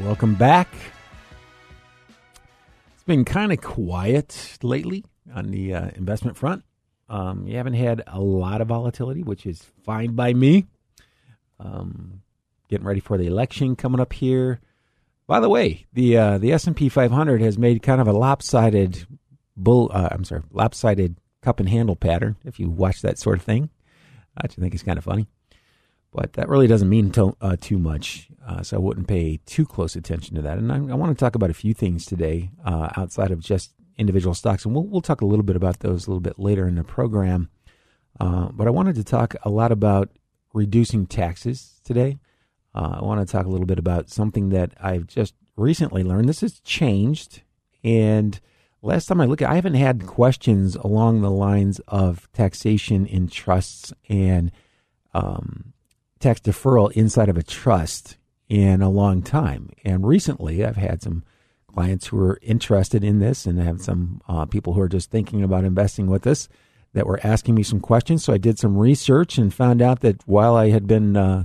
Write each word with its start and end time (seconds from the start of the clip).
welcome 0.00 0.34
back. 0.34 0.68
It's 2.94 3.02
been 3.04 3.24
kind 3.24 3.52
of 3.52 3.60
quiet 3.60 4.58
lately 4.62 5.04
on 5.34 5.50
the 5.50 5.74
uh, 5.74 5.90
investment 5.96 6.36
front. 6.36 6.64
Um, 7.08 7.46
you 7.46 7.56
haven't 7.56 7.74
had 7.74 8.02
a 8.06 8.20
lot 8.20 8.60
of 8.60 8.68
volatility, 8.68 9.22
which 9.22 9.46
is 9.46 9.64
fine 9.84 10.14
by 10.14 10.34
me. 10.34 10.66
Um, 11.58 12.22
getting 12.68 12.86
ready 12.86 13.00
for 13.00 13.18
the 13.18 13.26
election 13.26 13.76
coming 13.76 14.00
up 14.00 14.12
here. 14.12 14.60
By 15.26 15.40
the 15.40 15.48
way, 15.48 15.86
the 15.92 16.16
uh, 16.16 16.38
the 16.38 16.52
S 16.52 16.66
and 16.66 16.76
P 16.76 16.88
500 16.88 17.40
has 17.40 17.58
made 17.58 17.82
kind 17.82 18.00
of 18.00 18.06
a 18.06 18.12
lopsided 18.12 19.06
bull. 19.56 19.90
Uh, 19.92 20.08
I'm 20.10 20.24
sorry, 20.24 20.42
lopsided 20.52 21.16
cup 21.42 21.60
and 21.60 21.68
handle 21.68 21.96
pattern. 21.96 22.36
If 22.44 22.60
you 22.60 22.70
watch 22.70 23.02
that 23.02 23.18
sort 23.18 23.38
of 23.38 23.44
thing, 23.44 23.70
I 24.36 24.42
actually 24.44 24.62
think 24.62 24.74
it's 24.74 24.82
kind 24.82 24.98
of 24.98 25.04
funny. 25.04 25.28
But 26.12 26.32
that 26.34 26.48
really 26.48 26.66
doesn't 26.66 26.88
mean 26.88 27.10
to, 27.12 27.36
uh, 27.40 27.56
too 27.60 27.78
much, 27.78 28.28
uh, 28.46 28.62
so 28.62 28.76
I 28.76 28.80
wouldn't 28.80 29.08
pay 29.08 29.40
too 29.44 29.66
close 29.66 29.94
attention 29.94 30.36
to 30.36 30.42
that. 30.42 30.58
And 30.58 30.72
I, 30.72 30.76
I 30.76 30.94
want 30.94 31.16
to 31.16 31.22
talk 31.22 31.34
about 31.34 31.50
a 31.50 31.54
few 31.54 31.74
things 31.74 32.06
today 32.06 32.50
uh, 32.64 32.88
outside 32.96 33.30
of 33.30 33.40
just 33.40 33.72
individual 33.98 34.34
stocks, 34.34 34.64
and 34.64 34.74
we'll, 34.74 34.84
we'll 34.84 35.02
talk 35.02 35.20
a 35.20 35.26
little 35.26 35.44
bit 35.44 35.56
about 35.56 35.80
those 35.80 36.06
a 36.06 36.10
little 36.10 36.20
bit 36.20 36.38
later 36.38 36.66
in 36.66 36.76
the 36.76 36.84
program. 36.84 37.50
Uh, 38.18 38.48
but 38.52 38.66
I 38.66 38.70
wanted 38.70 38.94
to 38.96 39.04
talk 39.04 39.34
a 39.42 39.50
lot 39.50 39.70
about 39.70 40.08
reducing 40.54 41.06
taxes 41.06 41.80
today. 41.84 42.18
Uh, 42.74 42.98
I 43.00 43.04
want 43.04 43.26
to 43.26 43.30
talk 43.30 43.44
a 43.44 43.50
little 43.50 43.66
bit 43.66 43.78
about 43.78 44.08
something 44.08 44.48
that 44.50 44.72
I've 44.80 45.06
just 45.06 45.34
recently 45.56 46.02
learned. 46.02 46.28
This 46.28 46.40
has 46.40 46.60
changed, 46.60 47.42
and 47.84 48.40
last 48.80 49.06
time 49.06 49.20
I 49.20 49.26
looked, 49.26 49.42
I 49.42 49.56
haven't 49.56 49.74
had 49.74 50.06
questions 50.06 50.74
along 50.76 51.20
the 51.20 51.30
lines 51.30 51.80
of 51.88 52.30
taxation 52.32 53.04
in 53.04 53.28
trusts 53.28 53.92
and 54.08 54.50
um, 55.12 55.74
tax 56.18 56.40
deferral 56.40 56.92
inside 56.92 57.28
of 57.28 57.36
a 57.36 57.42
trust 57.42 58.16
in 58.48 58.82
a 58.82 58.90
long 58.90 59.22
time. 59.22 59.70
And 59.84 60.06
recently, 60.06 60.64
I've 60.64 60.76
had 60.76 61.02
some 61.02 61.22
clients 61.72 62.06
who 62.08 62.18
are 62.18 62.38
interested 62.42 63.04
in 63.04 63.18
this 63.18 63.46
and 63.46 63.60
I 63.60 63.64
have 63.64 63.80
some 63.80 64.20
uh, 64.26 64.46
people 64.46 64.72
who 64.72 64.80
are 64.80 64.88
just 64.88 65.10
thinking 65.10 65.42
about 65.42 65.64
investing 65.64 66.08
with 66.08 66.26
us 66.26 66.48
that 66.94 67.06
were 67.06 67.20
asking 67.22 67.54
me 67.54 67.62
some 67.62 67.80
questions. 67.80 68.24
So 68.24 68.32
I 68.32 68.38
did 68.38 68.58
some 68.58 68.76
research 68.76 69.38
and 69.38 69.52
found 69.52 69.82
out 69.82 70.00
that 70.00 70.26
while 70.26 70.56
I 70.56 70.70
had 70.70 70.86
been 70.86 71.16
uh, 71.16 71.44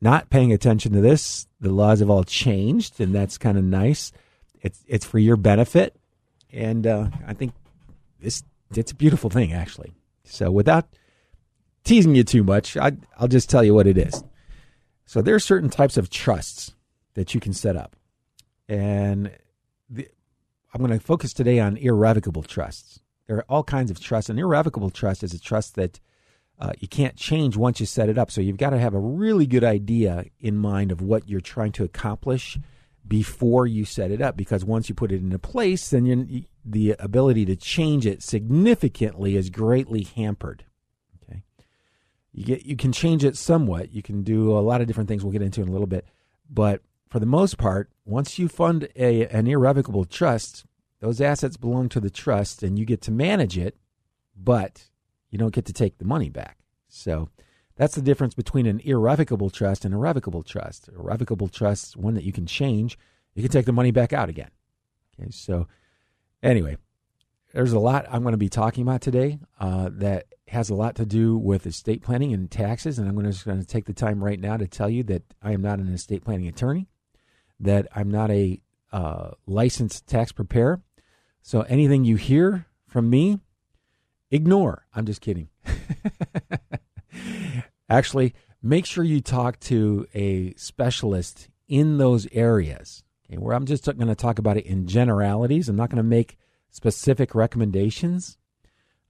not 0.00 0.30
paying 0.30 0.52
attention 0.52 0.92
to 0.92 1.00
this, 1.00 1.46
the 1.60 1.72
laws 1.72 2.00
have 2.00 2.10
all 2.10 2.24
changed, 2.24 3.00
and 3.00 3.14
that's 3.14 3.38
kind 3.38 3.56
of 3.56 3.64
nice. 3.64 4.12
It's 4.60 4.84
it's 4.86 5.06
for 5.06 5.18
your 5.18 5.36
benefit, 5.36 5.96
and 6.52 6.86
uh, 6.86 7.08
I 7.26 7.34
think 7.34 7.52
this 8.20 8.42
it's 8.74 8.92
a 8.92 8.96
beautiful 8.96 9.30
thing 9.30 9.52
actually. 9.52 9.92
So 10.24 10.50
without 10.50 10.86
teasing 11.84 12.14
you 12.14 12.24
too 12.24 12.44
much, 12.44 12.76
I, 12.76 12.92
I'll 13.18 13.28
just 13.28 13.50
tell 13.50 13.64
you 13.64 13.74
what 13.74 13.86
it 13.86 13.98
is. 13.98 14.22
So 15.04 15.22
there 15.22 15.34
are 15.34 15.40
certain 15.40 15.70
types 15.70 15.96
of 15.96 16.10
trusts 16.10 16.74
that 17.14 17.34
you 17.34 17.40
can 17.40 17.52
set 17.52 17.76
up, 17.76 17.96
and 18.68 19.30
the, 19.90 20.08
I'm 20.72 20.80
going 20.80 20.98
to 20.98 21.04
focus 21.04 21.32
today 21.32 21.60
on 21.60 21.76
irrevocable 21.76 22.42
trusts. 22.42 23.00
There 23.26 23.36
are 23.36 23.44
all 23.48 23.62
kinds 23.62 23.90
of 23.90 24.00
trusts. 24.00 24.30
An 24.30 24.38
irrevocable 24.38 24.90
trust 24.90 25.22
is 25.22 25.34
a 25.34 25.40
trust 25.40 25.74
that 25.74 26.00
uh, 26.58 26.72
you 26.78 26.88
can't 26.88 27.16
change 27.16 27.56
once 27.56 27.80
you 27.80 27.86
set 27.86 28.08
it 28.08 28.18
up. 28.18 28.30
So 28.30 28.40
you've 28.40 28.56
got 28.56 28.70
to 28.70 28.78
have 28.78 28.94
a 28.94 28.98
really 28.98 29.46
good 29.46 29.64
idea 29.64 30.24
in 30.40 30.56
mind 30.56 30.92
of 30.92 31.00
what 31.00 31.28
you're 31.28 31.40
trying 31.40 31.72
to 31.72 31.84
accomplish 31.84 32.58
before 33.06 33.66
you 33.66 33.84
set 33.84 34.10
it 34.10 34.22
up. 34.22 34.36
Because 34.36 34.64
once 34.64 34.88
you 34.88 34.94
put 34.94 35.12
it 35.12 35.20
into 35.20 35.38
place, 35.38 35.90
then 35.90 36.46
the 36.64 36.96
ability 36.98 37.44
to 37.46 37.56
change 37.56 38.06
it 38.06 38.22
significantly 38.22 39.36
is 39.36 39.50
greatly 39.50 40.04
hampered. 40.04 40.64
You 42.42 42.56
get 42.56 42.66
you 42.66 42.74
can 42.74 42.90
change 42.90 43.22
it 43.22 43.36
somewhat. 43.36 43.92
You 43.92 44.02
can 44.02 44.24
do 44.24 44.50
a 44.50 44.58
lot 44.58 44.80
of 44.80 44.88
different 44.88 45.08
things. 45.08 45.22
We'll 45.22 45.32
get 45.32 45.42
into 45.42 45.62
in 45.62 45.68
a 45.68 45.70
little 45.70 45.86
bit, 45.86 46.08
but 46.50 46.82
for 47.08 47.20
the 47.20 47.26
most 47.26 47.56
part, 47.56 47.88
once 48.04 48.36
you 48.36 48.48
fund 48.48 48.88
a 48.96 49.28
an 49.28 49.46
irrevocable 49.46 50.04
trust, 50.04 50.64
those 50.98 51.20
assets 51.20 51.56
belong 51.56 51.88
to 51.90 52.00
the 52.00 52.10
trust, 52.10 52.64
and 52.64 52.80
you 52.80 52.84
get 52.84 53.00
to 53.02 53.12
manage 53.12 53.56
it, 53.56 53.76
but 54.36 54.88
you 55.30 55.38
don't 55.38 55.54
get 55.54 55.66
to 55.66 55.72
take 55.72 55.98
the 55.98 56.04
money 56.04 56.30
back. 56.30 56.58
So 56.88 57.28
that's 57.76 57.94
the 57.94 58.02
difference 58.02 58.34
between 58.34 58.66
an 58.66 58.80
irrevocable 58.80 59.48
trust 59.48 59.84
and 59.84 59.94
a 59.94 59.96
revocable 59.96 60.42
trust. 60.42 60.88
A 60.88 61.00
revocable 61.00 61.46
trust, 61.46 61.96
one 61.96 62.14
that 62.14 62.24
you 62.24 62.32
can 62.32 62.46
change, 62.46 62.98
you 63.36 63.42
can 63.42 63.52
take 63.52 63.66
the 63.66 63.72
money 63.72 63.92
back 63.92 64.12
out 64.12 64.28
again. 64.28 64.50
Okay, 65.16 65.30
so 65.30 65.68
anyway, 66.42 66.76
there's 67.52 67.72
a 67.72 67.78
lot 67.78 68.06
I'm 68.10 68.22
going 68.22 68.32
to 68.32 68.38
be 68.38 68.48
talking 68.48 68.82
about 68.82 69.00
today 69.00 69.38
uh, 69.60 69.90
that 69.92 70.26
has 70.48 70.70
a 70.70 70.74
lot 70.74 70.96
to 70.96 71.06
do 71.06 71.36
with 71.36 71.66
estate 71.66 72.02
planning 72.02 72.32
and 72.32 72.50
taxes, 72.50 72.98
and 72.98 73.08
I'm 73.08 73.14
going 73.14 73.26
to 73.26 73.32
just 73.32 73.44
going 73.44 73.60
to 73.60 73.66
take 73.66 73.86
the 73.86 73.94
time 73.94 74.22
right 74.22 74.38
now 74.38 74.56
to 74.56 74.66
tell 74.66 74.90
you 74.90 75.02
that 75.04 75.22
I 75.42 75.52
am 75.52 75.62
not 75.62 75.78
an 75.78 75.92
estate 75.92 76.24
planning 76.24 76.48
attorney, 76.48 76.88
that 77.60 77.86
I'm 77.94 78.10
not 78.10 78.30
a 78.30 78.60
uh, 78.92 79.30
licensed 79.46 80.06
tax 80.06 80.32
preparer. 80.32 80.82
So 81.42 81.62
anything 81.62 82.04
you 82.04 82.16
hear 82.16 82.66
from 82.86 83.08
me, 83.08 83.40
ignore. 84.30 84.86
I'm 84.94 85.06
just 85.06 85.20
kidding. 85.20 85.48
Actually, 87.88 88.34
make 88.62 88.86
sure 88.86 89.04
you 89.04 89.20
talk 89.20 89.58
to 89.60 90.06
a 90.14 90.54
specialist 90.54 91.48
in 91.68 91.98
those 91.98 92.26
areas. 92.32 93.02
Okay, 93.26 93.38
where 93.38 93.54
I'm 93.54 93.66
just 93.66 93.84
going 93.84 94.06
to 94.06 94.14
talk 94.14 94.38
about 94.38 94.56
it 94.56 94.66
in 94.66 94.86
generalities. 94.86 95.68
I'm 95.68 95.76
not 95.76 95.90
going 95.90 95.96
to 95.96 96.02
make 96.02 96.38
specific 96.72 97.34
recommendations 97.34 98.38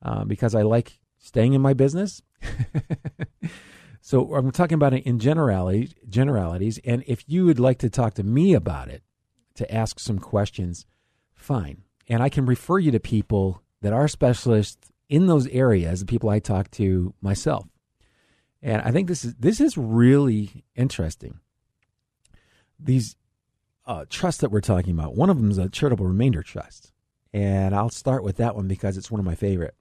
uh, 0.03 0.25
because 0.25 0.55
I 0.55 0.63
like 0.63 0.99
staying 1.19 1.55
in 1.55 1.63
my 1.63 1.73
business. 1.73 2.21
so 4.03 4.35
I'm 4.35 4.51
talking 4.51 4.75
about 4.75 4.93
it 4.93 5.07
in 5.07 5.19
generalities, 5.19 5.95
generalities. 6.09 6.79
And 6.85 7.03
if 7.07 7.25
you 7.27 7.47
would 7.47 7.61
like 7.61 7.79
to 7.79 7.89
talk 7.89 8.15
to 8.15 8.23
me 8.23 8.53
about 8.53 8.89
it, 8.89 9.03
to 9.55 9.75
ask 9.75 10.01
some 10.01 10.19
questions, 10.19 10.87
fine. 11.33 11.83
And 12.09 12.23
I 12.23 12.29
can 12.29 12.45
refer 12.45 12.79
you 12.79 12.91
to 12.91 13.01
people 13.01 13.63
that 13.81 13.93
are 13.93 14.09
specialists 14.09 14.91
in 15.09 15.27
those 15.27 15.47
areas, 15.49 16.01
the 16.01 16.07
people 16.07 16.31
I 16.31 16.41
talk 16.41 16.71
to 16.73 17.15
myself. 17.21 17.69
And 18.63 18.81
I 18.83 18.91
think 18.93 19.09
this 19.09 19.25
is 19.25 19.35
this 19.35 19.61
is 19.61 19.77
really 19.77 20.65
interesting. 20.77 21.41
These 22.79 23.17
uh, 23.85 24.05
trusts 24.09 24.41
that 24.41 24.51
we're 24.51 24.61
talking 24.61 24.93
about, 24.93 25.17
one 25.17 25.31
of 25.31 25.37
them 25.37 25.51
is 25.51 25.59
a 25.59 25.69
charitable 25.69 26.07
remainder 26.07 26.43
trust, 26.43 26.92
and 27.33 27.75
I'll 27.75 27.91
start 27.91 28.23
with 28.23 28.37
that 28.37 28.55
one 28.55 28.69
because 28.69 28.97
it's 28.97 29.11
one 29.11 29.19
of 29.19 29.27
my 29.27 29.35
favorite. 29.35 29.75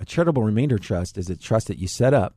A 0.00 0.04
charitable 0.04 0.42
remainder 0.42 0.78
trust 0.78 1.18
is 1.18 1.30
a 1.30 1.36
trust 1.36 1.68
that 1.68 1.78
you 1.78 1.86
set 1.86 2.14
up, 2.14 2.36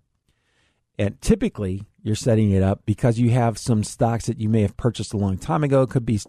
and 0.98 1.20
typically 1.22 1.84
you're 2.04 2.16
setting 2.16 2.52
it 2.52 2.62
up 2.62 2.86
because 2.86 3.20
you 3.20 3.32
have 3.32 3.58
some 3.58 3.84
stocks 3.84 4.28
that 4.28 4.40
you 4.40 4.50
may 4.50 4.62
have 4.62 4.78
purchased 4.78 5.14
a 5.14 5.18
long 5.18 5.38
time 5.38 5.64
ago. 5.64 5.82
It 5.82 5.90
could 5.90 6.06
be 6.06 6.20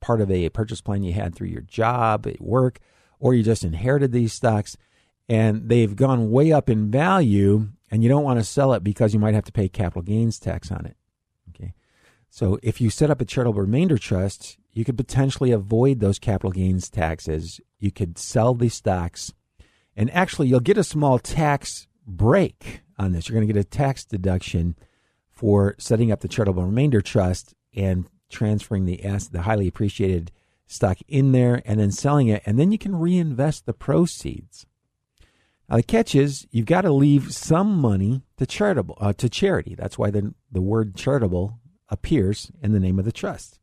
part 0.00 0.20
of 0.20 0.30
a 0.30 0.48
purchase 0.50 0.80
plan 0.80 1.02
you 1.02 1.12
had 1.12 1.34
through 1.34 1.48
your 1.48 1.62
job 1.62 2.26
at 2.26 2.40
work, 2.40 2.78
or 3.18 3.34
you 3.34 3.42
just 3.42 3.64
inherited 3.64 4.12
these 4.12 4.32
stocks 4.32 4.76
and 5.30 5.68
they've 5.68 5.94
gone 5.94 6.32
way 6.32 6.50
up 6.50 6.68
in 6.68 6.90
value 6.90 7.68
and 7.90 8.02
you 8.02 8.08
don't 8.08 8.24
want 8.24 8.40
to 8.40 8.44
sell 8.44 8.72
it 8.72 8.82
because 8.82 9.14
you 9.14 9.20
might 9.20 9.34
have 9.34 9.44
to 9.44 9.52
pay 9.52 9.68
capital 9.68 10.02
gains 10.02 10.40
tax 10.40 10.72
on 10.72 10.84
it. 10.84 10.96
Okay. 11.50 11.72
So 12.28 12.58
if 12.64 12.80
you 12.80 12.90
set 12.90 13.10
up 13.10 13.20
a 13.20 13.24
charitable 13.24 13.60
remainder 13.60 13.96
trust, 13.96 14.58
you 14.72 14.84
could 14.84 14.96
potentially 14.96 15.50
avoid 15.50 16.00
those 16.00 16.18
capital 16.18 16.52
gains 16.52 16.88
taxes. 16.88 17.60
You 17.78 17.90
could 17.90 18.18
sell 18.18 18.54
these 18.54 18.74
stocks, 18.74 19.32
and 19.96 20.10
actually, 20.12 20.48
you'll 20.48 20.60
get 20.60 20.78
a 20.78 20.84
small 20.84 21.18
tax 21.18 21.88
break 22.06 22.82
on 22.98 23.12
this. 23.12 23.28
You're 23.28 23.36
going 23.36 23.46
to 23.46 23.52
get 23.52 23.60
a 23.60 23.64
tax 23.64 24.04
deduction 24.04 24.76
for 25.30 25.74
setting 25.78 26.12
up 26.12 26.20
the 26.20 26.28
charitable 26.28 26.64
remainder 26.64 27.00
trust 27.00 27.54
and 27.74 28.06
transferring 28.28 28.84
the 28.84 29.00
the 29.32 29.42
highly 29.42 29.66
appreciated 29.66 30.30
stock 30.66 30.98
in 31.08 31.32
there 31.32 31.62
and 31.64 31.80
then 31.80 31.90
selling 31.90 32.28
it, 32.28 32.42
and 32.46 32.58
then 32.58 32.70
you 32.70 32.78
can 32.78 32.96
reinvest 32.96 33.66
the 33.66 33.72
proceeds. 33.72 34.66
Now 35.68 35.76
the 35.76 35.82
catch 35.82 36.14
is 36.14 36.46
you've 36.50 36.66
got 36.66 36.82
to 36.82 36.92
leave 36.92 37.32
some 37.32 37.76
money 37.76 38.22
to 38.38 38.46
charitable 38.46 38.98
uh, 39.00 39.12
to 39.14 39.28
charity. 39.28 39.74
That's 39.74 39.98
why 39.98 40.10
the 40.10 40.34
the 40.50 40.60
word 40.60 40.96
charitable 40.96 41.60
appears 41.88 42.50
in 42.62 42.72
the 42.72 42.80
name 42.80 42.98
of 42.98 43.04
the 43.04 43.12
trust. 43.12 43.59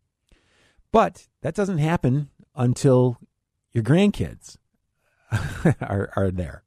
But 0.92 1.28
that 1.42 1.56
doesn't 1.56 1.80
happen 1.80 2.30
until 2.56 3.18
your 3.72 3.84
grandkids 3.84 4.58
are 5.82 6.12
are 6.16 6.32
there. 6.32 6.64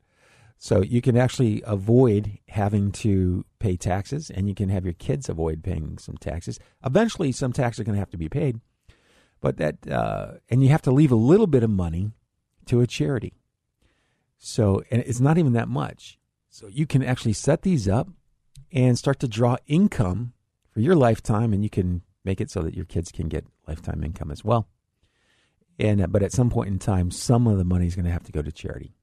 So 0.62 0.82
you 0.82 1.00
can 1.00 1.16
actually 1.16 1.62
avoid 1.66 2.38
having 2.48 2.92
to 2.92 3.46
pay 3.58 3.78
taxes 3.78 4.28
and 4.28 4.46
you 4.46 4.54
can 4.54 4.68
have 4.68 4.84
your 4.84 4.92
kids 4.92 5.30
avoid 5.30 5.64
paying 5.64 5.96
some 5.96 6.18
taxes. 6.18 6.60
Eventually 6.84 7.32
some 7.32 7.54
taxes 7.54 7.80
are 7.80 7.84
going 7.84 7.94
to 7.94 8.00
have 8.00 8.10
to 8.10 8.18
be 8.18 8.28
paid. 8.28 8.60
But 9.40 9.56
that 9.56 9.90
uh, 9.90 10.32
and 10.50 10.62
you 10.62 10.68
have 10.68 10.82
to 10.82 10.90
leave 10.90 11.12
a 11.12 11.16
little 11.16 11.46
bit 11.46 11.62
of 11.62 11.70
money 11.70 12.10
to 12.66 12.82
a 12.82 12.86
charity. 12.86 13.32
So 14.36 14.82
and 14.90 15.02
it's 15.06 15.20
not 15.20 15.38
even 15.38 15.54
that 15.54 15.68
much. 15.68 16.18
So 16.50 16.68
you 16.68 16.86
can 16.86 17.02
actually 17.02 17.32
set 17.32 17.62
these 17.62 17.88
up 17.88 18.08
and 18.70 18.98
start 18.98 19.18
to 19.20 19.28
draw 19.28 19.56
income 19.66 20.34
for 20.68 20.80
your 20.80 20.94
lifetime 20.94 21.54
and 21.54 21.64
you 21.64 21.70
can 21.70 22.02
make 22.24 22.40
it 22.40 22.50
so 22.50 22.62
that 22.62 22.74
your 22.74 22.84
kids 22.84 23.10
can 23.10 23.28
get 23.28 23.46
lifetime 23.66 24.02
income 24.04 24.30
as 24.30 24.44
well. 24.44 24.68
And 25.78 26.02
uh, 26.02 26.06
but 26.06 26.22
at 26.22 26.32
some 26.32 26.50
point 26.50 26.68
in 26.68 26.78
time 26.78 27.10
some 27.10 27.46
of 27.46 27.58
the 27.58 27.64
money 27.64 27.86
is 27.86 27.94
going 27.94 28.06
to 28.06 28.12
have 28.12 28.24
to 28.24 28.32
go 28.32 28.42
to 28.42 28.52
charity 28.52 28.94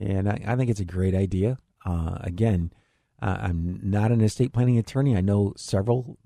and 0.00 0.28
I, 0.28 0.40
I 0.46 0.56
think 0.56 0.70
it's 0.70 0.80
a 0.80 0.84
great 0.84 1.14
idea. 1.14 1.58
Uh, 1.84 2.18
again, 2.20 2.72
uh, 3.20 3.36
I'm 3.40 3.80
not 3.82 4.12
an 4.12 4.20
estate 4.20 4.52
planning 4.52 4.78
attorney. 4.78 5.16
I 5.16 5.20
know 5.20 5.54
several 5.56 6.18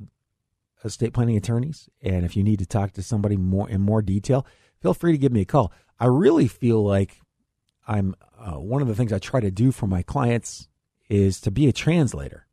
estate 0.84 1.12
planning 1.12 1.36
attorneys, 1.36 1.88
and 2.02 2.24
if 2.24 2.36
you 2.36 2.42
need 2.42 2.58
to 2.58 2.66
talk 2.66 2.92
to 2.92 3.02
somebody 3.02 3.36
more 3.36 3.68
in 3.68 3.80
more 3.80 4.02
detail, 4.02 4.46
feel 4.80 4.94
free 4.94 5.12
to 5.12 5.18
give 5.18 5.32
me 5.32 5.42
a 5.42 5.46
call. 5.46 5.72
I 5.98 6.06
really 6.06 6.48
feel 6.48 6.84
like 6.84 7.20
I'm 7.86 8.14
uh, 8.38 8.58
one 8.58 8.82
of 8.82 8.88
the 8.88 8.94
things 8.94 9.12
I 9.12 9.18
try 9.18 9.40
to 9.40 9.50
do 9.50 9.72
for 9.72 9.86
my 9.86 10.02
clients 10.02 10.68
is 11.08 11.40
to 11.42 11.50
be 11.50 11.68
a 11.68 11.72
translator, 11.72 12.46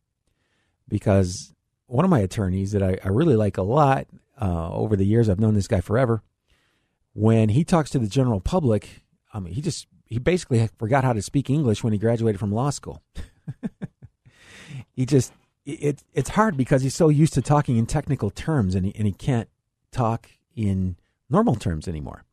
because 0.88 1.54
one 1.90 2.06
of 2.06 2.12
my 2.12 2.20
attorneys 2.20 2.72
that 2.72 2.84
I, 2.84 2.98
I 3.04 3.10
really 3.10 3.36
like 3.36 3.58
a 3.58 3.64
lot 3.64 4.08
uh, 4.40 4.72
over 4.72 4.96
the 4.96 5.06
years, 5.06 5.28
I've 5.28 5.40
known 5.40 5.56
this 5.56 5.68
guy 5.68 5.82
forever. 5.82 6.22
When 7.14 7.50
he 7.50 7.64
talks 7.64 7.90
to 7.92 8.00
the 8.00 8.08
general 8.08 8.40
public, 8.40 9.04
I 9.34 9.40
mean, 9.40 9.54
he 9.54 9.62
just 9.62 9.88
he 10.06 10.20
basically 10.20 10.68
forgot 10.78 11.04
how 11.04 11.14
to 11.14 11.22
speak 11.22 11.50
English 11.50 11.84
when 11.84 11.92
he 11.92 12.00
graduated 12.00 12.40
from 12.40 12.52
law 12.52 12.70
school. 12.70 13.02
he 14.96 15.06
just 15.06 15.34
it 15.66 16.04
it's 16.14 16.30
hard 16.30 16.56
because 16.56 16.84
he's 16.84 16.96
so 16.96 17.10
used 17.10 17.34
to 17.34 17.42
talking 17.42 17.78
in 17.78 17.86
technical 17.86 18.30
terms 18.30 18.76
and 18.76 18.86
he 18.86 18.96
and 18.96 19.08
he 19.08 19.14
can't 19.14 19.50
talk 19.92 20.30
in 20.56 20.96
normal 21.30 21.56
terms 21.56 21.88
anymore. 21.88 22.24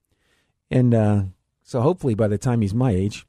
And 0.71 0.95
uh, 0.95 1.23
so 1.63 1.81
hopefully 1.81 2.15
by 2.15 2.29
the 2.29 2.39
time 2.39 2.61
he's 2.61 2.75
my 2.75 2.91
age, 2.91 3.27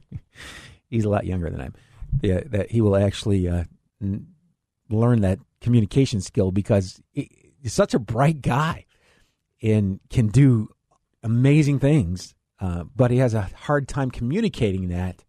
he's 0.90 1.04
a 1.04 1.10
lot 1.10 1.26
younger 1.26 1.50
than 1.50 1.60
I'm. 1.60 1.74
Yeah, 2.22 2.40
that 2.46 2.70
he 2.70 2.80
will 2.80 2.96
actually 2.96 3.48
uh, 3.48 3.64
learn 4.90 5.20
that 5.22 5.38
communication 5.60 6.20
skill 6.20 6.50
because 6.50 7.00
he's 7.12 7.72
such 7.72 7.94
a 7.94 7.98
bright 7.98 8.42
guy 8.42 8.84
and 9.62 10.00
can 10.10 10.28
do 10.28 10.68
amazing 11.22 11.78
things 11.78 12.34
uh, 12.60 12.84
but 12.96 13.10
he 13.10 13.18
has 13.18 13.34
a 13.34 13.50
hard 13.56 13.88
time 13.88 14.10
communicating 14.10 14.88
that 14.88 15.24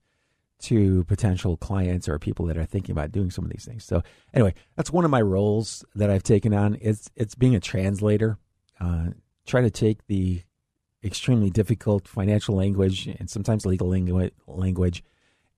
to 0.60 1.04
potential 1.04 1.57
clients 1.57 2.07
or 2.07 2.18
people 2.18 2.46
that 2.46 2.57
are 2.57 2.66
thinking 2.66 2.94
about 2.94 3.12
doing 3.12 3.30
some 3.30 3.44
of 3.44 3.52
these 3.52 3.66
things. 3.66 3.84
So 3.84 4.04
anyway, 4.34 4.54
that's 4.75 4.92
one 4.92 5.06
of 5.06 5.12
my 5.12 5.22
roles 5.22 5.84
that 5.96 6.10
I've 6.10 6.24
taken 6.24 6.54
on. 6.54 6.78
It's 6.80 7.10
it's 7.16 7.36
being 7.36 7.54
a 7.54 7.60
translator. 7.60 8.38
Uh, 8.80 9.07
try 9.46 9.62
to 9.62 9.69
take 9.69 10.07
the 10.07 10.44
extremely 11.04 11.50
difficult 11.50 12.07
financial 12.07 12.56
language 12.56 13.07
and 13.07 13.30
sometimes 13.30 13.66
legal 13.66 13.90
langu- 13.90 14.31
language 14.48 15.04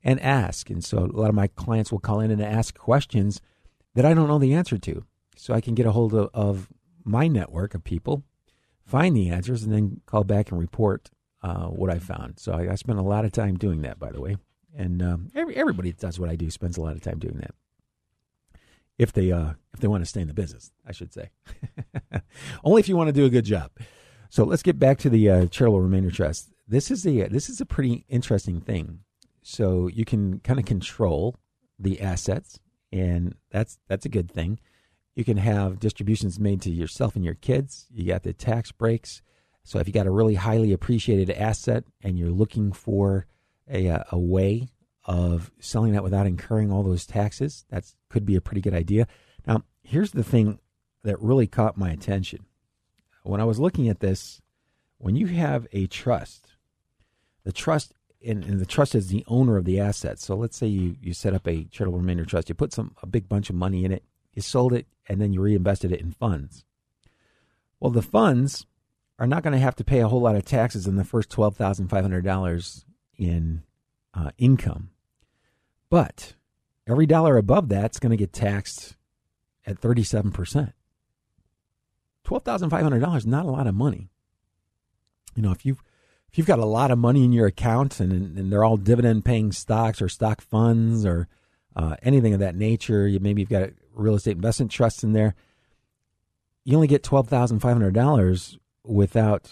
and 0.03 0.19
ask. 0.19 0.69
And 0.69 0.83
so 0.83 0.97
a 0.97 1.17
lot 1.17 1.29
of 1.29 1.35
my 1.35 1.47
clients 1.47 1.91
will 1.91 1.99
call 1.99 2.19
in 2.19 2.31
and 2.31 2.41
ask 2.41 2.77
questions 2.77 3.39
that 3.97 4.05
I 4.05 4.13
don't 4.13 4.27
know 4.27 4.37
the 4.37 4.53
answer 4.53 4.77
to. 4.77 5.03
So 5.35 5.55
I 5.55 5.59
can 5.59 5.73
get 5.73 5.87
a 5.87 5.91
hold 5.91 6.13
of, 6.13 6.29
of 6.31 6.69
my 7.03 7.27
network 7.27 7.73
of 7.73 7.83
people, 7.83 8.23
find 8.85 9.17
the 9.17 9.29
answers, 9.29 9.63
and 9.63 9.73
then 9.73 10.01
call 10.05 10.23
back 10.23 10.51
and 10.51 10.59
report 10.59 11.09
uh, 11.41 11.65
what 11.65 11.89
I 11.89 11.97
found. 11.97 12.37
So 12.37 12.51
I, 12.51 12.73
I 12.73 12.75
spent 12.75 12.99
a 12.99 13.03
lot 13.03 13.25
of 13.25 13.31
time 13.31 13.57
doing 13.57 13.81
that, 13.81 13.97
by 13.97 14.11
the 14.11 14.21
way. 14.21 14.37
And 14.75 15.01
um, 15.01 15.31
every, 15.33 15.55
everybody 15.55 15.89
that 15.89 15.99
does 15.99 16.19
what 16.19 16.29
I 16.29 16.35
do 16.35 16.51
spends 16.51 16.77
a 16.77 16.81
lot 16.81 16.95
of 16.95 17.01
time 17.01 17.17
doing 17.17 17.37
that. 17.37 17.55
If 18.99 19.13
they 19.13 19.31
uh, 19.31 19.53
if 19.73 19.79
they 19.79 19.87
want 19.87 20.03
to 20.03 20.09
stay 20.09 20.21
in 20.21 20.27
the 20.27 20.33
business, 20.33 20.71
I 20.85 20.91
should 20.91 21.11
say. 21.11 21.31
Only 22.63 22.79
if 22.79 22.87
you 22.87 22.95
want 22.95 23.07
to 23.07 23.13
do 23.13 23.25
a 23.25 23.31
good 23.31 23.45
job. 23.45 23.71
So 24.29 24.43
let's 24.43 24.63
get 24.63 24.77
back 24.77 24.99
to 24.99 25.09
the 25.09 25.27
uh, 25.27 25.45
charitable 25.47 25.81
remainder 25.81 26.11
trust. 26.11 26.51
This 26.67 26.91
is 26.91 27.05
a 27.07 27.27
this 27.29 27.49
is 27.49 27.61
a 27.61 27.65
pretty 27.65 28.05
interesting 28.09 28.61
thing. 28.61 28.99
So 29.41 29.87
you 29.87 30.05
can 30.05 30.39
kind 30.41 30.59
of 30.59 30.65
control 30.65 31.35
the 31.79 32.01
assets, 32.01 32.59
and 32.91 33.35
that's 33.51 33.79
that's 33.87 34.05
a 34.05 34.09
good 34.09 34.31
thing. 34.31 34.59
You 35.15 35.23
can 35.23 35.37
have 35.37 35.79
distributions 35.79 36.39
made 36.39 36.61
to 36.61 36.69
yourself 36.69 37.15
and 37.15 37.25
your 37.25 37.33
kids. 37.33 37.87
You 37.91 38.07
got 38.07 38.23
the 38.23 38.33
tax 38.33 38.71
breaks. 38.71 39.21
So 39.63 39.79
if 39.79 39.87
you 39.87 39.93
got 39.93 40.07
a 40.07 40.11
really 40.11 40.35
highly 40.35 40.71
appreciated 40.71 41.31
asset 41.31 41.83
and 42.01 42.17
you're 42.17 42.29
looking 42.29 42.71
for 42.71 43.25
a, 43.69 43.89
uh, 43.89 44.03
a 44.11 44.19
way 44.19 44.69
of 45.03 45.51
selling 45.59 45.93
that 45.93 46.03
without 46.03 46.27
incurring 46.27 46.71
all 46.71 46.83
those 46.83 47.05
taxes, 47.05 47.65
that 47.69 47.91
could 48.09 48.25
be 48.25 48.35
a 48.35 48.41
pretty 48.41 48.61
good 48.61 48.73
idea. 48.73 49.07
Now, 49.45 49.63
here's 49.81 50.11
the 50.11 50.23
thing 50.23 50.59
that 51.03 51.21
really 51.21 51.47
caught 51.47 51.77
my 51.77 51.89
attention. 51.89 52.45
When 53.23 53.41
I 53.41 53.45
was 53.45 53.59
looking 53.59 53.89
at 53.89 53.99
this, 53.99 54.41
when 54.99 55.15
you 55.15 55.27
have 55.27 55.67
a 55.73 55.87
trust, 55.87 56.55
the 57.43 57.51
trust 57.51 57.93
and, 58.25 58.43
and, 58.43 58.59
the 58.59 58.65
trust 58.65 58.95
is 58.95 59.07
the 59.07 59.23
owner 59.27 59.57
of 59.57 59.65
the 59.65 59.79
asset. 59.79 60.19
So 60.19 60.35
let's 60.35 60.57
say 60.57 60.67
you, 60.67 60.95
you 61.01 61.13
set 61.13 61.33
up 61.33 61.47
a 61.47 61.65
charitable 61.65 61.99
remainder 61.99 62.25
trust, 62.25 62.49
you 62.49 62.55
put 62.55 62.73
some 62.73 62.95
a 63.01 63.05
big 63.05 63.29
bunch 63.29 63.49
of 63.49 63.55
money 63.55 63.85
in 63.85 63.91
it, 63.91 64.03
you 64.33 64.41
sold 64.41 64.73
it, 64.73 64.87
and 65.07 65.21
then 65.21 65.33
you 65.33 65.41
reinvested 65.41 65.91
it 65.91 66.01
in 66.01 66.11
funds. 66.11 66.65
Well, 67.79 67.91
the 67.91 68.01
funds 68.01 68.65
are 69.19 69.27
not 69.27 69.43
going 69.43 69.53
to 69.53 69.59
have 69.59 69.75
to 69.75 69.83
pay 69.83 69.99
a 69.99 70.07
whole 70.07 70.21
lot 70.21 70.35
of 70.35 70.45
taxes 70.45 70.87
in 70.87 70.95
the 70.95 71.03
first 71.03 71.29
$12,500 71.29 72.85
in 73.17 73.63
uh, 74.13 74.31
income. 74.37 74.89
But 75.89 76.33
every 76.87 77.05
dollar 77.05 77.37
above 77.37 77.69
that's 77.69 77.99
going 77.99 78.11
to 78.11 78.17
get 78.17 78.33
taxed 78.33 78.95
at 79.65 79.79
37%. 79.79 80.73
$12,500 82.25 83.17
is 83.17 83.25
not 83.25 83.45
a 83.45 83.51
lot 83.51 83.67
of 83.67 83.75
money. 83.75 84.09
You 85.35 85.43
know, 85.43 85.51
if 85.51 85.65
you've 85.65 85.81
if 86.31 86.37
you've 86.37 86.47
got 86.47 86.59
a 86.59 86.65
lot 86.65 86.91
of 86.91 86.97
money 86.97 87.23
in 87.23 87.31
your 87.31 87.47
account 87.47 87.99
and, 87.99 88.37
and 88.37 88.51
they're 88.51 88.63
all 88.63 88.77
dividend 88.77 89.25
paying 89.25 89.51
stocks 89.51 90.01
or 90.01 90.09
stock 90.09 90.41
funds 90.41 91.05
or 91.05 91.27
uh, 91.75 91.95
anything 92.01 92.33
of 92.33 92.39
that 92.39 92.55
nature, 92.55 93.07
you 93.07 93.19
maybe 93.19 93.41
you've 93.41 93.49
got 93.49 93.69
real 93.93 94.15
estate 94.15 94.35
investment 94.35 94.71
trusts 94.71 95.03
in 95.03 95.13
there. 95.13 95.35
You 96.63 96.75
only 96.75 96.87
get 96.87 97.03
twelve 97.03 97.27
thousand 97.27 97.59
five 97.59 97.73
hundred 97.73 97.93
dollars 97.93 98.57
without 98.83 99.51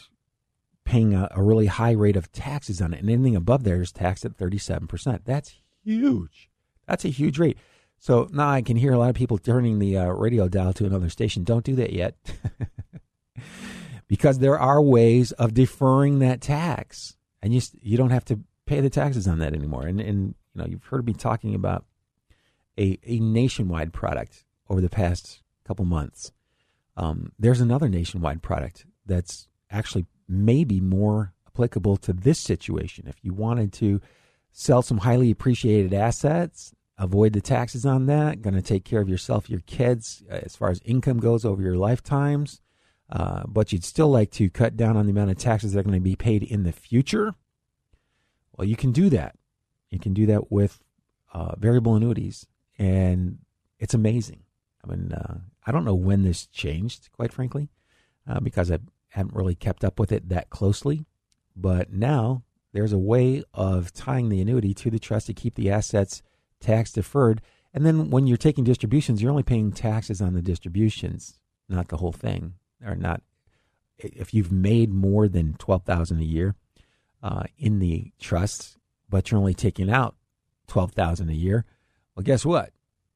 paying 0.85 1.13
a, 1.13 1.27
a, 1.31 1.43
really 1.43 1.65
high 1.65 1.91
rate 1.91 2.15
of 2.15 2.31
taxes 2.31 2.81
on 2.81 2.93
it. 2.93 3.01
And 3.01 3.09
anything 3.09 3.35
above 3.35 3.63
there 3.63 3.81
is 3.81 3.91
taxed 3.91 4.23
at 4.23 4.37
37%. 4.37 5.21
That's 5.25 5.55
huge. 5.83 6.49
That's 6.87 7.03
a 7.03 7.09
huge 7.09 7.39
rate. 7.39 7.57
So 7.99 8.29
now 8.31 8.49
I 8.49 8.61
can 8.61 8.77
hear 8.77 8.93
a 8.93 8.99
lot 8.99 9.09
of 9.09 9.15
people 9.15 9.39
turning 9.39 9.79
the 9.79 9.97
uh, 9.97 10.05
radio 10.09 10.47
dial 10.47 10.73
to 10.73 10.85
another 10.85 11.09
station. 11.09 11.43
Don't 11.43 11.65
do 11.65 11.75
that 11.75 11.91
yet. 11.91 12.15
because 14.07 14.39
there 14.39 14.59
are 14.59 14.81
ways 14.81 15.31
of 15.33 15.53
deferring 15.53 16.19
that 16.19 16.41
tax. 16.41 17.15
And 17.41 17.53
you, 17.53 17.61
you 17.81 17.97
don't 17.97 18.11
have 18.11 18.25
to 18.25 18.39
pay 18.65 18.81
the 18.81 18.89
taxes 18.89 19.27
on 19.27 19.39
that 19.39 19.53
anymore. 19.53 19.85
And, 19.85 19.99
and 19.99 20.35
you 20.53 20.61
know, 20.61 20.67
you've 20.67 20.85
heard 20.85 21.05
me 21.05 21.13
talking 21.13 21.55
about 21.55 21.85
a, 22.77 22.99
a 23.03 23.19
nationwide 23.19 23.93
product 23.93 24.45
over 24.69 24.81
the 24.81 24.89
past 24.89 25.41
couple 25.65 25.85
months. 25.85 26.31
Um, 26.97 27.31
there's 27.37 27.61
another 27.61 27.89
nationwide 27.89 28.41
product 28.41 28.85
that's 29.05 29.47
actually 29.69 30.05
maybe 30.27 30.79
more 30.79 31.33
applicable 31.47 31.97
to 31.97 32.13
this 32.13 32.39
situation. 32.39 33.07
If 33.07 33.17
you 33.21 33.33
wanted 33.33 33.73
to 33.73 34.01
sell 34.51 34.81
some 34.81 34.99
highly 34.99 35.31
appreciated 35.31 35.93
assets, 35.93 36.73
avoid 36.97 37.33
the 37.33 37.41
taxes 37.41 37.85
on 37.85 38.05
that, 38.05 38.41
going 38.41 38.55
to 38.55 38.61
take 38.61 38.85
care 38.85 39.01
of 39.01 39.09
yourself, 39.09 39.49
your 39.49 39.59
kids, 39.61 40.23
uh, 40.31 40.39
as 40.43 40.55
far 40.55 40.69
as 40.69 40.81
income 40.85 41.19
goes 41.19 41.43
over 41.43 41.61
your 41.61 41.77
lifetimes, 41.77 42.61
uh, 43.09 43.43
but 43.47 43.71
you'd 43.71 43.83
still 43.83 44.09
like 44.09 44.31
to 44.31 44.49
cut 44.49 44.75
down 44.75 44.97
on 44.97 45.05
the 45.05 45.11
amount 45.11 45.31
of 45.31 45.37
taxes 45.37 45.73
that 45.73 45.79
are 45.79 45.83
going 45.83 45.93
to 45.95 45.99
be 46.01 46.15
paid 46.15 46.43
in 46.43 46.63
the 46.63 46.71
future, 46.71 47.35
well, 48.57 48.67
you 48.67 48.75
can 48.75 48.91
do 48.91 49.09
that. 49.09 49.35
You 49.89 49.99
can 49.99 50.13
do 50.13 50.25
that 50.27 50.51
with 50.51 50.79
uh, 51.33 51.55
variable 51.57 51.95
annuities, 51.95 52.47
and 52.77 53.39
it's 53.79 53.93
amazing. 53.93 54.43
I 54.83 54.89
mean, 54.89 55.11
uh, 55.11 55.39
I 55.65 55.71
don't 55.71 55.85
know 55.85 55.95
when 55.95 56.23
this 56.23 56.47
changed, 56.47 57.09
quite 57.11 57.33
frankly, 57.33 57.69
uh, 58.27 58.39
because 58.39 58.71
I 58.71 58.79
haven't 59.09 59.35
really 59.35 59.55
kept 59.55 59.83
up 59.83 59.99
with 59.99 60.11
it 60.11 60.29
that 60.29 60.49
closely. 60.49 61.05
But 61.55 61.91
now 61.91 62.43
there's 62.73 62.93
a 62.93 62.97
way 62.97 63.43
of 63.53 63.93
tying 63.93 64.29
the 64.29 64.41
annuity 64.41 64.73
to 64.73 64.91
the 64.91 64.99
trust 64.99 65.27
to 65.27 65.33
keep 65.33 65.55
the 65.55 65.69
assets 65.69 66.21
tax 66.59 66.91
deferred. 66.91 67.41
And 67.73 67.85
then 67.85 68.09
when 68.09 68.27
you're 68.27 68.37
taking 68.37 68.63
distributions, 68.63 69.21
you're 69.21 69.31
only 69.31 69.43
paying 69.43 69.71
taxes 69.71 70.21
on 70.21 70.33
the 70.33 70.41
distributions, 70.41 71.39
not 71.69 71.87
the 71.87 71.97
whole 71.97 72.11
thing, 72.11 72.55
or 72.85 72.95
not. 72.95 73.21
If 73.97 74.33
you've 74.33 74.51
made 74.51 74.93
more 74.93 75.27
than 75.27 75.55
twelve 75.57 75.83
thousand 75.83 76.19
a 76.19 76.25
year 76.25 76.55
uh, 77.23 77.43
in 77.57 77.79
the 77.79 78.11
trust, 78.19 78.77
but 79.09 79.31
you're 79.31 79.39
only 79.39 79.53
taking 79.53 79.89
out 79.89 80.15
twelve 80.67 80.91
thousand 80.91 81.29
a 81.29 81.33
year, 81.33 81.65
well, 82.15 82.23
guess 82.23 82.45
what? 82.45 82.71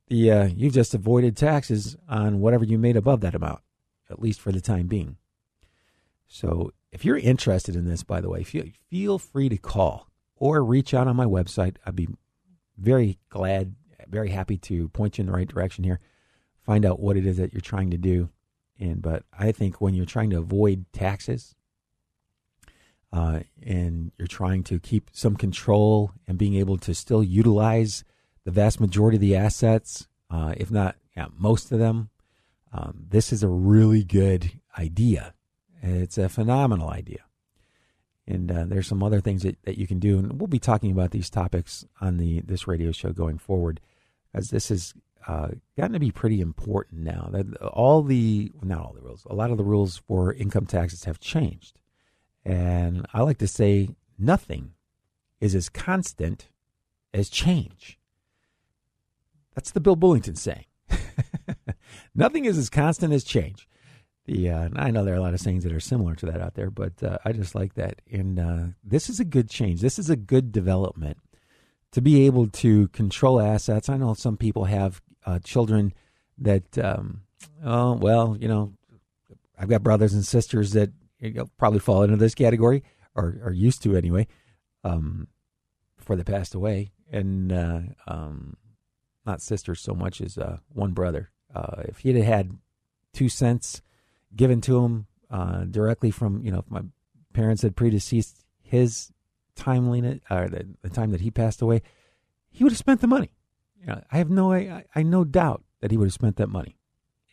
The 0.07 0.31
uh, 0.31 0.49
you've 0.55 0.73
just 0.73 0.93
avoided 0.93 1.37
taxes 1.37 1.95
on 2.07 2.39
whatever 2.39 2.65
you 2.65 2.77
made 2.77 2.97
above 2.97 3.21
that 3.21 3.35
amount, 3.35 3.61
at 4.09 4.21
least 4.21 4.41
for 4.41 4.51
the 4.51 4.61
time 4.61 4.87
being. 4.87 5.17
So 6.27 6.71
if 6.91 7.03
you're 7.03 7.17
interested 7.17 7.75
in 7.75 7.85
this, 7.85 8.03
by 8.03 8.21
the 8.21 8.29
way, 8.29 8.43
feel, 8.43 8.65
feel 8.89 9.19
free 9.19 9.49
to 9.49 9.57
call 9.57 10.07
or 10.35 10.63
reach 10.63 10.93
out 10.93 11.07
on 11.07 11.15
my 11.15 11.25
website. 11.25 11.75
I'd 11.85 11.95
be 11.95 12.07
very 12.77 13.19
glad, 13.29 13.75
very 14.07 14.29
happy 14.29 14.57
to 14.57 14.89
point 14.89 15.17
you 15.17 15.23
in 15.23 15.25
the 15.27 15.33
right 15.33 15.47
direction 15.47 15.83
here. 15.83 15.99
Find 16.61 16.85
out 16.85 16.99
what 16.99 17.17
it 17.17 17.25
is 17.25 17.37
that 17.37 17.53
you're 17.53 17.61
trying 17.61 17.91
to 17.91 17.97
do. 17.97 18.29
And 18.79 19.01
but 19.01 19.23
I 19.37 19.51
think 19.51 19.81
when 19.81 19.93
you're 19.93 20.05
trying 20.05 20.29
to 20.31 20.37
avoid 20.37 20.85
taxes, 20.93 21.55
uh, 23.11 23.41
and 23.63 24.11
you're 24.17 24.27
trying 24.27 24.63
to 24.63 24.79
keep 24.79 25.09
some 25.13 25.35
control 25.35 26.11
and 26.27 26.37
being 26.37 26.55
able 26.55 26.77
to 26.77 26.93
still 26.93 27.23
utilize 27.23 28.03
the 28.45 28.51
vast 28.51 28.79
majority 28.79 29.17
of 29.17 29.21
the 29.21 29.35
assets, 29.35 30.07
uh, 30.29 30.53
if 30.57 30.69
not 30.69 30.95
yeah, 31.17 31.25
most 31.37 31.71
of 31.71 31.79
them, 31.79 32.09
um, 32.71 33.05
this 33.09 33.33
is 33.33 33.41
a 33.41 33.47
really 33.47 34.03
good 34.03 34.51
idea 34.77 35.33
it's 35.81 36.17
a 36.17 36.29
phenomenal 36.29 36.89
idea. 36.89 37.23
And 38.27 38.51
uh, 38.51 38.65
there's 38.65 38.87
some 38.87 39.01
other 39.01 39.21
things 39.21 39.43
that, 39.43 39.57
that 39.63 39.77
you 39.77 39.87
can 39.87 39.99
do. 39.99 40.19
And 40.19 40.39
we'll 40.39 40.47
be 40.47 40.59
talking 40.59 40.91
about 40.91 41.11
these 41.11 41.29
topics 41.29 41.85
on 41.99 42.17
the 42.17 42.41
this 42.41 42.67
radio 42.67 42.91
show 42.91 43.11
going 43.11 43.39
forward, 43.39 43.79
as 44.33 44.51
this 44.51 44.69
has 44.69 44.93
uh, 45.27 45.49
gotten 45.77 45.93
to 45.93 45.99
be 45.99 46.11
pretty 46.11 46.41
important 46.41 47.03
now. 47.03 47.29
That 47.31 47.55
all 47.57 48.03
the 48.03 48.51
not 48.61 48.79
all 48.79 48.93
the 48.93 49.01
rules, 49.01 49.25
a 49.29 49.35
lot 49.35 49.51
of 49.51 49.57
the 49.57 49.63
rules 49.63 49.97
for 49.97 50.33
income 50.33 50.65
taxes 50.65 51.05
have 51.05 51.19
changed, 51.19 51.79
and 52.45 53.05
I 53.13 53.21
like 53.21 53.37
to 53.39 53.47
say 53.47 53.89
nothing 54.17 54.73
is 55.39 55.55
as 55.55 55.69
constant 55.69 56.49
as 57.13 57.29
change. 57.29 57.97
That's 59.55 59.71
the 59.71 59.79
Bill 59.79 59.97
Bullington 59.97 60.37
saying. 60.37 60.65
nothing 62.15 62.45
is 62.45 62.57
as 62.57 62.69
constant 62.69 63.13
as 63.13 63.23
change. 63.23 63.67
Yeah, 64.25 64.65
uh, 64.65 64.69
I 64.75 64.91
know 64.91 65.03
there 65.03 65.15
are 65.15 65.17
a 65.17 65.21
lot 65.21 65.33
of 65.33 65.39
sayings 65.39 65.63
that 65.63 65.73
are 65.73 65.79
similar 65.79 66.13
to 66.15 66.25
that 66.27 66.39
out 66.39 66.53
there, 66.53 66.69
but 66.69 67.01
uh, 67.01 67.17
I 67.25 67.31
just 67.31 67.55
like 67.55 67.73
that. 67.73 68.01
And 68.11 68.39
uh, 68.39 68.63
this 68.83 69.09
is 69.09 69.19
a 69.19 69.25
good 69.25 69.49
change. 69.49 69.81
This 69.81 69.97
is 69.97 70.09
a 70.09 70.15
good 70.15 70.51
development 70.51 71.17
to 71.91 72.01
be 72.01 72.25
able 72.25 72.47
to 72.47 72.89
control 72.89 73.41
assets. 73.41 73.89
I 73.89 73.97
know 73.97 74.13
some 74.13 74.37
people 74.37 74.65
have 74.65 75.01
uh, 75.29 75.39
children 75.39 75.93
that, 76.37 76.77
um, 76.77 77.21
oh, 77.63 77.93
well, 77.93 78.37
you 78.39 78.47
know, 78.47 78.73
I've 79.57 79.69
got 79.69 79.83
brothers 79.83 80.13
and 80.13 80.25
sisters 80.25 80.71
that 80.71 80.91
you 81.19 81.33
know, 81.33 81.49
probably 81.57 81.79
fall 81.79 82.03
into 82.03 82.17
this 82.17 82.35
category 82.35 82.83
or 83.15 83.39
are 83.43 83.51
used 83.51 83.83
to 83.83 83.95
anyway, 83.95 84.27
um, 84.83 85.27
before 85.97 86.15
they 86.15 86.23
passed 86.23 86.55
away. 86.55 86.91
And 87.11 87.51
uh, 87.51 87.79
um, 88.07 88.55
not 89.25 89.41
sisters 89.41 89.81
so 89.81 89.93
much 89.93 90.21
as 90.21 90.37
uh, 90.37 90.57
one 90.69 90.93
brother. 90.93 91.31
if 91.87 91.99
he'd 91.99 92.15
had 92.15 92.51
two 93.13 93.29
cents 93.29 93.81
given 94.35 94.61
to 94.61 94.83
him 94.83 95.07
uh, 95.29 95.63
directly 95.65 96.11
from 96.11 96.43
you 96.43 96.51
know 96.51 96.59
if 96.59 96.69
my 96.69 96.81
parents 97.33 97.61
had 97.61 97.75
predeceased 97.75 98.43
his 98.61 99.11
time 99.55 99.89
limit 99.89 100.21
or 100.29 100.47
the, 100.47 100.67
the, 100.81 100.89
time 100.89 101.11
that 101.11 101.21
he 101.21 101.31
passed 101.31 101.61
away, 101.61 101.81
he 102.49 102.63
would 102.63 102.71
have 102.71 102.77
spent 102.77 103.01
the 103.01 103.07
money. 103.07 103.31
You 103.79 103.87
know, 103.87 104.01
I 104.11 104.17
have 104.17 104.29
no 104.29 104.53
I, 104.53 104.83
I 104.93 105.03
no 105.03 105.23
doubt 105.23 105.63
that 105.81 105.91
he 105.91 105.97
would 105.97 106.07
have 106.07 106.13
spent 106.13 106.37
that 106.37 106.49
money. 106.49 106.77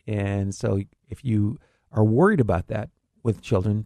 And 0.05 0.55
so 0.55 0.81
if 1.09 1.23
you 1.23 1.59
are 1.91 2.03
worried 2.03 2.39
about 2.39 2.67
that 2.67 2.89
with 3.23 3.41
children, 3.41 3.85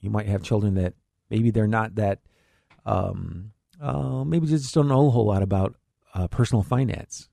you 0.00 0.10
might 0.10 0.26
have 0.26 0.42
children 0.42 0.74
that 0.74 0.94
maybe 1.30 1.50
they're 1.50 1.66
not 1.66 1.96
that 1.96 2.20
um, 2.84 3.52
uh, 3.80 4.24
maybe 4.24 4.46
just 4.46 4.74
don't 4.74 4.88
know 4.88 5.08
a 5.08 5.10
whole 5.10 5.26
lot 5.26 5.42
about 5.42 5.74
uh, 6.14 6.28
personal 6.28 6.62
finance 6.62 7.28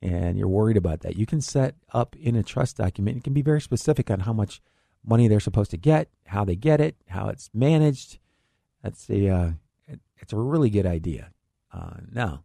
and 0.00 0.38
you're 0.38 0.48
worried 0.48 0.76
about 0.76 1.00
that, 1.00 1.16
you 1.16 1.26
can 1.26 1.40
set 1.40 1.74
up 1.92 2.14
in 2.16 2.36
a 2.36 2.42
trust 2.42 2.76
document. 2.76 3.16
It 3.16 3.24
can 3.24 3.32
be 3.32 3.42
very 3.42 3.60
specific 3.60 4.10
on 4.10 4.20
how 4.20 4.32
much 4.32 4.60
money 5.04 5.28
they're 5.28 5.40
supposed 5.40 5.70
to 5.72 5.76
get, 5.76 6.08
how 6.26 6.44
they 6.44 6.56
get 6.56 6.80
it, 6.80 6.96
how 7.08 7.28
it's 7.28 7.50
managed. 7.52 8.18
That's 8.82 9.08
a 9.10 9.28
uh, 9.28 9.50
it's 10.18 10.32
a 10.32 10.36
really 10.36 10.70
good 10.70 10.86
idea. 10.86 11.32
Uh, 11.72 11.96
now, 12.12 12.44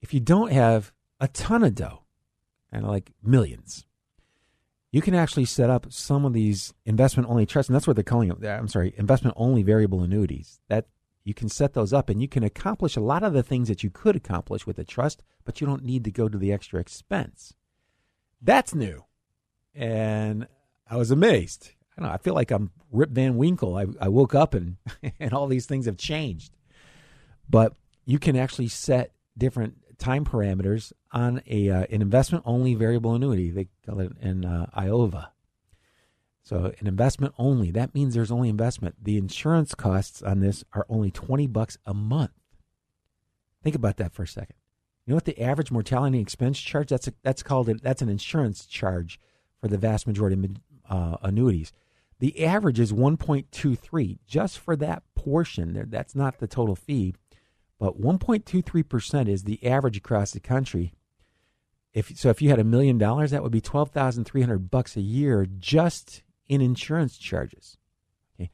if 0.00 0.14
you 0.14 0.20
don't 0.20 0.52
have 0.52 0.92
a 1.20 1.28
ton 1.28 1.64
of 1.64 1.74
dough, 1.74 2.02
and 2.70 2.86
like 2.86 3.12
millions, 3.22 3.86
you 4.90 5.02
can 5.02 5.14
actually 5.14 5.44
set 5.44 5.70
up 5.70 5.92
some 5.92 6.24
of 6.24 6.32
these 6.32 6.72
investment 6.86 7.28
only 7.28 7.46
trusts, 7.46 7.68
and 7.68 7.76
that's 7.76 7.86
what 7.86 7.96
they're 7.96 8.02
calling 8.02 8.30
it. 8.30 8.44
I'm 8.44 8.68
sorry, 8.68 8.94
investment 8.96 9.36
only 9.36 9.62
variable 9.62 10.02
annuities. 10.02 10.60
That 10.68 10.86
you 11.28 11.34
can 11.34 11.50
set 11.50 11.74
those 11.74 11.92
up 11.92 12.08
and 12.08 12.22
you 12.22 12.28
can 12.28 12.42
accomplish 12.42 12.96
a 12.96 13.00
lot 13.00 13.22
of 13.22 13.34
the 13.34 13.42
things 13.42 13.68
that 13.68 13.84
you 13.84 13.90
could 13.90 14.16
accomplish 14.16 14.66
with 14.66 14.78
a 14.78 14.84
trust, 14.84 15.22
but 15.44 15.60
you 15.60 15.66
don't 15.66 15.84
need 15.84 16.04
to 16.04 16.10
go 16.10 16.26
to 16.26 16.38
the 16.38 16.52
extra 16.52 16.80
expense. 16.80 17.52
That's 18.40 18.74
new. 18.74 19.04
And 19.74 20.46
I 20.90 20.96
was 20.96 21.10
amazed. 21.10 21.72
I 21.98 22.02
know, 22.02 22.08
I 22.08 22.16
feel 22.16 22.32
like 22.32 22.50
I'm 22.50 22.70
Rip 22.90 23.10
Van 23.10 23.36
Winkle. 23.36 23.76
I, 23.76 23.84
I 24.00 24.08
woke 24.08 24.34
up 24.34 24.54
and, 24.54 24.76
and 25.20 25.34
all 25.34 25.46
these 25.46 25.66
things 25.66 25.84
have 25.84 25.98
changed. 25.98 26.56
But 27.46 27.74
you 28.06 28.18
can 28.18 28.34
actually 28.34 28.68
set 28.68 29.12
different 29.36 29.76
time 29.98 30.24
parameters 30.24 30.92
on 31.12 31.42
a 31.46 31.70
uh, 31.70 31.86
an 31.90 32.02
investment 32.02 32.44
only 32.46 32.74
variable 32.74 33.14
annuity. 33.14 33.50
They 33.50 33.68
call 33.86 34.00
it 34.00 34.12
an 34.20 34.44
uh, 34.44 34.66
IOVA. 34.76 35.28
So 36.48 36.72
an 36.78 36.86
investment 36.86 37.34
only, 37.36 37.70
that 37.72 37.94
means 37.94 38.14
there's 38.14 38.30
only 38.30 38.48
investment. 38.48 38.94
The 39.02 39.18
insurance 39.18 39.74
costs 39.74 40.22
on 40.22 40.40
this 40.40 40.64
are 40.72 40.86
only 40.88 41.10
20 41.10 41.46
bucks 41.46 41.76
a 41.84 41.92
month. 41.92 42.30
Think 43.62 43.76
about 43.76 43.98
that 43.98 44.14
for 44.14 44.22
a 44.22 44.26
second. 44.26 44.56
You 45.04 45.10
know 45.10 45.16
what 45.16 45.26
the 45.26 45.42
average 45.42 45.70
mortality 45.70 46.20
expense 46.20 46.58
charge? 46.58 46.88
That's 46.88 47.06
a, 47.06 47.12
that's 47.22 47.42
called 47.42 47.68
a, 47.68 47.74
that's 47.74 48.00
an 48.00 48.08
insurance 48.08 48.64
charge 48.64 49.20
for 49.60 49.68
the 49.68 49.76
vast 49.76 50.06
majority 50.06 50.42
of 50.42 50.56
uh, 50.88 51.16
annuities. 51.22 51.70
The 52.18 52.44
average 52.44 52.80
is 52.80 52.94
1.23 52.94 54.18
just 54.26 54.58
for 54.58 54.74
that 54.76 55.02
portion. 55.14 55.86
That's 55.90 56.14
not 56.14 56.38
the 56.38 56.46
total 56.46 56.76
fee, 56.76 57.14
but 57.78 58.00
1.23% 58.00 59.28
is 59.28 59.44
the 59.44 59.64
average 59.64 59.96
across 59.96 60.32
the 60.32 60.40
country. 60.40 60.92
If 61.94 62.16
so, 62.16 62.28
if 62.28 62.42
you 62.42 62.50
had 62.50 62.58
a 62.58 62.64
million 62.64 62.98
dollars, 62.98 63.30
that 63.30 63.42
would 63.42 63.52
be 63.52 63.60
12,300 63.60 64.70
bucks 64.70 64.96
a 64.96 65.00
year 65.00 65.46
just 65.58 66.22
in 66.46 66.60
insurance 66.60 67.16
charges. 67.16 67.76
Okay? 68.34 68.50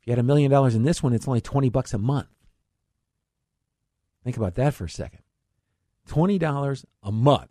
If 0.00 0.06
you 0.06 0.12
had 0.12 0.18
a 0.18 0.24
million 0.24 0.50
dollars 0.50 0.74
in 0.74 0.84
this 0.84 1.02
one, 1.02 1.12
it's 1.12 1.28
only 1.28 1.40
20 1.40 1.68
bucks 1.68 1.92
a 1.92 1.98
month. 1.98 2.28
Think 4.24 4.36
about 4.36 4.54
that 4.54 4.74
for 4.74 4.84
a 4.84 4.90
second. 4.90 5.22
$20 6.08 6.84
a 7.02 7.12
month. 7.12 7.50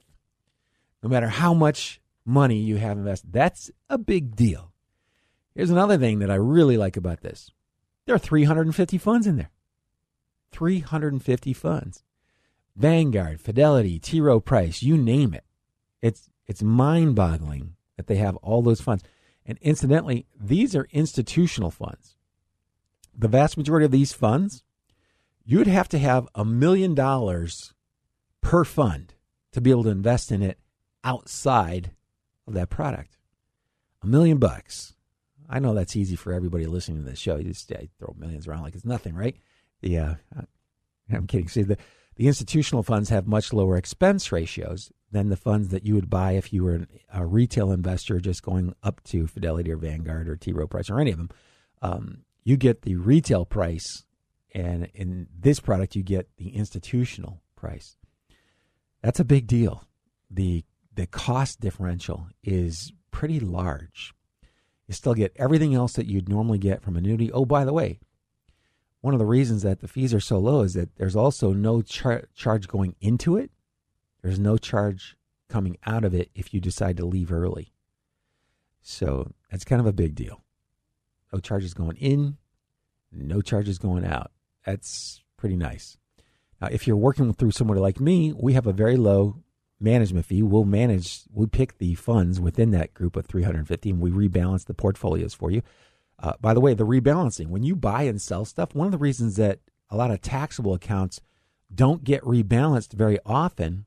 No 1.03 1.09
matter 1.09 1.27
how 1.27 1.53
much 1.53 2.01
money 2.25 2.57
you 2.57 2.75
have 2.75 2.97
invested. 2.97 3.31
That's 3.31 3.71
a 3.89 3.97
big 3.97 4.35
deal. 4.35 4.73
Here's 5.55 5.69
another 5.69 5.97
thing 5.97 6.19
that 6.19 6.29
I 6.29 6.35
really 6.35 6.77
like 6.77 6.97
about 6.97 7.21
this. 7.21 7.51
There 8.05 8.13
are 8.13 8.19
350 8.19 8.97
funds 8.97 9.25
in 9.25 9.37
there. 9.37 9.51
350 10.51 11.53
funds. 11.53 12.03
Vanguard, 12.75 13.41
Fidelity, 13.41 13.99
T. 13.99 14.21
Rowe 14.21 14.39
Price, 14.39 14.83
you 14.83 14.97
name 14.97 15.33
it. 15.33 15.43
It's 16.01 16.29
it's 16.45 16.63
mind-boggling 16.63 17.75
that 17.97 18.07
they 18.07 18.15
have 18.15 18.37
all 18.37 18.61
those 18.61 18.79
funds. 18.79 19.03
And 19.45 19.57
incidentally, 19.61 20.27
these 20.39 20.75
are 20.75 20.87
institutional 20.91 21.71
funds. 21.71 22.15
The 23.17 23.27
vast 23.27 23.57
majority 23.57 23.85
of 23.85 23.91
these 23.91 24.13
funds, 24.13 24.63
you'd 25.43 25.67
have 25.67 25.89
to 25.89 25.97
have 25.97 26.27
a 26.35 26.45
million 26.45 26.93
dollars 26.93 27.73
per 28.41 28.63
fund 28.63 29.15
to 29.51 29.61
be 29.61 29.71
able 29.71 29.83
to 29.83 29.89
invest 29.89 30.31
in 30.31 30.43
it 30.43 30.59
outside 31.03 31.91
of 32.45 32.53
that 32.53 32.69
product. 32.69 33.17
A 34.03 34.07
million 34.07 34.37
bucks. 34.37 34.93
I 35.49 35.59
know 35.59 35.73
that's 35.73 35.95
easy 35.95 36.15
for 36.15 36.33
everybody 36.33 36.65
listening 36.65 37.03
to 37.03 37.09
this 37.09 37.19
show. 37.19 37.37
You 37.37 37.45
just 37.45 37.71
throw 37.97 38.15
millions 38.17 38.47
around 38.47 38.63
like 38.63 38.75
it's 38.75 38.85
nothing, 38.85 39.15
right? 39.15 39.35
Yeah, 39.81 40.15
I'm 41.11 41.27
kidding. 41.27 41.47
See, 41.47 41.63
the, 41.63 41.77
the 42.15 42.27
institutional 42.27 42.83
funds 42.83 43.09
have 43.09 43.27
much 43.27 43.53
lower 43.53 43.77
expense 43.77 44.31
ratios 44.31 44.91
than 45.11 45.29
the 45.29 45.37
funds 45.37 45.69
that 45.69 45.85
you 45.85 45.93
would 45.95 46.09
buy 46.09 46.31
if 46.31 46.51
you 46.51 46.63
were 46.63 46.85
a 47.13 47.25
retail 47.25 47.71
investor 47.71 48.19
just 48.19 48.43
going 48.43 48.73
up 48.83 49.01
to 49.05 49.27
Fidelity 49.27 49.71
or 49.71 49.77
Vanguard 49.77 50.27
or 50.27 50.35
T. 50.35 50.51
Rowe 50.51 50.67
Price 50.67 50.89
or 50.89 50.99
any 50.99 51.11
of 51.11 51.17
them. 51.17 51.29
Um, 51.81 52.17
you 52.43 52.57
get 52.57 52.81
the 52.81 52.95
retail 52.95 53.45
price, 53.45 54.05
and 54.53 54.89
in 54.93 55.27
this 55.37 55.59
product, 55.59 55.95
you 55.95 56.03
get 56.03 56.29
the 56.37 56.55
institutional 56.55 57.41
price. 57.55 57.97
That's 59.01 59.19
a 59.19 59.25
big 59.25 59.47
deal. 59.47 59.83
The 60.31 60.63
the 60.93 61.05
cost 61.07 61.59
differential 61.59 62.27
is 62.43 62.91
pretty 63.11 63.39
large. 63.39 64.13
You 64.87 64.93
still 64.93 65.13
get 65.13 65.35
everything 65.35 65.75
else 65.75 65.93
that 65.93 66.07
you'd 66.07 66.29
normally 66.29 66.57
get 66.57 66.81
from 66.81 66.95
annuity. 66.95 67.31
Oh, 67.31 67.45
by 67.45 67.65
the 67.65 67.73
way, 67.73 67.99
one 69.07 69.13
of 69.13 69.19
the 69.19 69.25
reasons 69.25 69.61
that 69.61 69.79
the 69.79 69.87
fees 69.87 70.13
are 70.13 70.19
so 70.19 70.37
low 70.37 70.63
is 70.63 70.73
that 70.73 70.97
there's 70.97 71.15
also 71.15 71.53
no 71.53 71.81
char- 71.81 72.25
charge 72.35 72.67
going 72.67 72.93
into 72.99 73.37
it. 73.37 73.51
There's 74.21 74.37
no 74.37 74.57
charge 74.57 75.15
coming 75.47 75.77
out 75.85 76.03
of 76.03 76.13
it 76.13 76.29
if 76.35 76.53
you 76.53 76.59
decide 76.59 76.97
to 76.97 77.05
leave 77.05 77.31
early. 77.31 77.71
So 78.81 79.31
that's 79.49 79.63
kind 79.63 79.79
of 79.79 79.87
a 79.87 79.93
big 79.93 80.13
deal. 80.13 80.43
No 81.31 81.39
charges 81.39 81.73
going 81.73 81.95
in, 81.95 82.35
no 83.09 83.39
charges 83.39 83.77
going 83.77 84.03
out. 84.03 84.31
That's 84.65 85.23
pretty 85.37 85.55
nice. 85.55 85.95
Now, 86.61 86.67
if 86.69 86.85
you're 86.85 86.97
working 86.97 87.33
through 87.33 87.51
somebody 87.51 87.79
like 87.79 88.01
me, 88.01 88.33
we 88.33 88.55
have 88.55 88.67
a 88.67 88.73
very 88.73 88.97
low 88.97 89.41
management 89.79 90.25
fee. 90.25 90.43
We'll 90.43 90.65
manage, 90.65 91.21
we 91.31 91.45
pick 91.45 91.77
the 91.77 91.95
funds 91.95 92.41
within 92.41 92.71
that 92.71 92.93
group 92.93 93.15
of 93.15 93.25
350 93.25 93.89
and 93.89 94.01
we 94.01 94.11
rebalance 94.11 94.65
the 94.65 94.73
portfolios 94.73 95.33
for 95.33 95.49
you. 95.49 95.61
Uh, 96.19 96.33
by 96.41 96.53
the 96.53 96.61
way, 96.61 96.73
the 96.73 96.85
rebalancing, 96.85 97.47
when 97.47 97.63
you 97.63 97.75
buy 97.75 98.03
and 98.03 98.21
sell 98.21 98.43
stuff, 98.43 98.73
one 98.73 98.87
of 98.87 98.91
the 98.91 98.97
reasons 98.97 99.35
that 99.35 99.59
a 99.89 99.95
lot 99.95 100.11
of 100.11 100.21
taxable 100.21 100.73
accounts 100.73 101.21
don't 101.73 102.03
get 102.03 102.21
rebalanced 102.23 102.93
very 102.93 103.19
often 103.25 103.85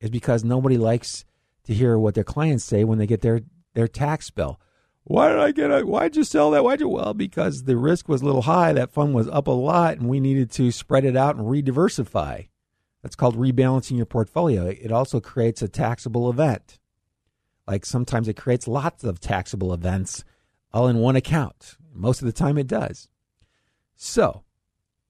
is 0.00 0.10
because 0.10 0.42
nobody 0.44 0.76
likes 0.76 1.24
to 1.64 1.74
hear 1.74 1.98
what 1.98 2.14
their 2.14 2.24
clients 2.24 2.64
say 2.64 2.84
when 2.84 2.98
they 2.98 3.06
get 3.06 3.20
their, 3.20 3.42
their 3.74 3.88
tax 3.88 4.30
bill. 4.30 4.60
Why 5.04 5.28
did 5.28 5.38
I 5.38 5.52
get 5.52 5.70
a, 5.70 5.86
why'd 5.86 6.16
you 6.16 6.24
sell 6.24 6.50
that? 6.50 6.64
Why'd 6.64 6.80
you? 6.80 6.88
Well, 6.88 7.14
because 7.14 7.64
the 7.64 7.76
risk 7.76 8.08
was 8.08 8.22
a 8.22 8.24
little 8.24 8.42
high. 8.42 8.72
That 8.72 8.90
fund 8.90 9.14
was 9.14 9.28
up 9.28 9.46
a 9.46 9.52
lot 9.52 9.98
and 9.98 10.08
we 10.08 10.18
needed 10.18 10.50
to 10.52 10.72
spread 10.72 11.04
it 11.04 11.16
out 11.16 11.36
and 11.36 11.48
re-diversify. 11.48 12.42
That's 13.02 13.14
called 13.14 13.36
rebalancing 13.36 13.96
your 13.96 14.06
portfolio. 14.06 14.66
It 14.66 14.90
also 14.90 15.20
creates 15.20 15.62
a 15.62 15.68
taxable 15.68 16.28
event. 16.28 16.80
Like 17.68 17.86
sometimes 17.86 18.26
it 18.26 18.36
creates 18.36 18.66
lots 18.66 19.04
of 19.04 19.20
taxable 19.20 19.72
events 19.72 20.24
all 20.76 20.88
in 20.88 20.98
one 20.98 21.16
account. 21.16 21.76
Most 21.94 22.20
of 22.20 22.26
the 22.26 22.32
time 22.32 22.58
it 22.58 22.66
does. 22.66 23.08
So, 23.96 24.44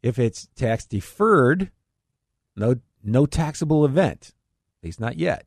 if 0.00 0.16
it's 0.16 0.48
tax 0.54 0.86
deferred, 0.86 1.72
no 2.54 2.76
no 3.02 3.26
taxable 3.26 3.84
event. 3.84 4.32
At 4.80 4.86
least 4.86 5.00
not 5.00 5.18
yet. 5.18 5.44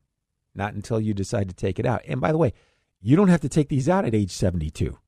Not 0.54 0.74
until 0.74 1.00
you 1.00 1.14
decide 1.14 1.48
to 1.48 1.54
take 1.54 1.78
it 1.78 1.86
out. 1.86 2.02
And 2.06 2.20
by 2.20 2.32
the 2.32 2.38
way, 2.38 2.52
you 3.00 3.16
don't 3.16 3.28
have 3.28 3.40
to 3.40 3.48
take 3.48 3.70
these 3.70 3.88
out 3.88 4.04
at 4.04 4.14
age 4.14 4.30
72. 4.30 4.98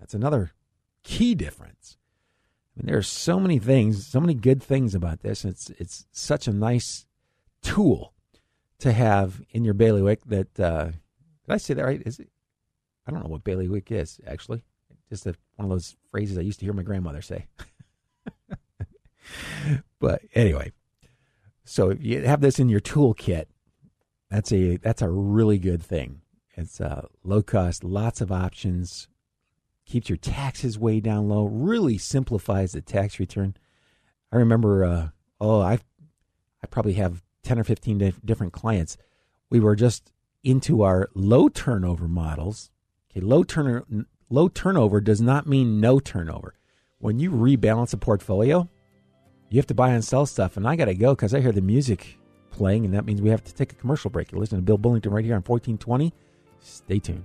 That's 0.00 0.14
another 0.14 0.52
key 1.04 1.36
difference. 1.36 1.96
I 2.74 2.80
mean, 2.80 2.86
there 2.86 2.98
are 2.98 3.02
so 3.02 3.38
many 3.38 3.60
things, 3.60 4.08
so 4.08 4.20
many 4.20 4.34
good 4.34 4.60
things 4.60 4.94
about 4.96 5.20
this. 5.20 5.44
It's 5.44 5.70
it's 5.78 6.04
such 6.10 6.48
a 6.48 6.52
nice 6.52 7.06
tool 7.62 8.12
to 8.80 8.92
have 8.92 9.40
in 9.50 9.64
your 9.64 9.74
bailiwick. 9.74 10.24
That 10.24 10.58
uh, 10.58 10.86
did 10.86 11.50
I 11.50 11.58
say 11.58 11.74
that 11.74 11.84
right? 11.84 12.02
Is 12.04 12.18
it? 12.18 12.28
I 13.06 13.10
don't 13.10 13.22
know 13.22 13.30
what 13.30 13.44
bailiwick 13.44 13.90
is 13.92 14.20
actually. 14.26 14.62
Just 15.08 15.26
a, 15.26 15.34
one 15.56 15.66
of 15.66 15.70
those 15.70 15.96
phrases 16.10 16.36
I 16.36 16.42
used 16.42 16.58
to 16.60 16.66
hear 16.66 16.72
my 16.72 16.82
grandmother 16.82 17.22
say. 17.22 17.46
but 20.00 20.22
anyway, 20.34 20.72
so 21.64 21.90
if 21.90 22.02
you 22.02 22.22
have 22.22 22.40
this 22.40 22.58
in 22.58 22.68
your 22.68 22.80
toolkit, 22.80 23.46
that's 24.30 24.52
a 24.52 24.76
that's 24.78 25.02
a 25.02 25.08
really 25.08 25.58
good 25.58 25.82
thing. 25.82 26.22
It's 26.56 26.80
uh, 26.80 27.06
low 27.22 27.42
cost, 27.42 27.84
lots 27.84 28.20
of 28.20 28.32
options, 28.32 29.08
keeps 29.84 30.08
your 30.08 30.16
taxes 30.16 30.78
way 30.78 31.00
down 31.00 31.28
low, 31.28 31.44
really 31.44 31.98
simplifies 31.98 32.72
the 32.72 32.80
tax 32.80 33.20
return. 33.20 33.56
I 34.32 34.36
remember, 34.36 34.84
uh, 34.84 35.08
oh, 35.40 35.60
I 35.60 35.78
I 36.62 36.66
probably 36.68 36.94
have 36.94 37.22
10 37.44 37.58
or 37.58 37.64
15 37.64 38.14
different 38.24 38.52
clients. 38.52 38.96
We 39.50 39.60
were 39.60 39.76
just 39.76 40.12
into 40.42 40.82
our 40.82 41.08
low 41.14 41.48
turnover 41.48 42.08
models. 42.08 42.70
Okay, 43.16 43.24
low 43.24 43.44
turner 43.44 43.84
low 44.28 44.48
turnover 44.48 45.00
does 45.00 45.22
not 45.22 45.46
mean 45.46 45.80
no 45.80 45.98
turnover. 45.98 46.54
When 46.98 47.18
you 47.18 47.30
rebalance 47.30 47.94
a 47.94 47.96
portfolio, 47.96 48.68
you 49.48 49.58
have 49.58 49.66
to 49.68 49.74
buy 49.74 49.90
and 49.90 50.04
sell 50.04 50.26
stuff, 50.26 50.58
and 50.58 50.68
I 50.68 50.76
got 50.76 50.86
to 50.86 50.94
go 50.94 51.14
because 51.14 51.32
I 51.32 51.40
hear 51.40 51.52
the 51.52 51.62
music 51.62 52.18
playing, 52.50 52.84
and 52.84 52.92
that 52.92 53.06
means 53.06 53.22
we 53.22 53.30
have 53.30 53.44
to 53.44 53.54
take 53.54 53.72
a 53.72 53.76
commercial 53.76 54.10
break. 54.10 54.32
You're 54.32 54.40
listening 54.40 54.60
to 54.60 54.64
Bill 54.66 54.78
Bullington 54.78 55.12
right 55.12 55.24
here 55.24 55.34
on 55.34 55.42
1420. 55.42 56.12
Stay 56.60 56.98
tuned. 56.98 57.24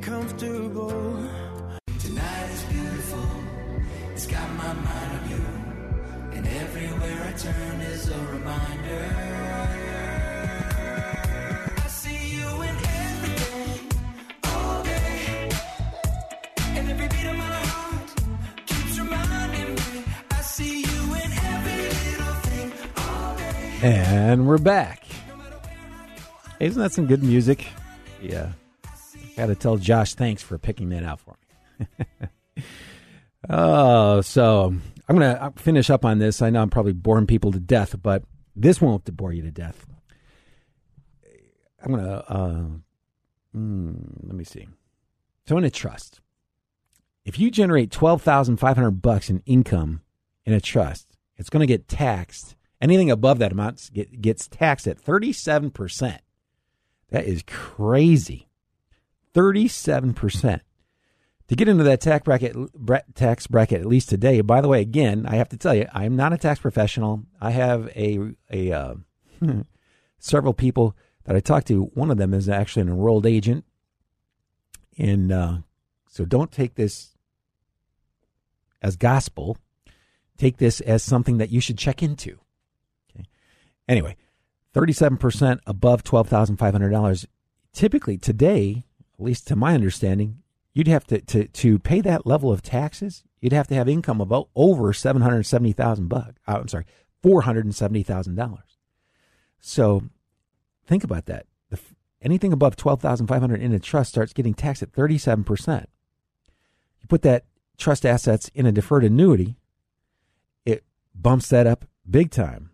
comfortable. 0.00 0.88
Tonight 1.98 2.50
is 2.50 2.62
beautiful. 2.64 3.26
It's 4.12 4.26
got 4.26 4.50
my 4.54 4.72
mind 4.72 5.30
you. 5.30 5.44
And 6.32 6.46
everywhere 6.46 7.22
I 7.28 7.32
turn 7.32 7.80
is 7.82 8.08
a 8.08 8.18
reminder. 8.26 10.11
And 23.82 24.46
we're 24.46 24.58
back. 24.58 25.04
Isn't 26.60 26.80
that 26.80 26.92
some 26.92 27.06
good 27.06 27.24
music? 27.24 27.66
Yeah. 28.20 28.52
Got 29.36 29.46
to 29.46 29.56
tell 29.56 29.76
Josh 29.76 30.14
thanks 30.14 30.40
for 30.40 30.56
picking 30.56 30.90
that 30.90 31.02
out 31.02 31.18
for 31.18 31.36
me. 31.80 32.06
oh, 33.50 34.20
so 34.20 34.72
I'm 35.08 35.18
going 35.18 35.36
to 35.36 35.52
finish 35.56 35.90
up 35.90 36.04
on 36.04 36.20
this. 36.20 36.42
I 36.42 36.50
know 36.50 36.62
I'm 36.62 36.70
probably 36.70 36.92
boring 36.92 37.26
people 37.26 37.50
to 37.50 37.58
death, 37.58 38.00
but 38.00 38.22
this 38.54 38.80
won't 38.80 39.04
bore 39.16 39.32
you 39.32 39.42
to 39.42 39.50
death. 39.50 39.84
I'm 41.84 41.90
going 41.90 42.04
to, 42.04 42.30
uh, 42.32 42.64
mm, 43.56 43.96
let 44.22 44.36
me 44.36 44.44
see. 44.44 44.68
So 45.48 45.58
in 45.58 45.64
a 45.64 45.70
trust, 45.70 46.20
if 47.24 47.36
you 47.36 47.50
generate 47.50 47.90
12,500 47.90 49.02
bucks 49.02 49.28
in 49.28 49.42
income 49.44 50.02
in 50.44 50.52
a 50.52 50.60
trust, 50.60 51.16
it's 51.36 51.50
going 51.50 51.62
to 51.62 51.66
get 51.66 51.88
taxed. 51.88 52.54
Anything 52.82 53.12
above 53.12 53.38
that 53.38 53.52
amount 53.52 53.90
gets 54.20 54.48
taxed 54.48 54.88
at 54.88 55.00
37%. 55.00 56.18
That 57.10 57.24
is 57.24 57.44
crazy. 57.46 58.48
37%. 59.34 60.60
To 61.46 61.56
get 61.56 61.68
into 61.68 61.84
that 61.84 62.00
tax 62.00 62.24
bracket, 62.24 62.56
tax 63.14 63.46
bracket, 63.46 63.80
at 63.80 63.86
least 63.86 64.08
today, 64.08 64.40
by 64.40 64.60
the 64.60 64.66
way, 64.66 64.80
again, 64.80 65.26
I 65.28 65.36
have 65.36 65.48
to 65.50 65.56
tell 65.56 65.76
you, 65.76 65.86
I'm 65.92 66.16
not 66.16 66.32
a 66.32 66.38
tax 66.38 66.58
professional. 66.58 67.22
I 67.40 67.52
have 67.52 67.88
a, 67.94 68.34
a 68.50 68.72
uh, 68.72 68.94
several 70.18 70.52
people 70.52 70.96
that 71.24 71.36
I 71.36 71.40
talk 71.40 71.64
to. 71.66 71.84
One 71.94 72.10
of 72.10 72.16
them 72.16 72.34
is 72.34 72.48
actually 72.48 72.82
an 72.82 72.88
enrolled 72.88 73.26
agent. 73.26 73.64
And 74.98 75.30
uh, 75.30 75.58
so 76.08 76.24
don't 76.24 76.50
take 76.50 76.74
this 76.74 77.10
as 78.82 78.96
gospel. 78.96 79.56
Take 80.36 80.56
this 80.56 80.80
as 80.80 81.04
something 81.04 81.38
that 81.38 81.50
you 81.50 81.60
should 81.60 81.78
check 81.78 82.02
into. 82.02 82.41
Anyway, 83.92 84.16
37% 84.74 85.58
above 85.66 86.02
$12,500. 86.02 87.26
Typically 87.74 88.16
today, 88.16 88.84
at 89.18 89.22
least 89.22 89.46
to 89.46 89.54
my 89.54 89.74
understanding, 89.74 90.38
you'd 90.72 90.88
have 90.88 91.06
to, 91.08 91.20
to, 91.20 91.46
to 91.48 91.78
pay 91.78 92.00
that 92.00 92.26
level 92.26 92.50
of 92.50 92.62
taxes, 92.62 93.22
you'd 93.38 93.52
have 93.52 93.68
to 93.68 93.74
have 93.74 93.90
income 93.90 94.22
of 94.22 94.32
over 94.56 94.94
770,000 94.94 96.08
bucks. 96.08 96.32
Oh, 96.48 96.54
uh, 96.54 96.58
I'm 96.60 96.68
sorry, 96.68 96.86
$470,000. 97.22 98.58
So 99.60 100.04
think 100.86 101.04
about 101.04 101.26
that. 101.26 101.44
The, 101.68 101.78
anything 102.22 102.54
above 102.54 102.76
12,500 102.76 103.60
in 103.60 103.74
a 103.74 103.78
trust 103.78 104.12
starts 104.12 104.32
getting 104.32 104.54
taxed 104.54 104.82
at 104.82 104.92
37%. 104.92 105.84
You 107.02 107.08
put 107.08 107.20
that 107.22 107.44
trust 107.76 108.06
assets 108.06 108.50
in 108.54 108.64
a 108.64 108.72
deferred 108.72 109.04
annuity, 109.04 109.58
it 110.64 110.82
bumps 111.14 111.50
that 111.50 111.66
up 111.66 111.84
big 112.08 112.30
time. 112.30 112.71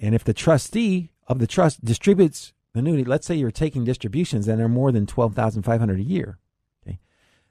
And 0.00 0.14
if 0.14 0.24
the 0.24 0.34
trustee 0.34 1.10
of 1.26 1.38
the 1.38 1.46
trust 1.46 1.84
distributes 1.84 2.52
the 2.72 2.80
annuity, 2.80 3.04
let's 3.04 3.26
say 3.26 3.34
you're 3.34 3.50
taking 3.50 3.84
distributions 3.84 4.48
and 4.48 4.58
they're 4.58 4.68
more 4.68 4.92
than 4.92 5.06
12,500 5.06 5.98
a 5.98 6.02
year. 6.02 6.38
Okay? 6.82 6.98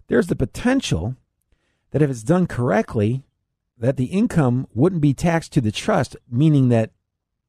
There's 0.08 0.28
the 0.28 0.36
potential 0.36 1.16
that 1.92 2.02
if 2.02 2.10
it's 2.10 2.24
done 2.24 2.48
correctly, 2.48 3.24
that 3.78 3.98
the 3.98 4.06
income 4.06 4.68
wouldn't 4.74 5.02
be 5.02 5.14
taxed 5.14 5.52
to 5.54 5.62
the 5.62 5.72
trust, 5.72 6.16
meaning 6.30 6.70
that 6.70 6.92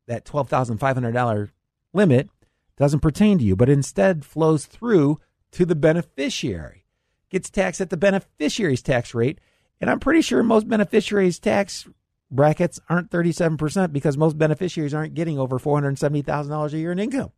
that 0.07 0.25
$12,500 0.25 1.51
limit 1.93 2.31
doesn't 2.77 3.01
pertain 3.01 3.39
to 3.39 3.45
you, 3.45 3.57
but 3.57 3.69
instead 3.69 4.25
flows 4.25 4.67
through 4.67 5.21
to 5.53 5.65
the 5.65 5.75
beneficiary. 5.75 6.85
Gets 7.31 7.51
taxed 7.51 7.81
at 7.81 7.91
the 7.91 7.97
beneficiary's 7.97 8.83
tax 8.83 9.15
rate. 9.15 9.41
And 9.81 9.91
I'm 9.91 10.01
pretty 10.01 10.23
sure 10.23 10.43
most 10.43 10.69
beneficiaries' 10.69 11.39
tax 11.39 11.87
brackets 12.31 12.81
aren't 12.89 13.11
37% 13.11 13.93
because 13.93 14.17
most 14.17 14.39
beneficiaries 14.39 14.95
aren't 14.95 15.15
getting 15.15 15.39
over 15.39 15.59
$470,000 15.59 16.73
a 16.73 16.79
year 16.79 16.93
in 16.93 16.99
income. 16.99 17.33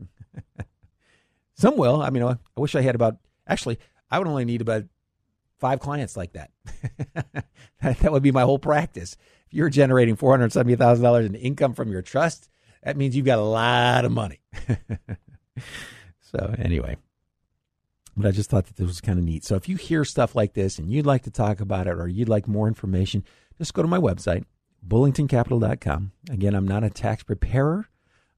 Some 1.54 1.76
will. 1.76 2.00
I 2.00 2.10
mean, 2.10 2.22
I 2.22 2.36
wish 2.56 2.74
I 2.74 2.82
had 2.82 2.94
about, 2.94 3.16
actually, 3.46 3.78
I 4.10 4.18
would 4.18 4.28
only 4.28 4.44
need 4.44 4.60
about 4.60 4.84
five 5.58 5.80
clients 5.80 6.16
like 6.16 6.32
that. 6.32 6.50
that 7.82 8.12
would 8.12 8.22
be 8.22 8.32
my 8.32 8.42
whole 8.42 8.58
practice. 8.58 9.16
If 9.46 9.54
you're 9.54 9.68
generating 9.68 10.16
$470,000 10.16 11.26
in 11.26 11.34
income 11.34 11.74
from 11.74 11.90
your 11.92 12.02
trust, 12.02 12.48
that 12.82 12.96
means 12.96 13.14
you've 13.14 13.26
got 13.26 13.38
a 13.38 13.42
lot 13.42 14.04
of 14.04 14.12
money. 14.12 14.40
so, 16.20 16.54
anyway, 16.58 16.96
but 18.16 18.26
I 18.26 18.30
just 18.30 18.50
thought 18.50 18.66
that 18.66 18.76
this 18.76 18.86
was 18.86 19.00
kind 19.00 19.18
of 19.18 19.24
neat. 19.24 19.44
So, 19.44 19.56
if 19.56 19.68
you 19.68 19.76
hear 19.76 20.04
stuff 20.04 20.34
like 20.34 20.54
this 20.54 20.78
and 20.78 20.90
you'd 20.90 21.06
like 21.06 21.22
to 21.22 21.30
talk 21.30 21.60
about 21.60 21.86
it 21.86 21.94
or 21.94 22.08
you'd 22.08 22.28
like 22.28 22.48
more 22.48 22.68
information, 22.68 23.24
just 23.58 23.74
go 23.74 23.82
to 23.82 23.88
my 23.88 23.98
website, 23.98 24.44
bullingtoncapital.com. 24.86 26.12
Again, 26.30 26.54
I'm 26.54 26.68
not 26.68 26.84
a 26.84 26.90
tax 26.90 27.22
preparer, 27.22 27.88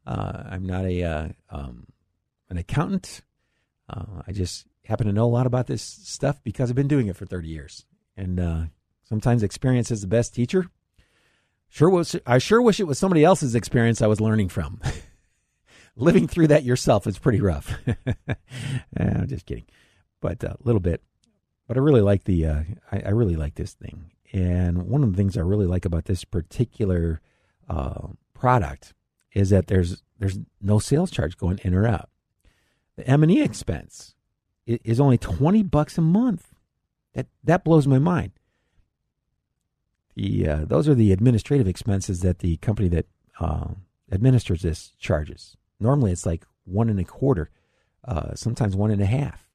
uh, 0.07 0.43
I'm 0.51 0.67
not 0.67 0.85
a 0.85 1.03
uh, 1.03 1.29
um, 1.51 1.87
an 2.51 2.59
accountant. 2.59 3.23
Uh, 3.89 4.23
I 4.27 4.33
just 4.33 4.67
happen 4.85 5.07
to 5.07 5.13
know 5.13 5.25
a 5.25 5.27
lot 5.27 5.47
about 5.47 5.67
this 5.67 5.83
stuff 5.83 6.43
because 6.43 6.71
I've 6.71 6.77
been 6.77 6.89
doing 6.89 7.09
it 7.09 7.17
for 7.17 7.27
30 7.27 7.49
years. 7.49 7.85
And 8.17 8.41
uh, 8.41 8.63
sometimes 9.03 9.43
experience 9.43 9.91
is 9.91 10.01
the 10.01 10.07
best 10.07 10.35
teacher. 10.35 10.67
Sure 11.69 11.89
was, 11.89 12.17
I 12.27 12.39
sure 12.39 12.61
wish 12.61 12.81
it 12.81 12.87
was 12.87 12.99
somebody 12.99 13.25
else's 13.25 13.55
experience 13.55 14.03
I 14.03 14.07
was 14.07 14.21
learning 14.21 14.51
from. 14.51 14.81
Living 15.97 16.27
through 16.27 16.49
that 16.49 16.65
yourself 16.65 17.07
is 17.07 17.19
pretty 17.19 17.41
rough. 17.41 17.79
I'm 18.97 19.29
just 19.29 19.47
kidding, 19.47 19.67
but 20.21 20.43
a 20.43 20.57
little 20.63 20.81
bit. 20.81 21.03
But 21.69 21.77
I 21.77 21.81
really 21.81 22.01
like 22.01 22.25
the, 22.25 22.47
uh, 22.47 22.63
I, 22.91 23.01
I, 23.07 23.09
really 23.11 23.37
like 23.37 23.55
this 23.55 23.75
thing. 23.75 24.11
And 24.33 24.89
one 24.89 25.03
of 25.03 25.11
the 25.11 25.17
things 25.17 25.37
I 25.37 25.43
really 25.43 25.67
like 25.67 25.85
about 25.85 26.07
this 26.07 26.25
particular 26.25 27.21
uh, 27.69 28.09
product 28.35 28.95
is 29.33 29.51
that 29.51 29.67
there's 29.67 30.03
there's 30.19 30.39
no 30.61 30.79
sales 30.79 31.11
charge 31.11 31.37
going 31.37 31.59
in 31.63 31.75
or 31.75 31.87
out. 31.87 32.11
The 32.97 33.07
M 33.07 33.23
and 33.23 33.33
E 33.33 33.43
expense 33.43 34.15
is 34.67 35.01
only 35.01 35.19
twenty 35.19 35.63
bucks 35.63 35.99
a 35.99 36.03
month. 36.03 36.55
That 37.15 37.27
that 37.45 37.65
blows 37.65 37.87
my 37.87 37.99
mind. 37.99 38.33
The 40.15 40.49
uh, 40.49 40.65
those 40.65 40.89
are 40.89 40.95
the 40.95 41.13
administrative 41.13 41.69
expenses 41.69 42.21
that 42.21 42.41
the 42.41 42.57
company 42.59 42.89
that 42.89 43.07
uh, 43.41 43.69
administers 44.11 44.63
this 44.63 44.93
charges. 44.99 45.57
Normally, 45.83 46.13
it's 46.13 46.27
like 46.27 46.45
one 46.65 46.89
and 46.89 47.01
a 47.01 47.05
quarter, 47.05 47.51
uh, 48.05 48.35
sometimes 48.35 48.77
one 48.77 48.91
and 48.91 49.03
a 49.03 49.07
half. 49.07 49.49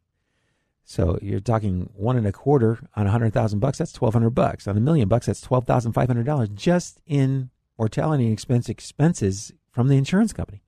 So 0.84 1.20
you're 1.22 1.40
talking 1.42 1.90
one 1.96 2.16
and 2.16 2.26
a 2.26 2.32
quarter 2.32 2.80
on 2.96 3.08
a 3.08 3.12
hundred 3.12 3.34
thousand 3.34 3.60
bucks. 3.60 3.78
That's 3.78 3.92
twelve 3.92 4.14
hundred 4.14 4.32
bucks. 4.32 4.68
On 4.68 4.78
a 4.78 4.82
million 4.82 5.10
bucks, 5.10 5.26
that's 5.26 5.42
twelve 5.42 5.66
thousand 5.66 5.92
five 5.94 6.08
hundred 6.08 6.26
dollars 6.26 6.50
just 6.50 7.02
in 7.06 7.50
mortality 7.78 8.32
expense 8.32 8.70
expenses 8.70 9.52
from 9.72 9.90
the 9.90 9.98
insurance 9.98 10.34
company. 10.34 10.64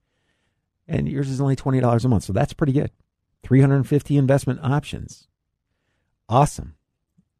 And 0.87 1.07
yours 1.07 1.29
is 1.29 1.39
only 1.39 1.55
twenty 1.55 1.79
dollars 1.79 2.03
a 2.03 2.09
month, 2.09 2.23
so 2.23 2.33
that's 2.33 2.53
pretty 2.53 2.73
good. 2.73 2.91
Three 3.43 3.61
hundred 3.61 3.77
and 3.77 3.87
fifty 3.87 4.17
investment 4.17 4.59
options. 4.61 5.27
Awesome. 6.27 6.75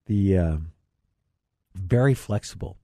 The 0.06 0.38
uh, 0.38 0.58
very 1.76 2.14
flexible. 2.14 2.78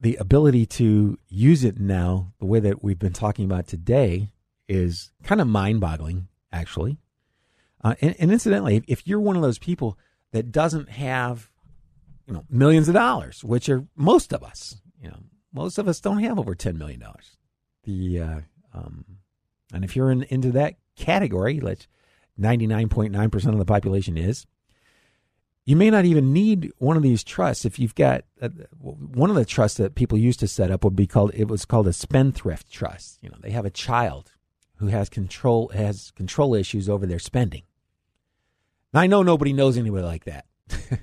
The 0.00 0.16
ability 0.16 0.66
to 0.66 1.18
use 1.28 1.64
it 1.64 1.80
now, 1.80 2.32
the 2.38 2.46
way 2.46 2.60
that 2.60 2.84
we've 2.84 2.98
been 2.98 3.12
talking 3.12 3.44
about 3.44 3.66
today, 3.66 4.30
is 4.68 5.10
kind 5.22 5.40
of 5.40 5.46
mind 5.46 5.80
boggling, 5.80 6.28
actually. 6.52 6.98
Uh, 7.82 7.94
and, 8.00 8.14
and, 8.18 8.32
incidentally, 8.32 8.82
if 8.88 9.06
you're 9.06 9.20
one 9.20 9.36
of 9.36 9.42
those 9.42 9.58
people 9.58 9.98
that 10.32 10.50
doesn't 10.50 10.90
have, 10.90 11.48
you 12.26 12.34
know, 12.34 12.44
millions 12.50 12.88
of 12.88 12.94
dollars, 12.94 13.44
which 13.44 13.68
are 13.68 13.86
most 13.96 14.32
of 14.32 14.42
us, 14.42 14.80
you 15.00 15.08
know, 15.08 15.18
most 15.52 15.78
of 15.78 15.88
us 15.88 16.00
don't 16.00 16.22
have 16.22 16.38
over 16.38 16.54
ten 16.54 16.76
million 16.76 17.00
dollars. 17.00 17.36
The 17.84 18.20
uh, 18.20 18.40
um, 18.74 19.04
and 19.72 19.84
if 19.84 19.94
you're 19.94 20.10
in, 20.10 20.24
into 20.24 20.50
that 20.52 20.74
category, 20.96 21.60
let's 21.60 21.86
ninety 22.36 22.66
nine 22.66 22.88
point 22.88 23.12
nine 23.12 23.30
percent 23.30 23.54
of 23.54 23.60
the 23.60 23.64
population 23.64 24.18
is, 24.18 24.44
you 25.68 25.76
may 25.76 25.90
not 25.90 26.06
even 26.06 26.32
need 26.32 26.72
one 26.78 26.96
of 26.96 27.02
these 27.02 27.22
trusts 27.22 27.66
if 27.66 27.78
you've 27.78 27.94
got 27.94 28.24
uh, 28.40 28.48
one 28.80 29.28
of 29.28 29.36
the 29.36 29.44
trusts 29.44 29.76
that 29.76 29.94
people 29.94 30.16
used 30.16 30.40
to 30.40 30.48
set 30.48 30.70
up 30.70 30.82
would 30.82 30.96
be 30.96 31.06
called 31.06 31.30
it 31.34 31.46
was 31.46 31.66
called 31.66 31.86
a 31.86 31.92
spendthrift 31.92 32.72
trust 32.72 33.18
you 33.20 33.28
know 33.28 33.36
they 33.42 33.50
have 33.50 33.66
a 33.66 33.70
child 33.70 34.32
who 34.78 34.86
has 34.88 35.08
control 35.08 35.68
has 35.68 36.12
control 36.12 36.54
issues 36.54 36.88
over 36.88 37.06
their 37.06 37.18
spending 37.18 37.62
now 38.92 39.00
i 39.00 39.06
know 39.06 39.22
nobody 39.22 39.52
knows 39.52 39.76
anybody 39.76 40.04
like 40.04 40.24
that 40.24 40.46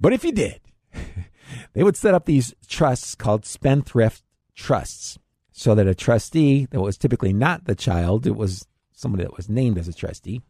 but 0.00 0.12
if 0.12 0.24
you 0.24 0.32
did 0.32 0.60
they 1.72 1.82
would 1.82 1.96
set 1.96 2.14
up 2.14 2.26
these 2.26 2.54
trusts 2.66 3.14
called 3.14 3.44
spendthrift 3.44 4.22
trusts 4.54 5.18
so 5.52 5.74
that 5.74 5.86
a 5.86 5.94
trustee 5.94 6.66
that 6.70 6.80
was 6.80 6.96
typically 6.96 7.32
not 7.32 7.64
the 7.64 7.74
child 7.74 8.26
it 8.26 8.36
was 8.36 8.66
somebody 8.92 9.24
that 9.24 9.36
was 9.36 9.48
named 9.48 9.78
as 9.78 9.88
a 9.88 9.92
trustee 9.92 10.42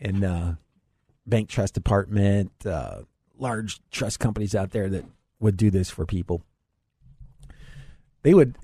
and 0.00 0.24
uh, 0.24 0.52
bank 1.26 1.48
trust 1.48 1.74
department, 1.74 2.52
uh, 2.64 3.02
large 3.38 3.80
trust 3.90 4.20
companies 4.20 4.54
out 4.54 4.70
there 4.70 4.88
that 4.88 5.04
would 5.40 5.56
do 5.56 5.70
this 5.70 5.90
for 5.90 6.06
people. 6.06 6.42
They 8.22 8.34
would 8.34 8.56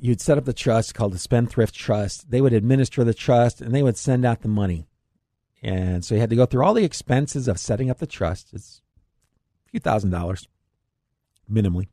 you'd 0.00 0.20
set 0.20 0.38
up 0.38 0.44
the 0.44 0.52
trust 0.52 0.94
called 0.94 1.12
the 1.12 1.18
spendthrift 1.18 1.74
trust. 1.74 2.30
They 2.30 2.40
would 2.40 2.52
administer 2.52 3.04
the 3.04 3.14
trust 3.14 3.60
and 3.60 3.74
they 3.74 3.82
would 3.82 3.96
send 3.96 4.24
out 4.24 4.42
the 4.42 4.48
money. 4.48 4.88
And 5.62 6.04
so 6.04 6.14
you 6.14 6.20
had 6.20 6.30
to 6.30 6.36
go 6.36 6.46
through 6.46 6.64
all 6.64 6.74
the 6.74 6.84
expenses 6.84 7.46
of 7.46 7.58
setting 7.58 7.90
up 7.90 7.98
the 7.98 8.06
trust. 8.06 8.52
It's 8.52 8.80
a 9.66 9.70
few 9.70 9.80
thousand 9.80 10.10
dollars 10.10 10.48
minimally. 11.50 11.88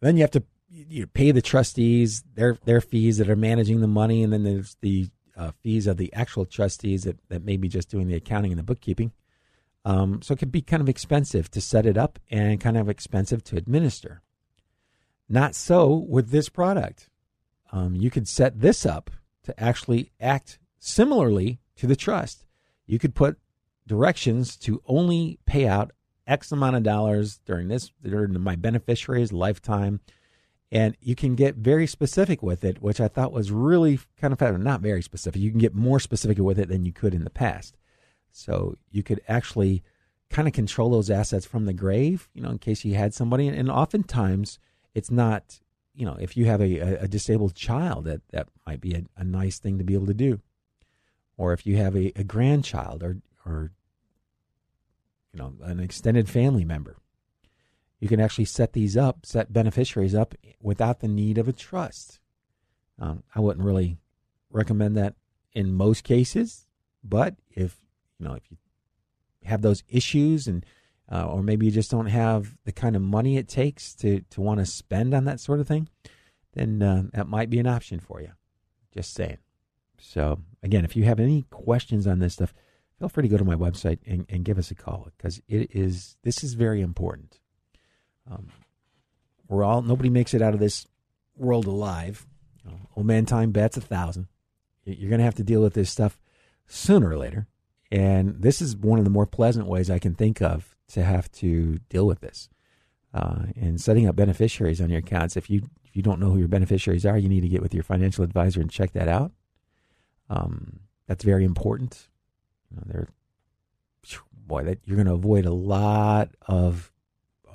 Then 0.00 0.16
you 0.16 0.22
have 0.22 0.30
to 0.32 0.44
you 0.68 1.06
pay 1.06 1.30
the 1.30 1.42
trustees 1.42 2.22
their 2.34 2.58
their 2.64 2.80
fees 2.80 3.18
that 3.18 3.30
are 3.30 3.36
managing 3.36 3.80
the 3.80 3.86
money, 3.86 4.22
and 4.22 4.32
then 4.32 4.42
there's 4.42 4.76
the 4.80 5.08
uh, 5.36 5.52
fees 5.62 5.86
of 5.86 5.96
the 5.96 6.12
actual 6.12 6.44
trustees 6.44 7.04
that, 7.04 7.18
that 7.28 7.44
may 7.44 7.56
be 7.56 7.68
just 7.68 7.90
doing 7.90 8.08
the 8.08 8.14
accounting 8.14 8.52
and 8.52 8.58
the 8.58 8.64
bookkeeping. 8.64 9.12
Um, 9.84 10.20
so 10.22 10.32
it 10.32 10.38
can 10.38 10.48
be 10.48 10.62
kind 10.62 10.80
of 10.80 10.88
expensive 10.88 11.50
to 11.52 11.60
set 11.60 11.86
it 11.86 11.96
up 11.96 12.18
and 12.30 12.60
kind 12.60 12.76
of 12.76 12.88
expensive 12.88 13.44
to 13.44 13.56
administer. 13.56 14.22
Not 15.28 15.54
so 15.54 15.94
with 16.08 16.30
this 16.30 16.48
product. 16.48 17.08
Um, 17.72 17.96
you 17.96 18.10
could 18.10 18.28
set 18.28 18.60
this 18.60 18.86
up 18.86 19.10
to 19.44 19.58
actually 19.60 20.12
act 20.20 20.58
similarly 20.78 21.60
to 21.76 21.86
the 21.86 21.96
trust. 21.96 22.44
You 22.86 22.98
could 22.98 23.14
put 23.14 23.38
directions 23.86 24.56
to 24.56 24.82
only 24.86 25.38
pay 25.46 25.66
out 25.66 25.92
X 26.26 26.50
amount 26.52 26.76
of 26.76 26.82
dollars 26.82 27.40
during 27.44 27.68
this 27.68 27.92
during 28.02 28.40
my 28.40 28.56
beneficiary's 28.56 29.32
lifetime 29.32 30.00
and 30.72 30.96
you 31.00 31.14
can 31.14 31.36
get 31.36 31.56
very 31.56 31.86
specific 31.86 32.42
with 32.42 32.64
it, 32.64 32.82
which 32.82 33.00
I 33.00 33.08
thought 33.08 33.32
was 33.32 33.52
really 33.52 34.00
kind 34.20 34.32
of 34.32 34.60
not 34.60 34.80
very 34.80 35.02
specific. 35.02 35.40
You 35.40 35.50
can 35.50 35.60
get 35.60 35.74
more 35.74 36.00
specific 36.00 36.38
with 36.38 36.58
it 36.58 36.68
than 36.68 36.84
you 36.84 36.92
could 36.92 37.14
in 37.14 37.24
the 37.24 37.30
past. 37.30 37.76
So 38.32 38.76
you 38.90 39.02
could 39.02 39.20
actually 39.28 39.82
kind 40.28 40.48
of 40.48 40.54
control 40.54 40.90
those 40.90 41.10
assets 41.10 41.46
from 41.46 41.66
the 41.66 41.72
grave, 41.72 42.28
you 42.34 42.42
know, 42.42 42.50
in 42.50 42.58
case 42.58 42.84
you 42.84 42.94
had 42.94 43.14
somebody. 43.14 43.46
And 43.46 43.70
oftentimes 43.70 44.58
it's 44.96 45.10
not, 45.10 45.60
you 45.94 46.06
know, 46.06 46.16
if 46.18 46.36
you 46.36 46.46
have 46.46 46.60
a, 46.60 47.02
a 47.04 47.08
disabled 47.08 47.54
child, 47.54 48.04
that, 48.04 48.22
that 48.30 48.48
might 48.66 48.80
be 48.80 48.94
a, 48.94 49.02
a, 49.16 49.24
nice 49.24 49.58
thing 49.58 49.78
to 49.78 49.84
be 49.84 49.94
able 49.94 50.06
to 50.06 50.14
do. 50.14 50.40
Or 51.36 51.52
if 51.52 51.66
you 51.66 51.76
have 51.76 51.94
a, 51.94 52.12
a 52.16 52.24
grandchild 52.24 53.02
or, 53.02 53.18
or, 53.44 53.72
you 55.32 55.38
know, 55.38 55.54
an 55.62 55.80
extended 55.80 56.28
family 56.28 56.64
member 56.64 56.96
you 57.98 58.08
can 58.08 58.20
actually 58.20 58.44
set 58.44 58.72
these 58.72 58.96
up, 58.96 59.24
set 59.24 59.52
beneficiaries 59.52 60.14
up 60.14 60.34
without 60.60 61.00
the 61.00 61.08
need 61.08 61.38
of 61.38 61.48
a 61.48 61.52
trust. 61.52 62.20
Um, 62.98 63.22
I 63.34 63.40
wouldn't 63.40 63.64
really 63.64 63.98
recommend 64.50 64.96
that 64.96 65.14
in 65.52 65.72
most 65.72 66.04
cases, 66.04 66.66
but 67.02 67.36
if 67.50 67.80
you 68.18 68.26
know 68.26 68.34
if 68.34 68.50
you 68.50 68.58
have 69.44 69.62
those 69.62 69.82
issues 69.88 70.46
and 70.46 70.64
uh, 71.10 71.26
or 71.26 71.42
maybe 71.42 71.66
you 71.66 71.72
just 71.72 71.90
don't 71.90 72.06
have 72.06 72.56
the 72.64 72.72
kind 72.72 72.96
of 72.96 73.02
money 73.02 73.36
it 73.36 73.48
takes 73.48 73.94
to 73.94 74.20
to 74.30 74.40
want 74.40 74.60
to 74.60 74.66
spend 74.66 75.14
on 75.14 75.24
that 75.24 75.40
sort 75.40 75.60
of 75.60 75.68
thing, 75.68 75.88
then 76.54 76.82
uh, 76.82 77.04
that 77.12 77.28
might 77.28 77.50
be 77.50 77.58
an 77.58 77.66
option 77.66 78.00
for 78.00 78.20
you. 78.20 78.32
Just 78.92 79.14
saying. 79.14 79.38
So 79.98 80.40
again, 80.62 80.84
if 80.84 80.96
you 80.96 81.04
have 81.04 81.20
any 81.20 81.42
questions 81.50 82.06
on 82.06 82.18
this 82.18 82.34
stuff, 82.34 82.54
feel 82.98 83.08
free 83.08 83.22
to 83.22 83.28
go 83.28 83.38
to 83.38 83.44
my 83.44 83.54
website 83.54 83.98
and, 84.06 84.26
and 84.28 84.44
give 84.44 84.58
us 84.58 84.70
a 84.70 84.74
call 84.74 85.08
because 85.16 85.40
it 85.48 85.70
is 85.74 86.16
this 86.22 86.42
is 86.42 86.54
very 86.54 86.80
important. 86.80 87.38
Um, 88.30 88.48
we're 89.48 89.64
all 89.64 89.82
nobody 89.82 90.10
makes 90.10 90.34
it 90.34 90.42
out 90.42 90.54
of 90.54 90.60
this 90.60 90.86
world 91.36 91.66
alive. 91.66 92.26
You 92.64 92.70
know, 92.70 92.78
old 92.96 93.06
man 93.06 93.26
time 93.26 93.52
bets 93.52 93.76
a 93.76 93.80
thousand. 93.80 94.26
You're 94.84 95.10
going 95.10 95.18
to 95.18 95.24
have 95.24 95.34
to 95.36 95.44
deal 95.44 95.62
with 95.62 95.74
this 95.74 95.90
stuff 95.90 96.20
sooner 96.66 97.10
or 97.10 97.18
later, 97.18 97.46
and 97.90 98.40
this 98.40 98.60
is 98.60 98.76
one 98.76 98.98
of 98.98 99.04
the 99.04 99.10
more 99.10 99.26
pleasant 99.26 99.66
ways 99.66 99.90
I 99.90 99.98
can 99.98 100.14
think 100.14 100.40
of 100.40 100.75
to 100.88 101.04
have 101.04 101.30
to 101.32 101.78
deal 101.88 102.06
with 102.06 102.20
this. 102.20 102.48
Uh, 103.14 103.46
and 103.56 103.80
setting 103.80 104.06
up 104.06 104.14
beneficiaries 104.14 104.80
on 104.80 104.90
your 104.90 104.98
accounts. 104.98 105.36
If 105.36 105.48
you 105.48 105.62
if 105.84 105.96
you 105.96 106.02
don't 106.02 106.20
know 106.20 106.30
who 106.30 106.38
your 106.38 106.48
beneficiaries 106.48 107.06
are, 107.06 107.16
you 107.16 107.28
need 107.28 107.40
to 107.40 107.48
get 107.48 107.62
with 107.62 107.72
your 107.72 107.82
financial 107.82 108.24
advisor 108.24 108.60
and 108.60 108.70
check 108.70 108.92
that 108.92 109.08
out. 109.08 109.32
Um, 110.28 110.80
that's 111.06 111.24
very 111.24 111.44
important. 111.44 112.08
You 112.70 112.76
know, 112.76 112.82
they're 112.86 113.08
boy, 114.46 114.64
that 114.64 114.78
you're 114.84 114.96
going 114.96 115.06
to 115.06 115.14
avoid 115.14 115.44
a 115.44 115.52
lot 115.52 116.30
of 116.46 116.92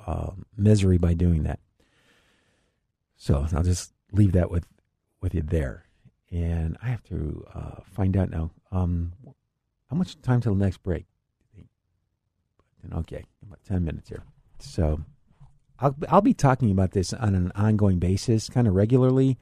uh, 0.06 0.30
misery 0.56 0.98
by 0.98 1.14
doing 1.14 1.42
that. 1.44 1.60
So 3.16 3.46
I'll 3.54 3.62
just 3.62 3.92
leave 4.12 4.32
that 4.32 4.50
with 4.50 4.66
with 5.20 5.34
you 5.34 5.42
there. 5.42 5.84
And 6.30 6.76
I 6.82 6.86
have 6.86 7.04
to 7.04 7.46
uh, 7.54 7.80
find 7.84 8.16
out 8.16 8.30
now 8.30 8.50
um, 8.72 9.12
how 9.90 9.96
much 9.96 10.20
time 10.22 10.40
till 10.40 10.54
the 10.54 10.64
next 10.64 10.82
break. 10.82 11.06
Okay, 12.92 13.24
about 13.46 13.64
ten 13.64 13.84
minutes 13.84 14.08
here. 14.08 14.22
So 14.58 15.00
I'll, 15.78 15.96
I'll 16.08 16.20
be 16.20 16.34
talking 16.34 16.70
about 16.70 16.92
this 16.92 17.12
on 17.12 17.34
an 17.34 17.52
ongoing 17.54 17.98
basis, 17.98 18.48
kind 18.48 18.68
of 18.68 18.74
regularly, 18.74 19.38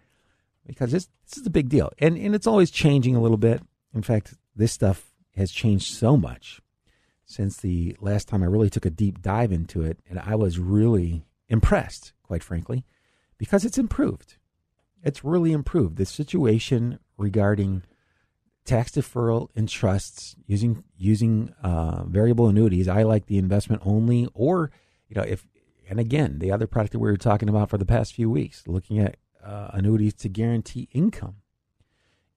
because 0.66 0.92
this, 0.92 1.08
this 1.28 1.38
is 1.38 1.46
a 1.46 1.50
big 1.50 1.68
deal. 1.68 1.90
And, 1.98 2.16
and 2.16 2.34
it's 2.34 2.46
always 2.46 2.70
changing 2.70 3.16
a 3.16 3.20
little 3.20 3.36
bit. 3.36 3.62
In 3.94 4.02
fact, 4.02 4.34
this 4.54 4.72
stuff 4.72 5.12
has 5.36 5.50
changed 5.50 5.92
so 5.94 6.16
much 6.16 6.60
since 7.24 7.56
the 7.58 7.96
last 8.00 8.28
time 8.28 8.42
I 8.42 8.46
really 8.46 8.70
took 8.70 8.86
a 8.86 8.90
deep 8.90 9.22
dive 9.22 9.52
into 9.52 9.82
it. 9.82 9.98
And 10.08 10.18
I 10.18 10.34
was 10.34 10.58
really 10.58 11.24
impressed, 11.48 12.12
quite 12.22 12.42
frankly, 12.42 12.84
because 13.36 13.64
it's 13.64 13.78
improved. 13.78 14.36
It's 15.02 15.24
really 15.24 15.52
improved. 15.52 15.96
The 15.96 16.06
situation 16.06 16.98
regarding 17.16 17.82
tax 18.64 18.92
deferral 18.92 19.48
in 19.54 19.66
trusts 19.66 20.36
using 20.46 20.84
using 20.96 21.54
uh, 21.62 22.04
variable 22.04 22.48
annuities. 22.48 22.88
I 22.88 23.02
like 23.02 23.26
the 23.26 23.38
investment 23.38 23.82
only, 23.84 24.28
or 24.34 24.70
you 25.08 25.16
know, 25.16 25.26
if 25.26 25.46
and 25.88 25.98
again, 25.98 26.38
the 26.38 26.52
other 26.52 26.66
product 26.66 26.92
that 26.92 27.00
we 27.00 27.10
were 27.10 27.16
talking 27.16 27.48
about 27.48 27.68
for 27.68 27.78
the 27.78 27.84
past 27.84 28.14
few 28.14 28.30
weeks, 28.30 28.62
looking 28.68 29.00
at 29.00 29.16
uh, 29.44 29.70
annuities 29.72 30.14
to 30.14 30.28
guarantee 30.28 30.88
income. 30.92 31.36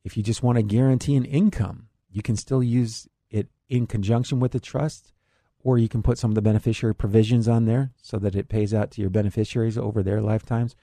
If 0.04 0.18
you 0.18 0.24
just 0.24 0.44
want 0.44 0.58
to 0.58 0.64
guarantee 0.64 1.16
an 1.16 1.26
income, 1.26 1.88
you 2.10 2.22
can 2.22 2.36
still 2.36 2.64
use 2.64 3.08
it 3.30 3.48
in 3.70 3.88
conjunction 3.88 4.40
with 4.40 4.52
the 4.52 4.60
trust, 4.60 5.14
or 5.60 5.78
you 5.78 5.88
can 5.88 6.02
put 6.02 6.18
some 6.18 6.32
of 6.32 6.36
the 6.36 6.42
beneficiary 6.42 6.96
provisions 6.96 7.48
on 7.48 7.66
there 7.66 7.92
so 8.02 8.18
that 8.18 8.36
it 8.36 8.50
pays 8.50 8.74
out 8.74 8.92
to 8.92 9.02
your 9.02 9.10
beneficiaries 9.10 9.78
over 9.78 10.02
their 10.02 10.22
lifetimes. 10.22 10.76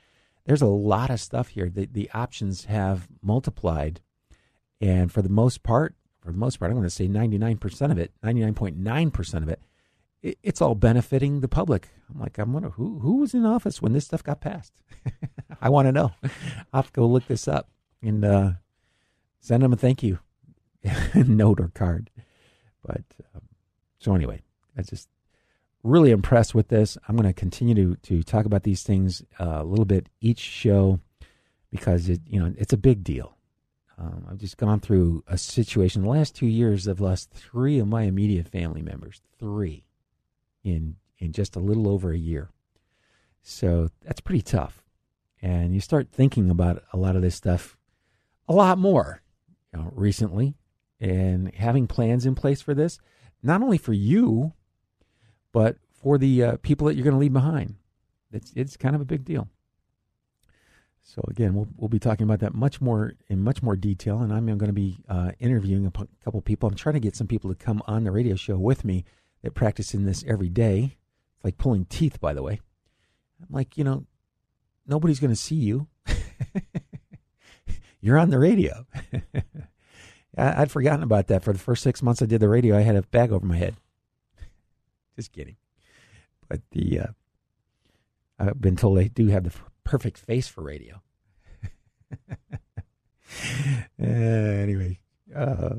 There's 0.47 0.63
a 0.63 0.67
lot 0.67 1.11
of 1.11 1.21
stuff 1.21 1.49
here. 1.49 1.69
The, 1.69 1.87
the 1.87 2.11
options 2.15 2.65
have 2.65 3.09
multiplied. 3.23 4.01
And 4.81 5.13
for 5.13 5.23
the 5.23 5.29
most 5.29 5.63
part, 5.63 5.95
for 6.21 6.33
the 6.33 6.39
most 6.39 6.59
part, 6.59 6.71
I'm 6.71 6.77
going 6.77 6.87
to 6.87 6.91
say 6.91 7.09
99% 7.09 7.91
of 7.91 7.99
it, 7.99 8.13
99.9% 8.25 9.43
of 9.43 9.49
it, 9.49 9.61
it, 10.23 10.39
it's 10.43 10.61
all 10.61 10.75
benefiting 10.75 11.41
the 11.41 11.49
public. 11.49 11.89
I'm 12.13 12.21
like, 12.21 12.39
I'm 12.39 12.53
wondering 12.53 12.75
who, 12.75 12.99
who 13.01 13.17
was 13.17 13.35
in 13.35 13.45
office 13.45 13.81
when 13.81 13.93
this 13.93 14.07
stuff 14.07 14.23
got 14.23 14.41
passed? 14.41 14.73
I 15.61 15.69
want 15.69 15.89
to 15.89 15.93
know. 15.93 16.13
I'll 16.73 16.83
have 16.83 16.87
to 16.87 16.93
go 16.93 17.07
look 17.07 17.27
this 17.27 17.49
up 17.49 17.69
and 18.03 18.25
uh, 18.25 18.53
send 19.41 19.63
them 19.63 19.73
a 19.73 19.77
thank 19.77 20.03
you 20.03 20.19
note 21.15 21.61
or 21.61 21.71
card. 21.75 22.11
But 22.85 23.03
um, 23.35 23.43
so 23.99 24.15
anyway, 24.15 24.43
I 24.77 24.83
just 24.83 25.09
really 25.83 26.11
impressed 26.11 26.55
with 26.55 26.69
this. 26.69 26.97
I'm 27.09 27.17
going 27.17 27.29
to 27.29 27.33
continue 27.33 27.75
to 27.75 27.97
to 27.97 28.23
talk 28.23 28.47
about 28.47 28.63
these 28.63 28.83
things 28.83 29.23
uh, 29.39 29.59
a 29.61 29.65
little 29.65 29.85
bit 29.85 30.09
each 30.21 30.41
show 30.41 31.01
because 31.71 32.09
it 32.09 32.21
you 32.27 32.41
know 32.41 32.53
it's 32.57 32.73
a 32.73 32.79
big 32.79 33.05
deal. 33.05 33.37
Um, 34.01 34.27
I've 34.31 34.39
just 34.39 34.57
gone 34.57 34.81
through 34.81 35.25
a 35.27 35.37
situation. 35.37 36.03
The 36.03 36.09
last 36.09 36.35
two 36.35 36.47
years, 36.47 36.89
I've 36.89 37.01
lost 37.01 37.31
three 37.31 37.79
of 37.79 37.87
my 37.87 38.03
immediate 38.03 38.49
family 38.49 38.81
members. 38.81 39.21
Three 39.39 39.85
in 40.65 40.97
in 41.19 41.33
just 41.33 41.55
a 41.55 41.61
little 41.61 41.87
over 41.87 42.11
a 42.13 42.19
year. 42.19 42.49
So 43.43 43.89
that's 44.03 44.21
pretty 44.21 44.43
tough. 44.43 44.83
And 45.43 45.75
you 45.75 45.81
start 45.81 46.09
thinking 46.11 46.51
about 46.51 46.83
a 46.93 46.97
lot 46.97 47.17
of 47.17 47.23
this 47.23 47.35
stuff 47.35 47.77
a 48.49 48.55
lot 48.55 48.79
more 48.79 49.23
you 49.73 49.79
know, 49.79 49.93
recently 49.95 50.55
and 50.99 51.55
having 51.55 51.87
plans 51.87 52.27
in 52.27 52.35
place 52.35 52.61
for 52.61 52.75
this, 52.75 52.99
not 53.43 53.63
only 53.63 53.79
for 53.79 53.93
you, 53.93 54.53
but 55.53 55.77
for 55.93 56.19
the 56.19 56.43
uh, 56.43 56.57
people 56.63 56.87
that 56.87 56.95
you're 56.95 57.05
going 57.05 57.15
to 57.15 57.21
leave 57.21 57.33
behind. 57.33 57.75
It's 58.33 58.53
it's 58.55 58.77
kind 58.77 58.95
of 58.95 59.01
a 59.01 59.07
big 59.07 59.25
deal. 59.25 59.49
So 61.03 61.23
again, 61.29 61.55
we'll 61.55 61.69
we'll 61.77 61.89
be 61.89 61.99
talking 61.99 62.25
about 62.25 62.41
that 62.41 62.55
much 62.55 62.81
more 62.81 63.15
in 63.29 63.43
much 63.43 63.63
more 63.63 63.77
detail, 63.77 64.21
and 64.21 64.33
I'm 64.33 64.47
going 64.47 64.59
to 64.59 64.73
be 64.73 64.99
uh, 65.09 65.33
interviewing 65.41 65.87
a 65.87 65.91
p- 65.91 66.05
couple 66.25 66.41
people. 66.41 66.69
I'm 66.69 66.77
trying 66.77 66.95
to 66.95 67.01
get 67.01 67.17
some 67.17 67.27
people 67.27 67.51
to 67.51 67.57
come 67.57 67.83
on 67.87 68.05
the 68.05 68.13
radio 68.13 68.37
show 68.37 68.57
with 68.57 68.85
me 68.85 69.05
that 69.43 69.55
practice 69.55 69.95
in 69.95 70.05
this 70.05 70.25
every 70.27 70.49
day. 70.49 70.97
It's 71.37 71.45
like 71.45 71.59
pulling 71.59 71.87
teeth, 71.87 72.21
by 72.21 72.35
the 72.35 72.43
way. 72.43 72.61
I'm 73.41 73.55
like, 73.55 73.77
you 73.77 73.85
know, 73.85 74.05
nobody's 74.87 75.21
going 75.21 75.33
to 75.33 75.37
see 75.37 75.57
you. 75.57 75.89
You're 78.01 78.19
on 78.19 78.31
the 78.31 78.39
radio. 78.39 78.87
I, 80.37 80.61
would 80.61 80.71
forgotten 80.71 81.03
about 81.03 81.27
that. 81.29 81.43
For 81.43 81.53
the 81.53 81.59
first 81.59 81.83
six 81.83 82.03
months 82.03 82.23
I 82.23 82.27
did 82.27 82.41
the 82.41 82.49
radio, 82.49 82.77
I 82.77 82.83
had 82.83 82.97
a 82.97 83.03
bag 83.03 83.33
over 83.33 83.45
my 83.45 83.57
head. 83.57 83.77
Just 85.17 85.33
kidding. 85.33 85.57
But 86.49 86.61
the 86.71 87.01
uh, 87.01 87.07
I've 88.39 88.61
been 88.61 88.77
told 88.77 88.99
I 88.99 89.09
do 89.09 89.29
have 89.29 89.45
the 89.45 89.53
perfect 89.91 90.19
face 90.19 90.47
for 90.47 90.63
radio. 90.63 91.03
uh, 94.01 94.07
anyway, 94.07 95.01
uh, 95.35 95.75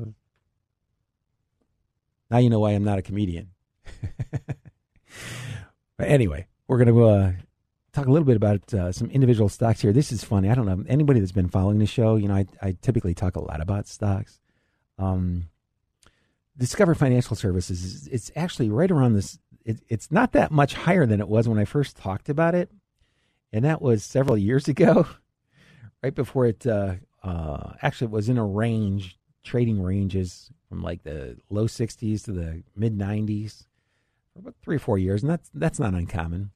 now 2.30 2.36
you 2.36 2.50
know 2.50 2.60
why 2.60 2.72
I'm 2.72 2.84
not 2.84 2.98
a 2.98 3.02
comedian. 3.02 3.52
but 5.96 6.08
anyway, 6.08 6.46
we're 6.68 6.76
going 6.76 6.94
to 6.94 7.04
uh, 7.04 7.32
talk 7.94 8.06
a 8.06 8.10
little 8.10 8.26
bit 8.26 8.36
about 8.36 8.74
uh, 8.74 8.92
some 8.92 9.08
individual 9.08 9.48
stocks 9.48 9.80
here. 9.80 9.94
This 9.94 10.12
is 10.12 10.22
funny. 10.22 10.50
I 10.50 10.54
don't 10.54 10.66
know 10.66 10.84
anybody 10.86 11.20
that's 11.20 11.32
been 11.32 11.48
following 11.48 11.78
the 11.78 11.86
show. 11.86 12.16
You 12.16 12.28
know, 12.28 12.34
I, 12.34 12.46
I 12.60 12.76
typically 12.82 13.14
talk 13.14 13.36
a 13.36 13.42
lot 13.42 13.62
about 13.62 13.86
stocks. 13.86 14.40
Um, 14.98 15.48
Discover 16.58 16.96
Financial 16.96 17.34
Services. 17.34 18.06
It's 18.08 18.30
actually 18.36 18.68
right 18.68 18.90
around 18.90 19.14
this. 19.14 19.38
It, 19.64 19.80
it's 19.88 20.12
not 20.12 20.32
that 20.32 20.50
much 20.50 20.74
higher 20.74 21.06
than 21.06 21.20
it 21.20 21.28
was 21.28 21.48
when 21.48 21.58
I 21.58 21.64
first 21.64 21.96
talked 21.96 22.28
about 22.28 22.54
it, 22.54 22.70
and 23.52 23.64
that 23.64 23.82
was 23.82 24.04
several 24.04 24.36
years 24.36 24.68
ago, 24.74 25.06
right 26.02 26.14
before 26.14 26.46
it. 26.46 26.66
Uh, 26.66 26.94
uh, 27.22 27.74
actually, 27.82 28.08
was 28.08 28.28
in 28.28 28.38
a 28.38 28.44
range, 28.44 29.18
trading 29.44 29.80
ranges 29.82 30.50
from 30.68 30.82
like 30.82 31.04
the 31.04 31.36
low 31.50 31.66
60s 31.66 32.24
to 32.24 32.32
the 32.32 32.62
mid 32.74 32.98
90s 32.98 33.66
for 34.32 34.40
about 34.40 34.54
three 34.62 34.76
or 34.76 34.80
four 34.80 34.98
years, 34.98 35.22
and 35.22 35.30
that's 35.30 35.50
that's 35.54 35.78
not 35.78 35.94
uncommon. 35.94 36.50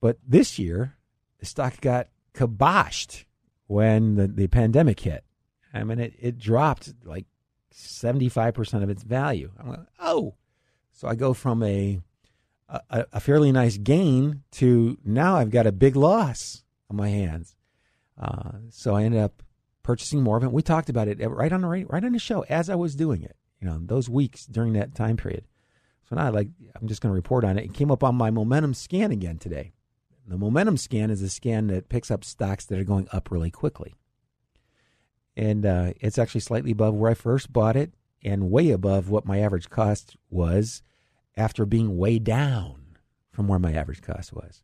But 0.00 0.18
this 0.26 0.58
year, 0.58 0.96
the 1.38 1.46
stock 1.46 1.80
got 1.80 2.08
kiboshed 2.34 3.24
when 3.66 4.16
the, 4.16 4.28
the 4.28 4.46
pandemic 4.48 5.00
hit. 5.00 5.24
I 5.72 5.84
mean, 5.84 5.98
it, 5.98 6.14
it 6.18 6.38
dropped 6.38 6.94
like 7.04 7.26
75% 7.74 8.82
of 8.82 8.90
its 8.90 9.02
value. 9.02 9.52
I'm 9.58 9.68
like, 9.68 9.86
oh. 10.00 10.34
So 10.92 11.06
I 11.06 11.14
go 11.14 11.32
from 11.32 11.62
a, 11.62 12.00
a, 12.68 13.06
a 13.14 13.20
fairly 13.20 13.52
nice 13.52 13.76
gain 13.78 14.42
to 14.52 14.98
now 15.04 15.36
I've 15.36 15.50
got 15.50 15.66
a 15.66 15.72
big 15.72 15.96
loss 15.96 16.64
on 16.90 16.96
my 16.96 17.08
hands. 17.08 17.56
Uh, 18.20 18.52
so 18.70 18.94
I 18.94 19.04
ended 19.04 19.20
up 19.20 19.42
purchasing 19.82 20.22
more 20.22 20.36
of 20.36 20.44
it. 20.44 20.52
We 20.52 20.62
talked 20.62 20.90
about 20.90 21.08
it 21.08 21.18
right 21.28 21.52
on 21.52 21.62
the 21.62 21.68
right 21.68 22.04
on 22.04 22.12
the 22.12 22.18
show 22.18 22.44
as 22.48 22.68
I 22.68 22.74
was 22.74 22.94
doing 22.94 23.22
it. 23.22 23.36
You 23.60 23.68
know, 23.68 23.78
those 23.80 24.08
weeks 24.08 24.46
during 24.46 24.74
that 24.74 24.94
time 24.94 25.16
period. 25.16 25.44
So 26.08 26.16
now, 26.16 26.26
I 26.26 26.28
like, 26.30 26.48
I'm 26.80 26.88
just 26.88 27.02
going 27.02 27.10
to 27.10 27.16
report 27.16 27.44
on 27.44 27.58
it. 27.58 27.64
It 27.66 27.74
came 27.74 27.90
up 27.90 28.02
on 28.02 28.14
my 28.14 28.30
momentum 28.30 28.72
scan 28.72 29.10
again 29.10 29.38
today. 29.38 29.72
The 30.26 30.38
momentum 30.38 30.76
scan 30.76 31.10
is 31.10 31.22
a 31.22 31.28
scan 31.28 31.66
that 31.68 31.88
picks 31.88 32.10
up 32.10 32.24
stocks 32.24 32.64
that 32.66 32.78
are 32.78 32.84
going 32.84 33.08
up 33.12 33.30
really 33.30 33.50
quickly 33.50 33.94
and 35.38 35.64
uh, 35.64 35.92
it's 36.00 36.18
actually 36.18 36.40
slightly 36.40 36.72
above 36.72 36.94
where 36.94 37.12
I 37.12 37.14
first 37.14 37.52
bought 37.52 37.76
it 37.76 37.94
and 38.24 38.50
way 38.50 38.70
above 38.70 39.08
what 39.08 39.24
my 39.24 39.38
average 39.38 39.70
cost 39.70 40.16
was 40.28 40.82
after 41.38 41.64
being 41.64 41.96
way 41.96 42.18
down 42.18 42.96
from 43.30 43.48
where 43.48 43.58
my 43.58 43.72
average 43.72 44.02
cost 44.02 44.32
was. 44.32 44.62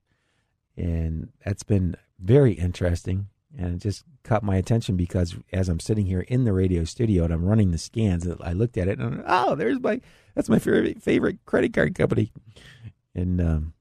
And 0.77 1.31
that's 1.45 1.63
been 1.63 1.97
very 2.19 2.53
interesting. 2.53 3.29
And 3.57 3.77
it 3.77 3.79
just 3.79 4.05
caught 4.25 4.43
my 4.43 4.57
attention 4.57 4.97
because 4.97 5.37
as 5.53 5.69
I'm 5.69 5.79
sitting 5.79 6.07
here 6.07 6.23
in 6.23 6.45
the 6.45 6.53
radio 6.53 6.85
studio 6.85 7.25
and 7.25 7.33
I'm 7.33 7.45
running 7.45 7.71
the 7.71 7.79
scans, 7.79 8.27
I 8.43 8.53
looked 8.53 8.77
at 8.77 8.89
it 8.89 8.99
and 8.99 9.23
oh, 9.27 9.55
there's 9.55 9.79
my 9.79 10.01
that's 10.35 10.49
my 10.49 10.59
favorite 10.59 11.01
favorite 11.01 11.39
credit 11.47 11.73
card 11.73 11.95
company, 11.95 12.33
and 13.15 13.41
um, 13.41 13.75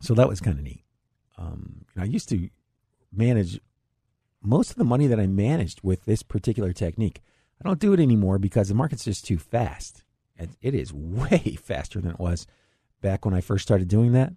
so 0.00 0.14
that 0.14 0.28
was 0.28 0.40
kind 0.40 0.58
of 0.58 0.64
neat. 0.64 0.82
Um, 1.38 1.84
I 1.96 2.04
used 2.04 2.28
to 2.30 2.50
manage 3.12 3.60
most 4.42 4.70
of 4.70 4.76
the 4.76 4.84
money 4.84 5.06
that 5.06 5.20
I 5.20 5.26
managed 5.28 5.80
with 5.82 6.04
this 6.04 6.24
particular 6.24 6.72
technique, 6.72 7.22
I 7.60 7.68
don't 7.68 7.78
do 7.78 7.92
it 7.92 8.00
anymore 8.00 8.38
because 8.38 8.68
the 8.68 8.74
market's 8.74 9.04
just 9.04 9.24
too 9.24 9.38
fast. 9.38 10.02
It 10.60 10.74
is 10.74 10.92
way 10.92 11.56
faster 11.62 12.00
than 12.00 12.12
it 12.12 12.20
was 12.20 12.46
back 13.00 13.24
when 13.24 13.34
I 13.34 13.40
first 13.40 13.62
started 13.62 13.88
doing 13.88 14.12
that. 14.12 14.32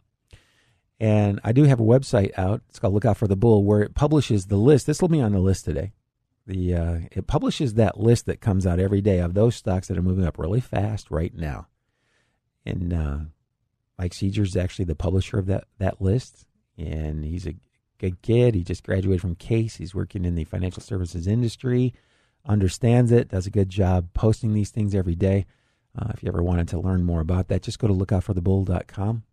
And 0.99 1.39
I 1.43 1.51
do 1.51 1.63
have 1.63 1.79
a 1.79 1.83
website 1.83 2.31
out. 2.37 2.61
It's 2.69 2.79
called 2.79 2.93
Look 2.93 3.05
Out 3.05 3.17
for 3.17 3.27
the 3.27 3.35
Bull, 3.35 3.63
where 3.63 3.81
it 3.81 3.95
publishes 3.95 4.45
the 4.45 4.57
list. 4.57 4.87
This 4.87 5.01
will 5.01 5.09
be 5.09 5.21
on 5.21 5.33
the 5.33 5.39
list 5.39 5.65
today. 5.65 5.91
The 6.45 6.75
uh, 6.75 6.99
it 7.11 7.27
publishes 7.27 7.73
that 7.75 7.99
list 7.99 8.25
that 8.25 8.41
comes 8.41 8.67
out 8.67 8.79
every 8.79 9.01
day 9.01 9.19
of 9.19 9.33
those 9.33 9.55
stocks 9.55 9.87
that 9.87 9.97
are 9.97 10.03
moving 10.03 10.25
up 10.25 10.37
really 10.37 10.59
fast 10.59 11.09
right 11.09 11.33
now. 11.33 11.67
And 12.65 12.93
uh, 12.93 13.17
Mike 13.97 14.11
Seegers 14.11 14.47
is 14.47 14.57
actually 14.57 14.85
the 14.85 14.95
publisher 14.95 15.39
of 15.39 15.45
that 15.47 15.65
that 15.79 16.01
list, 16.01 16.45
and 16.77 17.23
he's 17.23 17.47
a 17.47 17.55
good 17.97 18.21
kid. 18.21 18.55
He 18.55 18.63
just 18.63 18.83
graduated 18.83 19.21
from 19.21 19.35
Case. 19.35 19.77
He's 19.77 19.95
working 19.95 20.25
in 20.25 20.35
the 20.35 20.43
financial 20.43 20.83
services 20.83 21.27
industry, 21.27 21.93
understands 22.45 23.11
it, 23.11 23.29
does 23.29 23.47
a 23.47 23.51
good 23.51 23.69
job 23.69 24.09
posting 24.13 24.53
these 24.53 24.69
things 24.69 24.93
every 24.93 25.15
day. 25.15 25.45
Uh, 25.97 26.09
if 26.13 26.23
you 26.23 26.27
ever 26.27 26.41
wanted 26.41 26.67
to 26.69 26.79
learn 26.79 27.03
more 27.03 27.21
about 27.21 27.47
that, 27.49 27.61
just 27.61 27.79
go 27.79 27.87
to 27.87 27.93
lookoutforthebull.com. 27.93 29.23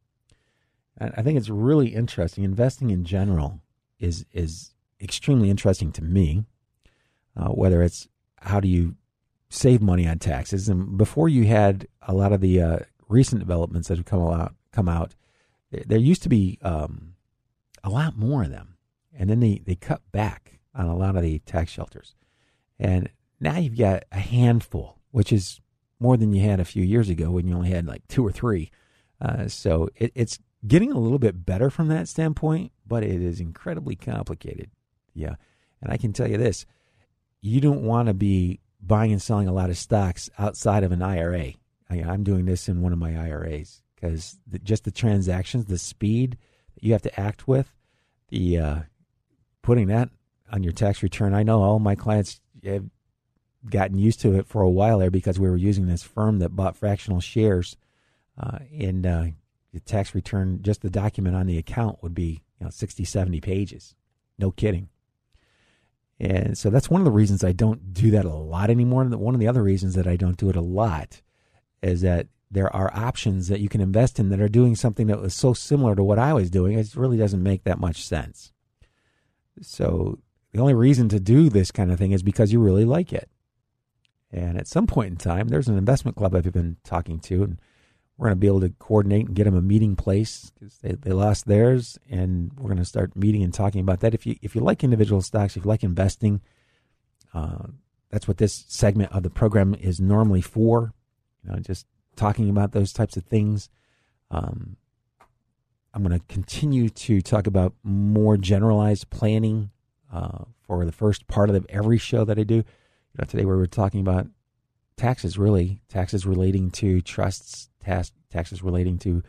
I 1.00 1.22
think 1.22 1.38
it's 1.38 1.48
really 1.48 1.88
interesting. 1.88 2.44
Investing 2.44 2.90
in 2.90 3.04
general 3.04 3.60
is 3.98 4.26
is 4.32 4.74
extremely 5.00 5.48
interesting 5.48 5.92
to 5.92 6.02
me. 6.02 6.44
Uh, 7.36 7.48
whether 7.48 7.82
it's 7.82 8.08
how 8.40 8.60
do 8.60 8.68
you 8.68 8.96
save 9.48 9.80
money 9.80 10.06
on 10.06 10.18
taxes, 10.18 10.68
and 10.68 10.98
before 10.98 11.28
you 11.28 11.44
had 11.44 11.86
a 12.02 12.12
lot 12.12 12.32
of 12.32 12.40
the 12.40 12.60
uh, 12.60 12.78
recent 13.08 13.40
developments 13.40 13.88
that 13.88 13.96
have 13.96 14.04
come 14.04 14.20
out, 14.20 14.54
come 14.72 14.88
out, 14.88 15.14
there, 15.70 15.84
there 15.86 15.98
used 15.98 16.22
to 16.22 16.28
be 16.28 16.58
um, 16.62 17.14
a 17.82 17.88
lot 17.88 18.18
more 18.18 18.42
of 18.42 18.50
them, 18.50 18.76
and 19.14 19.30
then 19.30 19.40
they 19.40 19.62
they 19.64 19.76
cut 19.76 20.02
back 20.12 20.58
on 20.74 20.86
a 20.86 20.96
lot 20.96 21.16
of 21.16 21.22
the 21.22 21.38
tax 21.40 21.70
shelters, 21.70 22.14
and 22.78 23.08
now 23.38 23.56
you've 23.56 23.78
got 23.78 24.04
a 24.12 24.18
handful, 24.18 24.98
which 25.12 25.32
is 25.32 25.60
more 26.00 26.16
than 26.16 26.32
you 26.32 26.42
had 26.42 26.58
a 26.58 26.64
few 26.64 26.82
years 26.82 27.08
ago 27.08 27.30
when 27.30 27.46
you 27.46 27.54
only 27.54 27.70
had 27.70 27.86
like 27.86 28.06
two 28.08 28.26
or 28.26 28.32
three. 28.32 28.70
Uh, 29.20 29.46
so 29.46 29.88
it, 29.96 30.10
it's 30.14 30.38
getting 30.66 30.90
a 30.90 30.98
little 30.98 31.18
bit 31.18 31.44
better 31.44 31.70
from 31.70 31.88
that 31.88 32.08
standpoint, 32.08 32.72
but 32.86 33.04
it 33.04 33.22
is 33.22 33.38
incredibly 33.38 33.94
complicated. 33.94 34.70
Yeah. 35.14 35.34
And 35.82 35.92
I 35.92 35.96
can 35.96 36.12
tell 36.12 36.28
you 36.28 36.38
this 36.38 36.66
you 37.42 37.60
don't 37.60 37.82
want 37.82 38.08
to 38.08 38.14
be 38.14 38.60
buying 38.82 39.12
and 39.12 39.22
selling 39.22 39.48
a 39.48 39.52
lot 39.52 39.70
of 39.70 39.78
stocks 39.78 40.28
outside 40.38 40.84
of 40.84 40.92
an 40.92 41.02
IRA. 41.02 41.52
I, 41.88 41.96
am 41.96 42.22
doing 42.22 42.44
this 42.44 42.68
in 42.68 42.82
one 42.82 42.92
of 42.92 42.98
my 42.98 43.16
IRAs 43.16 43.82
because 43.94 44.38
just 44.62 44.84
the 44.84 44.90
transactions, 44.90 45.66
the 45.66 45.78
speed 45.78 46.38
that 46.74 46.84
you 46.84 46.92
have 46.92 47.02
to 47.02 47.20
act 47.20 47.48
with, 47.48 47.74
the 48.28 48.58
uh, 48.58 48.78
putting 49.62 49.88
that 49.88 50.10
on 50.52 50.62
your 50.62 50.72
tax 50.72 51.02
return. 51.02 51.34
I 51.34 51.42
know 51.42 51.62
all 51.62 51.78
my 51.78 51.94
clients 51.94 52.40
have 52.64 52.84
gotten 53.68 53.98
used 53.98 54.20
to 54.20 54.34
it 54.34 54.46
for 54.46 54.62
a 54.62 54.70
while 54.70 54.98
there 54.98 55.10
because 55.10 55.38
we 55.38 55.48
were 55.48 55.56
using 55.56 55.86
this 55.86 56.02
firm 56.02 56.38
that 56.38 56.56
bought 56.56 56.76
fractional 56.76 57.20
shares, 57.20 57.76
uh, 58.38 58.58
and 58.72 59.06
uh, 59.06 59.26
the 59.72 59.80
tax 59.80 60.14
return, 60.14 60.60
just 60.62 60.82
the 60.82 60.90
document 60.90 61.36
on 61.36 61.46
the 61.46 61.58
account 61.58 62.02
would 62.02 62.14
be 62.14 62.42
you 62.58 62.64
know 62.64 62.70
60, 62.70 63.04
70 63.04 63.40
pages. 63.40 63.94
No 64.38 64.50
kidding. 64.50 64.88
And 66.18 66.56
so 66.56 66.68
that's 66.68 66.90
one 66.90 67.00
of 67.00 67.06
the 67.06 67.10
reasons 67.10 67.42
I 67.42 67.52
don't 67.52 67.94
do 67.94 68.10
that 68.10 68.26
a 68.26 68.34
lot 68.34 68.68
anymore. 68.68 69.02
And 69.02 69.14
one 69.14 69.34
of 69.34 69.40
the 69.40 69.48
other 69.48 69.62
reasons 69.62 69.94
that 69.94 70.06
I 70.06 70.16
don't 70.16 70.36
do 70.36 70.50
it 70.50 70.56
a 70.56 70.60
lot 70.60 71.22
is 71.82 72.02
that 72.02 72.26
there 72.50 72.74
are 72.74 72.94
options 72.94 73.48
that 73.48 73.60
you 73.60 73.68
can 73.68 73.80
invest 73.80 74.18
in 74.18 74.28
that 74.28 74.40
are 74.40 74.48
doing 74.48 74.74
something 74.76 75.06
that 75.06 75.20
was 75.20 75.34
so 75.34 75.54
similar 75.54 75.94
to 75.94 76.02
what 76.02 76.18
I 76.18 76.34
was 76.34 76.50
doing. 76.50 76.78
It 76.78 76.94
really 76.94 77.16
doesn't 77.16 77.42
make 77.42 77.64
that 77.64 77.78
much 77.78 78.04
sense. 78.04 78.52
So 79.62 80.18
the 80.52 80.60
only 80.60 80.74
reason 80.74 81.08
to 81.10 81.20
do 81.20 81.48
this 81.48 81.70
kind 81.70 81.90
of 81.90 81.98
thing 81.98 82.12
is 82.12 82.22
because 82.22 82.52
you 82.52 82.60
really 82.60 82.84
like 82.84 83.12
it. 83.12 83.30
And 84.32 84.56
at 84.56 84.68
some 84.68 84.86
point 84.86 85.10
in 85.10 85.16
time, 85.16 85.48
there's 85.48 85.68
an 85.68 85.76
investment 85.76 86.16
club 86.16 86.34
I've 86.34 86.52
been 86.52 86.76
talking 86.84 87.18
to, 87.20 87.42
and 87.42 87.60
we're 88.16 88.28
going 88.28 88.36
to 88.36 88.40
be 88.40 88.46
able 88.46 88.60
to 88.60 88.74
coordinate 88.78 89.26
and 89.26 89.34
get 89.34 89.44
them 89.44 89.56
a 89.56 89.62
meeting 89.62 89.96
place 89.96 90.52
because 90.54 90.78
they, 90.78 90.92
they 90.92 91.10
lost 91.12 91.46
theirs, 91.46 91.98
and 92.08 92.52
we're 92.56 92.68
going 92.68 92.76
to 92.78 92.84
start 92.84 93.16
meeting 93.16 93.42
and 93.42 93.52
talking 93.52 93.80
about 93.80 94.00
that. 94.00 94.14
If 94.14 94.26
you 94.26 94.36
if 94.42 94.54
you 94.54 94.60
like 94.60 94.84
individual 94.84 95.22
stocks, 95.22 95.56
if 95.56 95.64
you 95.64 95.68
like 95.68 95.82
investing, 95.82 96.40
uh, 97.34 97.66
that's 98.10 98.28
what 98.28 98.36
this 98.36 98.64
segment 98.68 99.12
of 99.12 99.22
the 99.22 99.30
program 99.30 99.74
is 99.74 100.00
normally 100.00 100.42
for. 100.42 100.92
You 101.42 101.52
know, 101.52 101.58
just 101.58 101.86
talking 102.14 102.50
about 102.50 102.72
those 102.72 102.92
types 102.92 103.16
of 103.16 103.24
things. 103.24 103.68
Um, 104.30 104.76
I'm 105.92 106.04
going 106.04 106.16
to 106.16 106.24
continue 106.26 106.88
to 106.88 107.20
talk 107.20 107.46
about 107.46 107.74
more 107.82 108.36
generalized 108.36 109.10
planning 109.10 109.70
uh, 110.12 110.44
for 110.62 110.84
the 110.84 110.92
first 110.92 111.26
part 111.26 111.50
of 111.50 111.66
every 111.68 111.98
show 111.98 112.24
that 112.24 112.38
I 112.38 112.44
do. 112.44 112.64
Know, 113.18 113.24
today 113.24 113.44
we 113.44 113.56
were 113.56 113.66
talking 113.66 114.00
about 114.00 114.28
taxes, 114.96 115.38
really 115.38 115.82
taxes 115.88 116.26
relating 116.26 116.70
to 116.72 117.00
trusts, 117.00 117.68
tax, 117.82 118.12
taxes 118.30 118.62
relating 118.62 118.98
to 118.98 119.22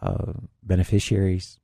uh, 0.00 0.32
beneficiaries, 0.62 1.58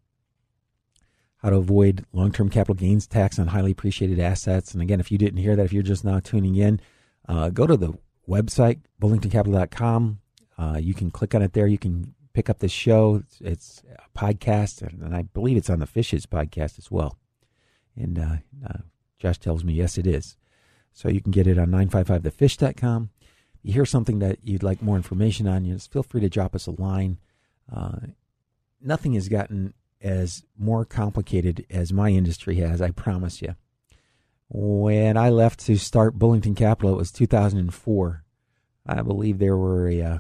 how 1.39 1.51
to 1.51 1.57
avoid 1.57 2.05
long 2.13 2.33
term 2.33 2.51
capital 2.51 2.75
gains 2.75 3.07
tax 3.07 3.39
on 3.39 3.49
highly 3.49 3.73
appreciated 3.73 4.19
assets. 4.21 4.73
And 4.73 4.83
again, 4.83 5.01
if 5.01 5.11
you 5.11 5.19
didn't 5.19 5.41
hear 5.41 5.57
that, 5.57 5.65
if 5.65 5.73
you're 5.73 5.83
just 5.83 6.05
now 6.05 6.21
tuning 6.21 6.57
in, 6.57 6.81
uh, 7.29 7.51
go 7.51 7.67
to 7.67 7.77
the 7.77 7.95
website, 8.29 8.81
bullingtoncapital.com. 9.01 10.21
Uh, 10.57 10.79
you 10.81 10.95
can 10.95 11.11
click 11.11 11.35
on 11.35 11.43
it 11.43 11.53
there. 11.53 11.67
You 11.67 11.79
can 11.79 12.15
pick 12.33 12.51
up 12.51 12.59
the 12.59 12.69
show. 12.69 13.17
It's, 13.17 13.41
it's 13.41 13.83
a 13.99 14.19
podcast, 14.19 14.83
and 14.83 15.15
I 15.15 15.23
believe 15.23 15.57
it's 15.57 15.71
on 15.71 15.81
the 15.81 15.87
Fishes 15.87 16.27
podcast 16.27 16.79
as 16.79 16.91
well. 16.91 17.19
And 17.97 18.19
uh, 18.19 18.37
uh, 18.67 18.79
Josh 19.19 19.39
tells 19.39 19.65
me, 19.65 19.73
yes, 19.73 19.99
it 19.99 20.07
is. 20.07 20.37
So 20.95 21.09
you 21.09 21.21
can 21.21 21.33
get 21.33 21.49
it 21.49 21.59
on 21.59 21.71
955thefish.com 21.71 23.11
If 23.55 23.61
you 23.65 23.73
hear 23.73 23.85
something 23.85 24.21
that 24.21 24.39
you'd 24.45 24.63
like 24.63 24.81
more 24.81 24.97
information 24.97 25.49
on, 25.49 25.67
just 25.67 25.93
feel 25.93 26.05
free 26.05 26.21
to 26.21 26.29
drop 26.29 26.55
us 26.55 26.69
a 26.69 26.81
line. 26.81 27.19
Uh, 27.71 27.99
nothing 28.81 29.15
has 29.15 29.29
gotten 29.29 29.75
as 30.01 30.45
more 30.57 30.85
complicated 30.85 31.67
as 31.69 31.93
my 31.93 32.11
industry 32.11 32.57
has, 32.57 32.81
I 32.81 32.93
promise 32.93 33.43
you. 33.43 33.57
When 34.49 35.17
I 35.17 35.31
left 35.31 35.61
to 35.67 35.77
start 35.77 36.19
Bullington 36.19 36.55
Capital, 36.55 36.93
it 36.93 36.99
was 36.99 37.11
2004. 37.11 38.25
I 38.87 39.03
believe 39.03 39.39
there 39.39 39.57
were 39.57 39.89
a, 39.89 40.03
uh, 40.03 40.19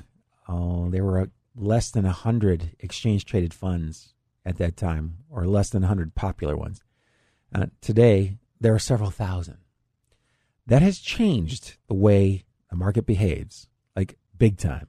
oh, 0.48 0.90
there 0.90 1.04
were 1.04 1.20
a, 1.20 1.30
less 1.54 1.90
than 1.90 2.04
100 2.04 2.70
exchange 2.80 3.26
traded 3.26 3.54
funds 3.54 4.14
at 4.44 4.58
that 4.58 4.76
time, 4.76 5.18
or 5.30 5.46
less 5.46 5.70
than 5.70 5.82
100 5.82 6.16
popular 6.16 6.56
ones. 6.56 6.82
Uh, 7.54 7.66
today, 7.80 8.38
there 8.60 8.74
are 8.74 8.80
several 8.80 9.10
thousand. 9.10 9.58
That 10.66 10.82
has 10.82 10.98
changed 10.98 11.76
the 11.88 11.94
way 11.94 12.44
the 12.70 12.76
market 12.76 13.06
behaves 13.06 13.68
like 13.94 14.16
big 14.36 14.56
time. 14.56 14.88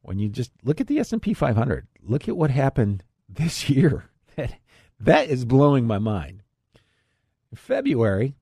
When 0.00 0.18
you 0.18 0.28
just 0.28 0.50
look 0.64 0.80
at 0.80 0.88
the 0.88 0.98
S&P 0.98 1.32
500, 1.32 1.86
look 2.02 2.28
at 2.28 2.36
what 2.36 2.50
happened 2.50 3.04
this 3.28 3.68
year. 3.68 4.10
That 4.36 4.54
that 4.98 5.28
is 5.28 5.44
blowing 5.44 5.86
my 5.86 5.98
mind. 5.98 6.42
In 7.50 7.56
February, 7.56 8.36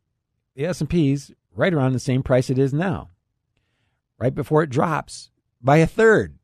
the 0.55 0.67
S&P's 0.67 1.33
right 1.55 1.73
around 1.73 1.93
the 1.93 1.99
same 1.99 2.23
price 2.23 2.51
it 2.51 2.59
is 2.59 2.73
now. 2.73 3.09
Right 4.19 4.35
before 4.35 4.63
it 4.63 4.71
drops 4.71 5.31
by 5.61 5.79
a 5.79 5.87
third. 5.87 6.39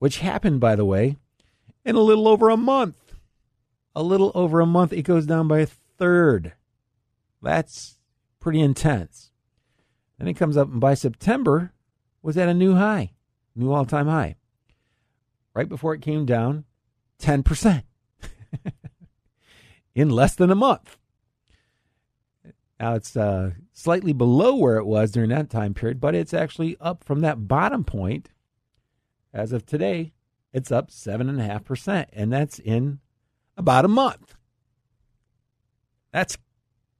Which 0.00 0.18
happened 0.18 0.60
by 0.60 0.76
the 0.76 0.84
way 0.84 1.16
in 1.84 1.94
a 1.94 2.00
little 2.00 2.28
over 2.28 2.50
a 2.50 2.56
month. 2.56 3.14
A 3.94 4.02
little 4.02 4.32
over 4.34 4.60
a 4.60 4.66
month 4.66 4.92
it 4.92 5.02
goes 5.02 5.26
down 5.26 5.48
by 5.48 5.60
a 5.60 5.66
third. 5.66 6.54
That's 7.42 7.99
pretty 8.40 8.60
intense. 8.60 9.30
Then 10.18 10.28
it 10.28 10.34
comes 10.34 10.56
up, 10.56 10.68
and 10.68 10.80
by 10.80 10.94
September, 10.94 11.72
was 12.22 12.36
at 12.36 12.48
a 12.48 12.54
new 12.54 12.74
high, 12.74 13.12
new 13.54 13.72
all 13.72 13.86
time 13.86 14.06
high. 14.06 14.36
Right 15.54 15.68
before 15.68 15.94
it 15.94 16.02
came 16.02 16.26
down, 16.26 16.64
10% 17.20 17.82
in 19.94 20.10
less 20.10 20.34
than 20.34 20.50
a 20.50 20.54
month. 20.54 20.96
Now 22.78 22.94
it's 22.94 23.16
uh, 23.16 23.50
slightly 23.72 24.12
below 24.12 24.56
where 24.56 24.78
it 24.78 24.86
was 24.86 25.10
during 25.10 25.30
that 25.30 25.50
time 25.50 25.74
period, 25.74 26.00
but 26.00 26.14
it's 26.14 26.32
actually 26.32 26.76
up 26.80 27.04
from 27.04 27.20
that 27.20 27.46
bottom 27.46 27.84
point. 27.84 28.30
As 29.32 29.52
of 29.52 29.64
today, 29.64 30.12
it's 30.52 30.72
up 30.72 30.90
7.5%, 30.90 32.06
and 32.12 32.32
that's 32.32 32.58
in 32.58 32.98
about 33.56 33.84
a 33.84 33.88
month. 33.88 34.34
That's 36.12 36.36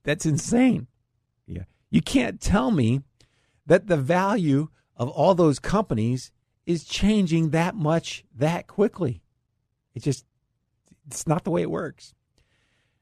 that's 0.03 0.25
insane. 0.25 0.87
You 1.91 2.01
can't 2.01 2.41
tell 2.41 2.71
me 2.71 3.01
that 3.67 3.87
the 3.87 3.97
value 3.97 4.69
of 4.95 5.09
all 5.09 5.35
those 5.35 5.59
companies 5.59 6.31
is 6.65 6.83
changing 6.83 7.49
that 7.49 7.75
much 7.75 8.23
that 8.35 8.65
quickly. 8.65 9.21
It 9.93 10.01
just 10.01 10.25
it's 11.07 11.27
not 11.27 11.43
the 11.43 11.51
way 11.51 11.61
it 11.61 11.69
works. 11.69 12.15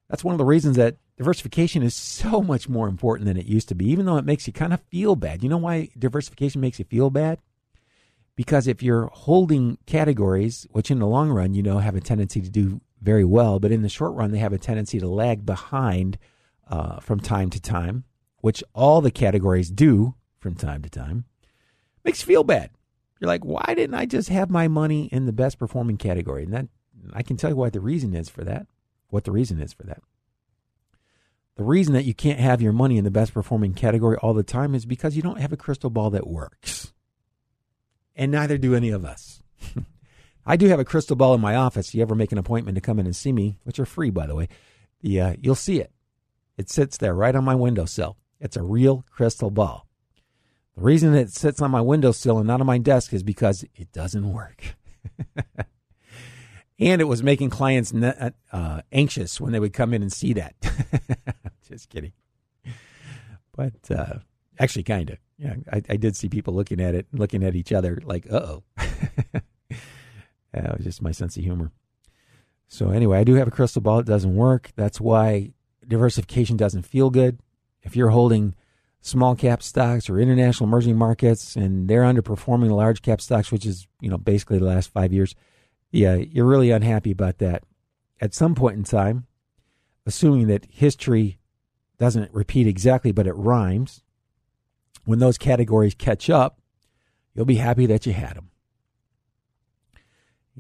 That's 0.10 0.24
one 0.24 0.34
of 0.34 0.40
the 0.40 0.46
reasons 0.46 0.76
that 0.78 0.98
diversification 1.18 1.84
is 1.84 1.94
so 1.94 2.42
much 2.42 2.68
more 2.68 2.88
important 2.88 3.28
than 3.28 3.38
it 3.38 3.46
used 3.46 3.70
to 3.70 3.76
be, 3.76 3.86
even 3.90 4.06
though 4.06 4.18
it 4.18 4.26
makes 4.26 4.48
you 4.48 4.54
kind 4.54 4.74
of 4.74 4.82
feel 4.90 5.16
bad. 5.16 5.44
You 5.44 5.50
know 5.50 5.58
why 5.58 5.90
diversification 5.98 6.62
makes 6.62 6.80
you 6.80 6.86
feel 6.86 7.10
bad? 7.10 7.40
Because 8.36 8.68
if 8.68 8.82
you're 8.82 9.08
holding 9.08 9.78
categories, 9.86 10.66
which 10.72 10.90
in 10.90 11.00
the 11.00 11.06
long 11.06 11.30
run, 11.30 11.54
you 11.54 11.62
know, 11.62 11.80
have 11.80 11.96
a 11.96 12.02
tendency 12.02 12.42
to 12.42 12.50
do 12.50 12.82
very 13.02 13.26
well, 13.26 13.60
but 13.60 13.72
in 13.72 13.82
the 13.82 13.90
short 13.90 14.16
run, 14.16 14.32
they 14.32 14.40
have 14.40 14.54
a 14.54 14.58
tendency 14.58 15.00
to 15.00 15.08
lag 15.08 15.46
behind 15.46 16.18
uh, 16.70 17.00
from 17.02 17.20
time 17.20 17.50
to 17.50 17.62
time, 17.62 18.06
which 18.42 18.64
all 18.74 19.02
the 19.02 19.12
categories 19.12 19.70
do 19.70 20.16
from 20.40 20.56
time 20.56 20.82
to 20.84 20.90
time. 20.90 21.26
Makes 22.04 22.22
you 22.22 22.28
feel 22.28 22.44
bad. 22.44 22.72
You're 23.20 23.28
like, 23.28 23.44
why 23.44 23.74
didn't 23.76 23.96
I 23.96 24.06
just 24.06 24.30
have 24.30 24.50
my 24.50 24.68
money 24.68 25.10
in 25.12 25.26
the 25.26 25.34
best 25.34 25.60
performing 25.60 25.98
category? 25.98 26.44
And 26.44 26.54
that 26.54 26.68
I 27.14 27.24
can 27.24 27.38
tell 27.38 27.50
you 27.50 27.56
what 27.56 27.74
the 27.74 27.82
reason 27.82 28.16
is 28.16 28.30
for 28.30 28.44
that. 28.46 28.68
What 29.10 29.26
the 29.26 29.32
reason 29.32 29.60
is 29.60 29.74
for 29.74 29.84
that. 29.84 30.02
The 31.56 31.64
reason 31.66 31.94
that 31.94 32.06
you 32.06 32.14
can't 32.14 32.40
have 32.40 32.62
your 32.62 32.72
money 32.72 32.98
in 32.98 33.04
the 33.04 33.12
best 33.12 33.34
performing 33.34 33.74
category 33.74 34.16
all 34.18 34.34
the 34.34 34.44
time 34.44 34.74
is 34.74 34.86
because 34.86 35.18
you 35.18 35.22
don't 35.22 35.42
have 35.42 35.52
a 35.52 35.58
crystal 35.58 35.90
ball 35.90 36.10
that 36.12 36.28
works. 36.28 36.94
And 38.16 38.32
neither 38.32 38.58
do 38.58 38.76
any 38.76 38.90
of 38.90 39.04
us. 39.04 39.44
I 40.46 40.56
do 40.56 40.68
have 40.68 40.80
a 40.80 40.86
crystal 40.86 41.18
ball 41.18 41.34
in 41.34 41.42
my 41.42 41.56
office. 41.56 41.94
You 41.94 42.02
ever 42.02 42.16
make 42.16 42.32
an 42.32 42.38
appointment 42.38 42.76
to 42.76 42.82
come 42.82 42.98
in 42.98 43.06
and 43.06 43.16
see 43.16 43.34
me, 43.34 43.58
which 43.64 43.78
are 43.78 43.86
free, 43.86 44.10
by 44.10 44.26
the 44.26 44.36
way, 44.36 44.48
uh, 45.04 45.36
you'll 45.42 45.56
see 45.56 45.82
it. 45.82 45.92
It 46.58 46.70
sits 46.70 46.98
there 46.98 47.14
right 47.14 47.36
on 47.36 47.44
my 47.44 47.56
windowsill. 47.56 48.18
It's 48.40 48.58
a 48.58 48.64
real 48.64 49.06
crystal 49.10 49.52
ball. 49.52 49.88
The 50.76 50.82
reason 50.84 51.14
it 51.14 51.32
sits 51.32 51.62
on 51.62 51.72
my 51.72 51.82
windowsill 51.82 52.38
and 52.38 52.48
not 52.48 52.62
on 52.62 52.68
my 52.68 52.78
desk 52.78 53.14
is 53.14 53.24
because 53.24 53.66
it 53.76 53.92
doesn't 53.92 54.32
work. 54.32 54.76
and 56.80 57.02
it 57.02 57.06
was 57.06 57.22
making 57.22 57.50
clients 57.50 57.92
ne- 57.92 58.32
uh, 58.52 58.82
anxious 58.92 59.42
when 59.42 59.52
they 59.52 59.60
would 59.60 59.74
come 59.74 59.94
in 59.94 60.02
and 60.02 60.12
see 60.12 60.34
that. 60.34 60.56
Just 61.68 61.90
kidding. 61.90 62.14
But 63.56 63.92
uh, 63.92 64.20
actually, 64.58 64.84
kind 64.84 65.10
of. 65.10 65.18
Yeah, 65.38 65.56
I, 65.72 65.82
I, 65.90 65.96
did 65.96 66.18
see 66.18 66.28
people 66.28 66.54
looking 66.54 66.82
at 66.82 66.96
it, 66.96 67.08
looking 67.14 67.44
at 67.44 67.56
each 67.56 67.72
other 67.72 68.02
like, 68.04 68.26
uh 68.30 68.40
oh. 68.40 68.64
it 70.54 70.78
was 70.78 70.84
just 70.84 71.02
my 71.02 71.12
sense 71.12 71.38
of 71.38 71.44
humor. 71.44 71.72
So 72.68 72.90
anyway, 72.90 73.20
I 73.20 73.24
do 73.24 73.36
have 73.36 73.48
a 73.48 73.52
crystal 73.52 73.82
ball. 73.82 74.00
It 74.00 74.06
doesn't 74.06 74.36
work. 74.36 74.72
That's 74.76 75.00
why 75.00 75.54
diversification 75.88 76.58
doesn't 76.58 76.82
feel 76.82 77.10
good. 77.10 77.40
If 77.82 77.96
you're 77.96 78.10
holding 78.10 78.56
small 79.02 79.36
cap 79.36 79.64
stocks 79.64 80.10
or 80.10 80.20
international 80.20 80.68
emerging 80.68 80.98
markets 80.98 81.56
and 81.56 81.90
they're 81.90 82.04
underperforming 82.04 82.72
large 82.72 83.02
cap 83.02 83.22
stocks, 83.22 83.52
which 83.52 83.66
is, 83.66 83.88
you 84.02 84.10
know, 84.10 84.18
basically 84.18 84.60
the 84.60 84.66
last 84.66 84.92
five 84.92 85.14
years, 85.14 85.36
yeah, 85.92 86.16
you're 86.16 86.46
really 86.46 86.72
unhappy 86.72 87.12
about 87.12 87.38
that. 87.40 87.64
At 88.22 88.34
some 88.34 88.56
point 88.56 88.78
in 88.78 88.84
time, 88.84 89.26
assuming 90.06 90.48
that 90.48 90.68
history 90.70 91.40
doesn't 91.98 92.34
repeat 92.34 92.68
exactly, 92.68 93.12
but 93.12 93.28
it 93.28 93.34
rhymes, 93.34 94.04
when 95.06 95.20
those 95.20 95.38
categories 95.38 95.96
catch 95.96 96.30
up, 96.30 96.60
you'll 97.34 97.46
be 97.46 97.56
happy 97.56 97.86
that 97.86 98.06
you 98.06 98.14
had 98.14 98.36
them. 98.36 98.50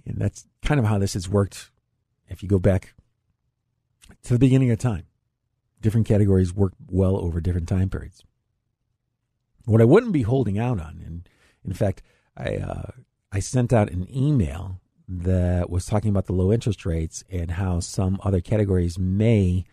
And 0.05 0.17
that's 0.17 0.47
kind 0.63 0.79
of 0.79 0.85
how 0.85 0.97
this 0.97 1.13
has 1.13 1.27
worked 1.27 1.71
if 2.27 2.41
you 2.41 2.49
go 2.49 2.59
back 2.59 2.93
to 4.23 4.33
the 4.33 4.39
beginning 4.39 4.71
of 4.71 4.79
time. 4.79 5.03
Different 5.81 6.07
categories 6.07 6.53
work 6.53 6.73
well 6.87 7.17
over 7.17 7.39
different 7.39 7.69
time 7.69 7.89
periods. 7.89 8.23
What 9.65 9.81
I 9.81 9.85
wouldn't 9.85 10.13
be 10.13 10.23
holding 10.23 10.57
out 10.57 10.79
on, 10.79 11.01
and 11.05 11.29
in 11.63 11.73
fact, 11.73 12.01
I 12.35 12.57
uh, 12.57 12.91
I 13.31 13.39
sent 13.39 13.71
out 13.71 13.91
an 13.91 14.07
email 14.15 14.81
that 15.07 15.69
was 15.69 15.85
talking 15.85 16.09
about 16.09 16.25
the 16.25 16.33
low 16.33 16.53
interest 16.53 16.85
rates 16.85 17.23
and 17.31 17.51
how 17.51 17.79
some 17.79 18.19
other 18.23 18.41
categories 18.41 18.99
may 18.99 19.65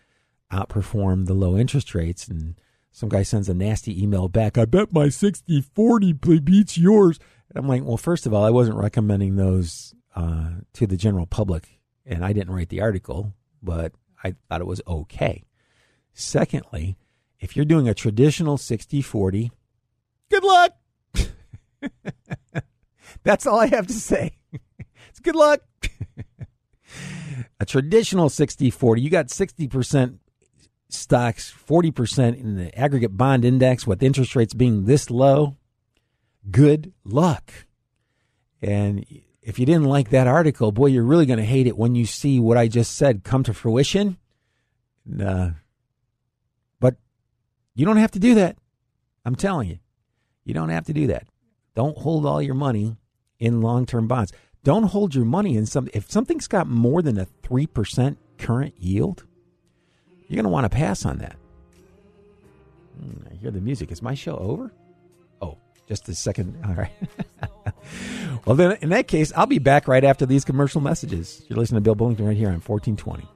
outperform 0.51 1.27
the 1.27 1.35
low 1.35 1.57
interest 1.57 1.95
rates. 1.95 2.27
And 2.29 2.61
some 2.91 3.09
guy 3.09 3.23
sends 3.23 3.49
a 3.49 3.55
nasty 3.55 4.03
email 4.03 4.29
back. 4.29 4.57
I 4.57 4.65
bet 4.65 4.93
my 4.93 5.11
60 5.11 5.61
40 5.61 6.13
beats 6.13 6.79
yours. 6.79 7.19
And 7.51 7.59
I'm 7.59 7.69
like, 7.69 7.85
well, 7.85 7.99
first 7.99 8.27
of 8.27 8.33
all, 8.33 8.45
I 8.45 8.51
wasn't 8.51 8.79
recommending 8.79 9.37
those 9.37 9.95
uh, 10.15 10.51
to 10.73 10.87
the 10.87 10.97
general 10.97 11.27
public, 11.27 11.79
and 12.07 12.25
I 12.25 12.33
didn't 12.33 12.55
write 12.55 12.71
the 12.71 12.81
article, 12.81 13.35
but 13.63 13.93
I 14.25 14.35
thought 14.49 14.63
it 14.63 14.67
was 14.67 14.81
okay. 14.89 15.45
Secondly, 16.19 16.97
if 17.39 17.55
you're 17.55 17.67
doing 17.67 17.89
a 17.89 17.95
traditional 17.95 18.57
60 18.57 19.03
40, 19.03 19.53
Good 20.31 20.45
luck. 20.45 20.73
That's 23.23 23.47
all 23.47 23.61
I 23.61 23.67
have 23.67 23.87
to 23.87 23.93
say. 23.93 24.37
it's 25.11 25.21
good 25.23 25.37
luck. 25.37 25.61
a 27.61 27.67
traditional 27.67 28.29
60 28.29 28.71
40, 28.71 29.03
you 29.03 29.11
got 29.11 29.27
60% 29.27 30.19
stocks, 30.89 31.55
40% 31.69 32.41
in 32.41 32.57
the 32.57 32.77
aggregate 32.79 33.17
bond 33.17 33.45
index 33.45 33.87
with 33.87 34.03
interest 34.03 34.35
rates 34.35 34.55
being 34.55 34.87
this 34.87 35.11
low. 35.11 35.57
Good 36.51 36.93
luck. 37.05 37.53
And 38.63 39.05
if 39.43 39.59
you 39.59 39.67
didn't 39.67 39.85
like 39.85 40.11
that 40.11 40.27
article, 40.27 40.73
boy, 40.73 40.87
you're 40.87 41.05
really 41.05 41.27
going 41.27 41.39
to 41.39 41.45
hate 41.45 41.67
it 41.67 41.77
when 41.77 41.95
you 41.95 42.07
see 42.07 42.41
what 42.41 42.57
I 42.57 42.69
just 42.69 42.97
said 42.97 43.23
come 43.23 43.43
to 43.45 43.55
fruition. 43.55 44.17
But 45.05 45.53
you 47.77 47.85
don't 47.85 47.99
have 47.99 48.11
to 48.13 48.19
do 48.19 48.35
that. 48.35 48.57
I'm 49.25 49.37
telling 49.37 49.69
you. 49.69 49.79
You 50.45 50.55
don't 50.55 50.71
have 50.71 50.87
to 50.87 50.93
do 50.93 51.07
that. 51.09 51.29
Don't 51.75 51.99
hold 51.99 52.25
all 52.25 52.41
your 52.41 52.55
money 52.55 52.97
in 53.39 53.61
long 53.61 53.85
term 53.85 54.09
bonds. 54.09 54.33
Don't 54.65 54.85
hold 54.85 55.15
your 55.15 55.27
money 55.27 55.57
in 55.57 55.67
some. 55.67 55.89
If 55.93 56.11
something's 56.11 56.49
got 56.49 56.67
more 56.67 57.03
than 57.03 57.19
a 57.19 57.27
3% 57.43 58.17
current 58.39 58.75
yield, 58.79 59.25
you're 60.27 60.37
going 60.37 60.45
to 60.45 60.51
want 60.51 60.65
to 60.65 60.75
pass 60.75 61.05
on 61.05 61.19
that. 61.19 61.37
Hmm, 62.99 63.27
I 63.31 63.35
hear 63.35 63.51
the 63.51 63.61
music. 63.61 63.93
Is 63.93 64.03
my 64.03 64.15
show 64.15 64.37
over? 64.39 64.73
Oh, 65.43 65.59
just 65.87 66.09
a 66.09 66.15
second. 66.15 66.59
All 66.67 66.75
right. 66.75 66.93
well, 68.47 68.57
then 68.57 68.79
in 68.81 68.89
that 68.89 69.07
case, 69.07 69.33
I'll 69.37 69.47
be 69.47 69.59
back 69.59 69.87
right 69.87 70.03
after 70.03 70.25
these 70.25 70.45
commercial 70.45 70.81
messages. 70.81 71.45
You're 71.49 71.59
listening 71.59 71.83
to 71.83 71.85
Bill 71.85 71.95
Bullington 71.95 72.27
right 72.27 72.37
here 72.37 72.49
on 72.49 72.55
1420. 72.55 73.29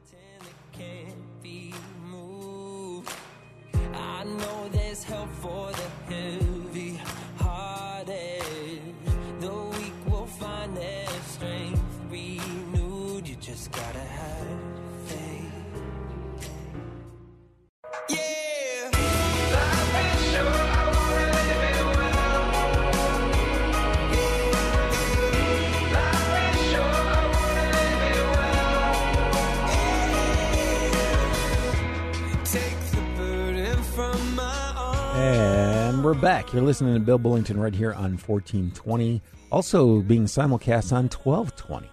Back. 36.20 36.52
You're 36.52 36.62
listening 36.62 36.92
to 36.92 37.00
Bill 37.00 37.18
Bullington 37.18 37.58
right 37.58 37.74
here 37.74 37.94
on 37.94 38.18
1420, 38.18 39.22
also 39.50 40.02
being 40.02 40.24
simulcast 40.24 40.92
on 40.92 41.08
1220. 41.08 41.88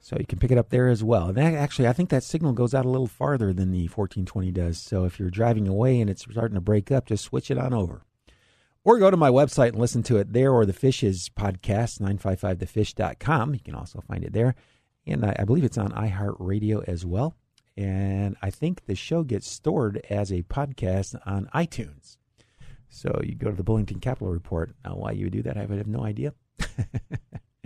So 0.00 0.16
you 0.18 0.26
can 0.26 0.38
pick 0.38 0.50
it 0.50 0.58
up 0.58 0.68
there 0.68 0.88
as 0.88 1.02
well. 1.02 1.28
And 1.28 1.38
actually, 1.38 1.88
I 1.88 1.94
think 1.94 2.10
that 2.10 2.22
signal 2.22 2.52
goes 2.52 2.74
out 2.74 2.84
a 2.84 2.90
little 2.90 3.06
farther 3.06 3.54
than 3.54 3.70
the 3.70 3.84
1420 3.84 4.50
does. 4.52 4.78
So 4.78 5.06
if 5.06 5.18
you're 5.18 5.30
driving 5.30 5.66
away 5.66 5.98
and 5.98 6.10
it's 6.10 6.26
starting 6.30 6.56
to 6.56 6.60
break 6.60 6.92
up, 6.92 7.06
just 7.06 7.24
switch 7.24 7.50
it 7.50 7.56
on 7.56 7.72
over. 7.72 8.02
Or 8.84 8.98
go 8.98 9.10
to 9.10 9.16
my 9.16 9.30
website 9.30 9.68
and 9.68 9.78
listen 9.78 10.02
to 10.04 10.18
it 10.18 10.34
there 10.34 10.52
or 10.52 10.66
the 10.66 10.74
Fishes 10.74 11.30
podcast, 11.34 12.02
955thefish.com. 12.02 13.54
You 13.54 13.60
can 13.60 13.74
also 13.74 14.02
find 14.02 14.24
it 14.24 14.34
there. 14.34 14.56
And 15.06 15.24
I, 15.24 15.36
I 15.38 15.44
believe 15.44 15.64
it's 15.64 15.78
on 15.78 15.92
iHeartRadio 15.92 16.86
as 16.86 17.06
well. 17.06 17.34
And 17.78 18.36
I 18.42 18.50
think 18.50 18.84
the 18.84 18.94
show 18.94 19.22
gets 19.22 19.48
stored 19.48 20.04
as 20.10 20.30
a 20.30 20.42
podcast 20.42 21.18
on 21.24 21.48
iTunes. 21.54 22.17
So 22.88 23.20
you 23.22 23.34
go 23.34 23.50
to 23.50 23.56
the 23.56 23.64
Bullington 23.64 24.00
Capital 24.00 24.32
Report. 24.32 24.74
Now, 24.84 24.96
why 24.96 25.12
you 25.12 25.26
would 25.26 25.32
do 25.32 25.42
that, 25.42 25.56
I 25.56 25.66
would 25.66 25.78
have 25.78 25.86
no 25.86 26.04
idea. 26.04 26.32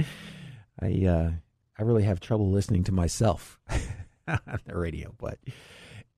I 0.80 1.06
uh, 1.06 1.30
I 1.78 1.82
really 1.82 2.02
have 2.02 2.20
trouble 2.20 2.50
listening 2.50 2.84
to 2.84 2.92
myself 2.92 3.58
on 4.28 4.58
the 4.66 4.76
radio, 4.76 5.14
but 5.18 5.38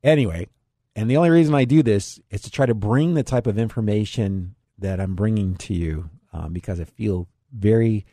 anyway, 0.02 0.48
and 0.96 1.10
the 1.10 1.16
only 1.16 1.30
reason 1.30 1.54
I 1.54 1.64
do 1.64 1.82
this 1.82 2.20
is 2.30 2.42
to 2.42 2.50
try 2.50 2.66
to 2.66 2.74
bring 2.74 3.14
the 3.14 3.22
type 3.22 3.46
of 3.46 3.58
information 3.58 4.54
that 4.78 5.00
I'm 5.00 5.14
bringing 5.14 5.56
to 5.56 5.74
you 5.74 6.10
um, 6.32 6.52
because 6.52 6.80
I 6.80 6.84
feel 6.84 7.28
very 7.52 8.06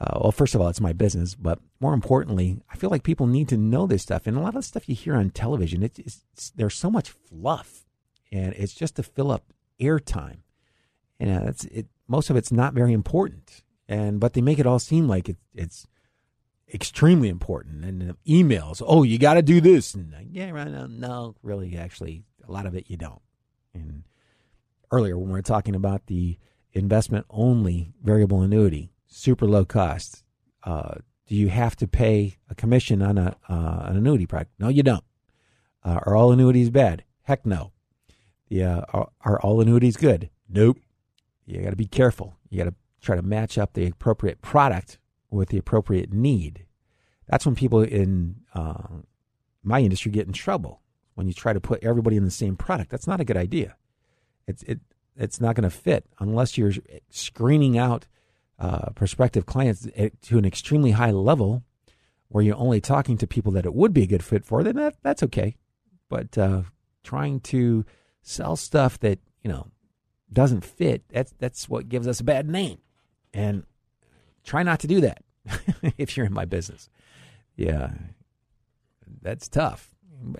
uh, 0.00 0.18
well. 0.20 0.32
First 0.32 0.54
of 0.54 0.60
all, 0.60 0.68
it's 0.68 0.80
my 0.80 0.92
business, 0.92 1.34
but 1.34 1.58
more 1.80 1.94
importantly, 1.94 2.60
I 2.70 2.76
feel 2.76 2.90
like 2.90 3.02
people 3.02 3.26
need 3.26 3.48
to 3.48 3.56
know 3.56 3.86
this 3.86 4.02
stuff. 4.02 4.26
And 4.26 4.36
a 4.36 4.40
lot 4.40 4.48
of 4.48 4.54
the 4.54 4.62
stuff 4.62 4.88
you 4.88 4.94
hear 4.94 5.14
on 5.14 5.30
television, 5.30 5.82
it's, 5.82 5.98
it's 5.98 6.52
there's 6.56 6.74
so 6.74 6.90
much 6.90 7.10
fluff, 7.10 7.84
and 8.32 8.52
it's 8.54 8.74
just 8.74 8.96
to 8.96 9.02
fill 9.02 9.30
up 9.30 9.52
airtime. 9.84 10.38
And 11.20 11.30
uh, 11.30 11.44
that's 11.44 11.64
it. 11.66 11.86
Most 12.08 12.30
of 12.30 12.36
it's 12.36 12.52
not 12.52 12.74
very 12.74 12.92
important, 12.92 13.62
and 13.88 14.20
but 14.20 14.34
they 14.34 14.42
make 14.42 14.58
it 14.58 14.66
all 14.66 14.78
seem 14.78 15.08
like 15.08 15.28
it, 15.28 15.36
it's 15.54 15.86
extremely 16.72 17.28
important. 17.28 17.84
And 17.84 18.10
uh, 18.10 18.14
emails, 18.26 18.82
oh, 18.84 19.04
you 19.04 19.18
got 19.18 19.34
to 19.34 19.42
do 19.42 19.60
this, 19.60 19.94
and 19.94 20.14
uh, 20.14 20.18
yeah, 20.30 20.50
right. 20.50 20.68
No, 20.68 20.86
no, 20.86 21.34
really, 21.42 21.76
actually, 21.76 22.24
a 22.46 22.52
lot 22.52 22.66
of 22.66 22.74
it 22.74 22.90
you 22.90 22.96
don't. 22.96 23.22
And 23.72 24.04
earlier 24.90 25.16
when 25.16 25.28
we 25.28 25.32
were 25.32 25.42
talking 25.42 25.74
about 25.74 26.06
the 26.06 26.38
investment 26.72 27.26
only 27.30 27.92
variable 28.02 28.42
annuity, 28.42 28.92
super 29.06 29.46
low 29.46 29.64
cost. 29.64 30.24
Uh, 30.62 30.96
do 31.26 31.34
you 31.34 31.48
have 31.48 31.76
to 31.76 31.88
pay 31.88 32.36
a 32.50 32.54
commission 32.54 33.00
on 33.00 33.16
a 33.16 33.36
uh, 33.48 33.84
an 33.86 33.96
annuity 33.96 34.26
product? 34.26 34.52
No, 34.58 34.68
you 34.68 34.82
don't. 34.82 35.04
Uh, 35.82 36.00
are 36.04 36.14
all 36.14 36.32
annuities 36.32 36.70
bad? 36.70 37.04
Heck 37.22 37.46
no. 37.46 37.72
Yeah, 38.54 38.84
are, 38.92 39.08
are 39.22 39.40
all 39.40 39.60
annuities 39.60 39.96
good? 39.96 40.30
Nope. 40.48 40.78
You 41.44 41.60
got 41.60 41.70
to 41.70 41.76
be 41.76 41.88
careful. 41.88 42.36
You 42.48 42.58
got 42.58 42.70
to 42.70 42.76
try 43.00 43.16
to 43.16 43.22
match 43.22 43.58
up 43.58 43.72
the 43.72 43.88
appropriate 43.88 44.42
product 44.42 45.00
with 45.28 45.48
the 45.48 45.58
appropriate 45.58 46.12
need. 46.12 46.64
That's 47.26 47.44
when 47.44 47.56
people 47.56 47.82
in 47.82 48.36
uh, 48.54 49.00
my 49.64 49.80
industry 49.80 50.12
get 50.12 50.28
in 50.28 50.32
trouble 50.32 50.82
when 51.16 51.26
you 51.26 51.32
try 51.32 51.52
to 51.52 51.58
put 51.58 51.82
everybody 51.82 52.16
in 52.16 52.24
the 52.24 52.30
same 52.30 52.54
product. 52.54 52.92
That's 52.92 53.08
not 53.08 53.20
a 53.20 53.24
good 53.24 53.36
idea. 53.36 53.74
It's 54.46 54.62
it 54.62 54.78
it's 55.16 55.40
not 55.40 55.56
going 55.56 55.68
to 55.68 55.76
fit 55.76 56.06
unless 56.20 56.56
you're 56.56 56.74
screening 57.10 57.76
out 57.76 58.06
uh, 58.60 58.90
prospective 58.90 59.46
clients 59.46 59.88
to 60.22 60.38
an 60.38 60.44
extremely 60.44 60.92
high 60.92 61.10
level, 61.10 61.64
where 62.28 62.44
you're 62.44 62.56
only 62.56 62.80
talking 62.80 63.18
to 63.18 63.26
people 63.26 63.50
that 63.50 63.66
it 63.66 63.74
would 63.74 63.92
be 63.92 64.04
a 64.04 64.06
good 64.06 64.22
fit 64.22 64.44
for. 64.44 64.62
Then 64.62 64.76
that 64.76 64.94
that's 65.02 65.24
okay. 65.24 65.56
But 66.08 66.38
uh, 66.38 66.62
trying 67.02 67.40
to 67.40 67.84
sell 68.24 68.56
stuff 68.56 68.98
that 69.00 69.20
you 69.42 69.50
know 69.50 69.68
doesn't 70.32 70.64
fit. 70.64 71.04
That's 71.08 71.32
that's 71.38 71.68
what 71.68 71.88
gives 71.88 72.08
us 72.08 72.20
a 72.20 72.24
bad 72.24 72.48
name. 72.48 72.78
And 73.32 73.64
try 74.42 74.62
not 74.62 74.80
to 74.80 74.86
do 74.86 75.00
that 75.02 75.22
if 75.98 76.16
you're 76.16 76.26
in 76.26 76.34
my 76.34 76.44
business. 76.44 76.88
Yeah, 77.56 77.92
that's 79.22 79.48
tough. 79.48 79.90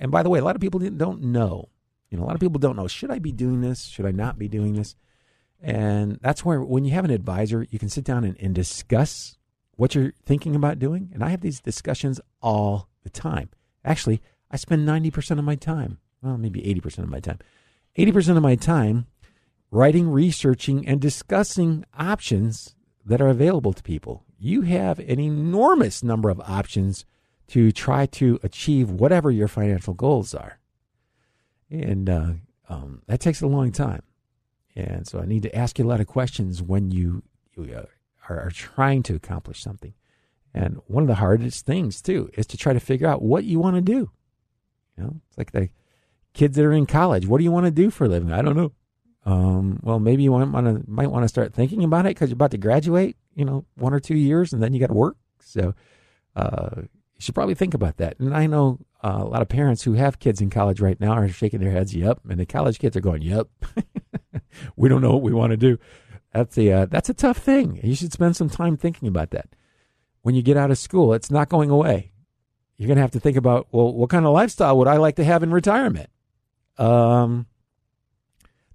And 0.00 0.10
by 0.10 0.22
the 0.22 0.30
way, 0.30 0.38
a 0.38 0.44
lot 0.44 0.56
of 0.56 0.60
people 0.60 0.80
don't 0.80 1.22
know. 1.22 1.68
You 2.10 2.18
know, 2.18 2.24
a 2.24 2.26
lot 2.26 2.34
of 2.34 2.40
people 2.40 2.58
don't 2.58 2.76
know. 2.76 2.86
Should 2.86 3.10
I 3.10 3.18
be 3.18 3.32
doing 3.32 3.60
this? 3.60 3.84
Should 3.86 4.06
I 4.06 4.12
not 4.12 4.38
be 4.38 4.48
doing 4.48 4.74
this? 4.74 4.96
And 5.60 6.18
that's 6.20 6.44
where, 6.44 6.60
when 6.60 6.84
you 6.84 6.92
have 6.92 7.04
an 7.04 7.10
advisor, 7.10 7.66
you 7.70 7.78
can 7.78 7.88
sit 7.88 8.04
down 8.04 8.22
and, 8.24 8.36
and 8.38 8.54
discuss 8.54 9.38
what 9.76 9.94
you're 9.94 10.12
thinking 10.24 10.54
about 10.54 10.78
doing. 10.78 11.10
And 11.12 11.24
I 11.24 11.30
have 11.30 11.40
these 11.40 11.60
discussions 11.60 12.20
all 12.40 12.88
the 13.02 13.10
time. 13.10 13.50
Actually, 13.84 14.20
I 14.50 14.56
spend 14.56 14.86
90% 14.86 15.38
of 15.38 15.44
my 15.44 15.56
time, 15.56 15.98
well, 16.22 16.38
maybe 16.38 16.60
80% 16.60 16.98
of 16.98 17.08
my 17.08 17.20
time, 17.20 17.38
80% 17.96 18.36
of 18.36 18.42
my 18.42 18.56
time 18.56 19.06
writing, 19.70 20.08
researching, 20.08 20.86
and 20.86 21.00
discussing 21.00 21.84
options 21.98 22.76
that 23.04 23.20
are 23.20 23.28
available 23.28 23.72
to 23.72 23.82
people. 23.82 24.24
You 24.38 24.62
have 24.62 25.00
an 25.00 25.18
enormous 25.18 26.02
number 26.02 26.30
of 26.30 26.40
options 26.40 27.04
to 27.48 27.72
try 27.72 28.06
to 28.06 28.38
achieve 28.42 28.90
whatever 28.90 29.30
your 29.30 29.48
financial 29.48 29.92
goals 29.92 30.32
are. 30.32 30.60
And 31.70 32.08
uh, 32.08 32.32
um, 32.68 33.02
that 33.08 33.20
takes 33.20 33.42
a 33.42 33.48
long 33.48 33.72
time. 33.72 34.02
And 34.76 35.06
so 35.06 35.20
I 35.20 35.26
need 35.26 35.42
to 35.42 35.56
ask 35.56 35.78
you 35.78 35.84
a 35.84 35.88
lot 35.88 36.00
of 36.00 36.06
questions 36.06 36.62
when 36.62 36.90
you, 36.90 37.22
you 37.56 37.74
uh, 37.74 37.86
are, 38.28 38.40
are 38.40 38.50
trying 38.50 39.02
to 39.04 39.14
accomplish 39.14 39.60
something. 39.60 39.94
And 40.52 40.80
one 40.86 41.02
of 41.02 41.08
the 41.08 41.16
hardest 41.16 41.66
things, 41.66 42.00
too, 42.00 42.30
is 42.34 42.46
to 42.46 42.56
try 42.56 42.72
to 42.72 42.80
figure 42.80 43.08
out 43.08 43.22
what 43.22 43.44
you 43.44 43.58
want 43.58 43.76
to 43.76 43.82
do. 43.82 44.10
You 44.96 45.02
know, 45.02 45.20
it's 45.28 45.36
like 45.36 45.50
the 45.50 45.68
kids 46.34 46.56
that 46.56 46.64
are 46.64 46.72
in 46.72 46.86
college. 46.86 47.26
What 47.26 47.38
do 47.38 47.44
you 47.44 47.52
want 47.52 47.66
to 47.66 47.70
do 47.70 47.90
for 47.90 48.04
a 48.04 48.08
living? 48.08 48.32
I 48.32 48.42
don't 48.42 48.56
know. 48.56 48.72
Um, 49.24 49.80
well, 49.82 49.98
maybe 49.98 50.22
you 50.22 50.32
want, 50.32 50.52
want 50.52 50.66
to 50.66 50.90
might 50.90 51.10
want 51.10 51.24
to 51.24 51.28
start 51.28 51.54
thinking 51.54 51.82
about 51.82 52.04
it 52.04 52.10
because 52.10 52.28
you're 52.28 52.34
about 52.34 52.50
to 52.50 52.58
graduate. 52.58 53.16
You 53.34 53.44
know, 53.44 53.64
one 53.76 53.94
or 53.94 54.00
two 54.00 54.16
years, 54.16 54.52
and 54.52 54.62
then 54.62 54.74
you 54.74 54.80
got 54.80 54.88
to 54.88 54.94
work. 54.94 55.16
So 55.40 55.74
uh, 56.36 56.70
you 56.76 57.20
should 57.20 57.34
probably 57.34 57.54
think 57.54 57.72
about 57.72 57.96
that. 57.96 58.18
And 58.20 58.36
I 58.36 58.46
know 58.46 58.80
uh, 59.02 59.18
a 59.20 59.24
lot 59.24 59.42
of 59.42 59.48
parents 59.48 59.82
who 59.82 59.94
have 59.94 60.18
kids 60.18 60.40
in 60.40 60.50
college 60.50 60.80
right 60.80 61.00
now 61.00 61.12
are 61.12 61.28
shaking 61.28 61.60
their 61.60 61.70
heads, 61.70 61.94
"Yep," 61.94 62.20
and 62.28 62.38
the 62.38 62.46
college 62.46 62.78
kids 62.78 62.96
are 62.96 63.00
going, 63.00 63.22
"Yep." 63.22 63.48
we 64.76 64.88
don't 64.88 65.00
know 65.00 65.12
what 65.12 65.22
we 65.22 65.32
want 65.32 65.52
to 65.52 65.56
do. 65.56 65.78
That's 66.32 66.58
a 66.58 66.72
uh, 66.72 66.86
that's 66.86 67.08
a 67.08 67.14
tough 67.14 67.38
thing. 67.38 67.80
You 67.82 67.94
should 67.94 68.12
spend 68.12 68.36
some 68.36 68.50
time 68.50 68.76
thinking 68.76 69.08
about 69.08 69.30
that. 69.30 69.48
When 70.22 70.34
you 70.34 70.42
get 70.42 70.56
out 70.56 70.70
of 70.70 70.78
school, 70.78 71.14
it's 71.14 71.30
not 71.30 71.48
going 71.48 71.70
away. 71.70 72.12
You're 72.76 72.88
going 72.88 72.96
to 72.96 73.02
have 73.02 73.12
to 73.12 73.20
think 73.20 73.36
about, 73.36 73.68
well, 73.70 73.92
what 73.92 74.10
kind 74.10 74.26
of 74.26 74.32
lifestyle 74.32 74.76
would 74.78 74.88
I 74.88 74.96
like 74.96 75.16
to 75.16 75.24
have 75.24 75.42
in 75.42 75.52
retirement? 75.52 76.10
Um, 76.78 77.46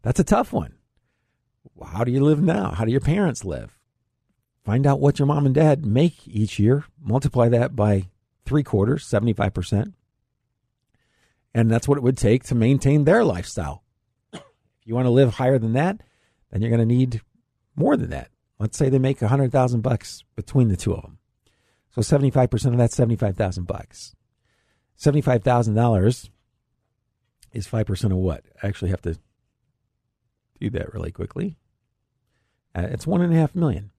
that's 0.01 0.19
a 0.19 0.23
tough 0.23 0.53
one. 0.53 0.75
How 1.85 2.03
do 2.03 2.11
you 2.11 2.23
live 2.23 2.41
now? 2.41 2.71
How 2.71 2.85
do 2.85 2.91
your 2.91 3.01
parents 3.01 3.45
live? 3.45 3.77
Find 4.65 4.85
out 4.85 4.99
what 4.99 5.19
your 5.19 5.25
mom 5.25 5.45
and 5.45 5.55
dad 5.55 5.85
make 5.85 6.27
each 6.27 6.59
year, 6.59 6.85
multiply 7.01 7.49
that 7.49 7.75
by 7.75 8.09
three 8.45 8.63
quarters, 8.63 9.05
75%. 9.05 9.93
And 11.53 11.71
that's 11.71 11.87
what 11.87 11.97
it 11.97 12.03
would 12.03 12.17
take 12.17 12.43
to 12.45 12.55
maintain 12.55 13.03
their 13.03 13.23
lifestyle. 13.23 13.83
If 14.33 14.41
you 14.85 14.95
want 14.95 15.05
to 15.05 15.11
live 15.11 15.35
higher 15.35 15.57
than 15.57 15.73
that, 15.73 16.01
then 16.51 16.61
you're 16.61 16.69
going 16.69 16.87
to 16.87 16.95
need 16.95 17.21
more 17.75 17.97
than 17.97 18.09
that. 18.11 18.29
Let's 18.59 18.77
say 18.77 18.89
they 18.89 18.99
make 18.99 19.21
a 19.21 19.29
hundred 19.29 19.51
thousand 19.51 19.81
bucks 19.81 20.23
between 20.35 20.67
the 20.67 20.75
two 20.75 20.93
of 20.93 21.01
them. 21.01 21.17
So 21.91 22.01
seventy 22.01 22.29
five 22.29 22.49
percent 22.49 22.73
of 22.75 22.79
that 22.79 22.91
seventy 22.91 23.15
five 23.15 23.37
thousand 23.37 23.67
bucks. 23.67 24.15
Seventy 24.95 25.21
five 25.21 25.43
thousand 25.43 25.75
dollars 25.75 26.29
is 27.53 27.67
five 27.67 27.85
percent 27.85 28.13
of 28.13 28.19
what? 28.19 28.43
I 28.61 28.67
actually 28.67 28.91
have 28.91 29.01
to 29.03 29.17
do 30.59 30.69
that 30.71 30.93
really 30.93 31.11
quickly. 31.11 31.57
Uh, 32.75 32.87
it's 32.91 33.07
one 33.07 33.21
and 33.21 33.33
a 33.33 33.37
half 33.37 33.55
million. 33.55 33.91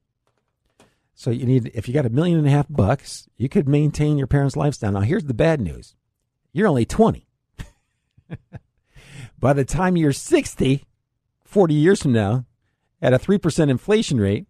So 1.15 1.31
you 1.31 1.45
need 1.45 1.71
if 1.75 1.89
you 1.89 1.95
got 1.95 2.07
a 2.07 2.11
million 2.11 2.39
and 2.39 2.47
a 2.47 2.51
half 2.51 2.67
bucks, 2.71 3.29
you 3.37 3.49
could 3.49 3.69
maintain 3.69 4.17
your 4.17 4.27
parents' 4.27 4.57
lifestyle. 4.57 4.93
Now 4.93 5.01
here's 5.01 5.25
the 5.25 5.35
bad 5.35 5.61
news. 5.61 5.95
You're 6.53 6.69
only 6.69 6.87
20. 6.87 7.27
By 9.39 9.53
the 9.53 9.65
time 9.65 9.97
you're 9.97 10.13
60, 10.13 10.85
40 11.45 11.75
years 11.75 12.03
from 12.03 12.13
now, 12.13 12.47
at 13.03 13.15
a 13.15 13.19
3% 13.19 13.71
inflation 13.71 14.21
rate, 14.21 14.47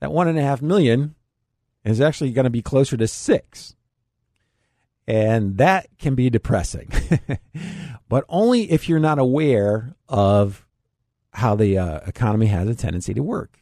that 0.00 0.12
one 0.12 0.28
and 0.28 0.38
a 0.38 0.42
half 0.42 0.62
million 0.62 1.14
is 1.84 2.00
actually 2.00 2.32
going 2.32 2.44
to 2.44 2.50
be 2.50 2.62
closer 2.62 2.96
to 2.96 3.06
six. 3.06 3.74
And 5.10 5.56
that 5.56 5.88
can 5.98 6.14
be 6.14 6.30
depressing, 6.30 6.88
but 8.08 8.24
only 8.28 8.70
if 8.70 8.88
you're 8.88 9.00
not 9.00 9.18
aware 9.18 9.96
of 10.08 10.64
how 11.32 11.56
the 11.56 11.78
uh, 11.78 11.98
economy 12.06 12.46
has 12.46 12.68
a 12.68 12.76
tendency 12.76 13.12
to 13.14 13.22
work. 13.24 13.58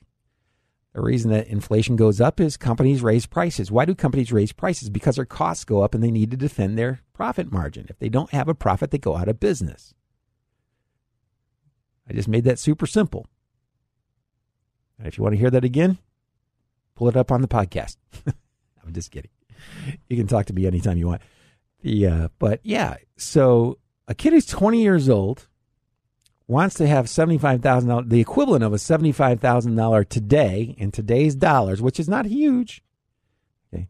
The 0.92 1.00
reason 1.00 1.30
that 1.30 1.46
inflation 1.46 1.96
goes 1.96 2.20
up 2.20 2.38
is 2.38 2.58
companies 2.58 3.00
raise 3.00 3.24
prices. 3.24 3.70
Why 3.70 3.86
do 3.86 3.94
companies 3.94 4.30
raise 4.30 4.52
prices? 4.52 4.90
Because 4.90 5.16
their 5.16 5.24
costs 5.24 5.64
go 5.64 5.80
up 5.80 5.94
and 5.94 6.04
they 6.04 6.10
need 6.10 6.30
to 6.32 6.36
defend 6.36 6.76
their 6.76 7.00
profit 7.14 7.50
margin. 7.50 7.86
If 7.88 7.98
they 7.98 8.10
don't 8.10 8.30
have 8.32 8.48
a 8.48 8.54
profit, 8.54 8.90
they 8.90 8.98
go 8.98 9.16
out 9.16 9.28
of 9.28 9.40
business. 9.40 9.94
I 12.06 12.12
just 12.12 12.28
made 12.28 12.44
that 12.44 12.58
super 12.58 12.86
simple. 12.86 13.26
And 14.98 15.06
if 15.06 15.16
you 15.16 15.24
want 15.24 15.32
to 15.32 15.40
hear 15.40 15.50
that 15.50 15.64
again, 15.64 15.96
pull 16.94 17.08
it 17.08 17.16
up 17.16 17.32
on 17.32 17.40
the 17.40 17.48
podcast. 17.48 17.96
I'm 18.26 18.92
just 18.92 19.10
kidding. 19.10 19.30
You 20.08 20.18
can 20.18 20.26
talk 20.26 20.44
to 20.46 20.52
me 20.52 20.66
anytime 20.66 20.98
you 20.98 21.06
want. 21.06 21.22
Uh, 21.84 22.28
but 22.38 22.60
yeah, 22.62 22.96
so 23.16 23.78
a 24.06 24.14
kid 24.14 24.32
who's 24.32 24.46
20 24.46 24.82
years 24.82 25.08
old 25.08 25.48
wants 26.46 26.74
to 26.76 26.86
have 26.86 27.06
$75,000, 27.06 28.08
the 28.08 28.20
equivalent 28.20 28.64
of 28.64 28.72
a 28.72 28.76
$75,000 28.76 30.08
today 30.08 30.74
in 30.78 30.90
today's 30.90 31.34
dollars, 31.34 31.82
which 31.82 32.00
is 32.00 32.08
not 32.08 32.26
huge. 32.26 32.82
Okay. 33.72 33.88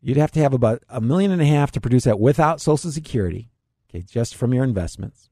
You'd 0.00 0.16
have 0.16 0.30
to 0.32 0.40
have 0.40 0.54
about 0.54 0.82
a 0.88 1.00
million 1.00 1.32
and 1.32 1.42
a 1.42 1.46
half 1.46 1.72
to 1.72 1.80
produce 1.80 2.04
that 2.04 2.20
without 2.20 2.60
Social 2.60 2.90
Security, 2.90 3.50
okay, 3.90 4.02
just 4.02 4.36
from 4.36 4.54
your 4.54 4.64
investments. 4.64 5.28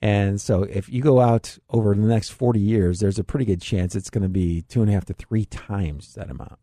And 0.00 0.40
so 0.40 0.62
if 0.62 0.88
you 0.88 1.02
go 1.02 1.20
out 1.20 1.58
over 1.70 1.94
the 1.94 2.00
next 2.02 2.30
40 2.30 2.60
years, 2.60 3.00
there's 3.00 3.18
a 3.18 3.24
pretty 3.24 3.46
good 3.46 3.62
chance 3.62 3.96
it's 3.96 4.10
going 4.10 4.22
to 4.22 4.28
be 4.28 4.62
two 4.62 4.80
and 4.80 4.90
a 4.90 4.94
half 4.94 5.06
to 5.06 5.14
three 5.14 5.46
times 5.46 6.14
that 6.14 6.30
amount. 6.30 6.58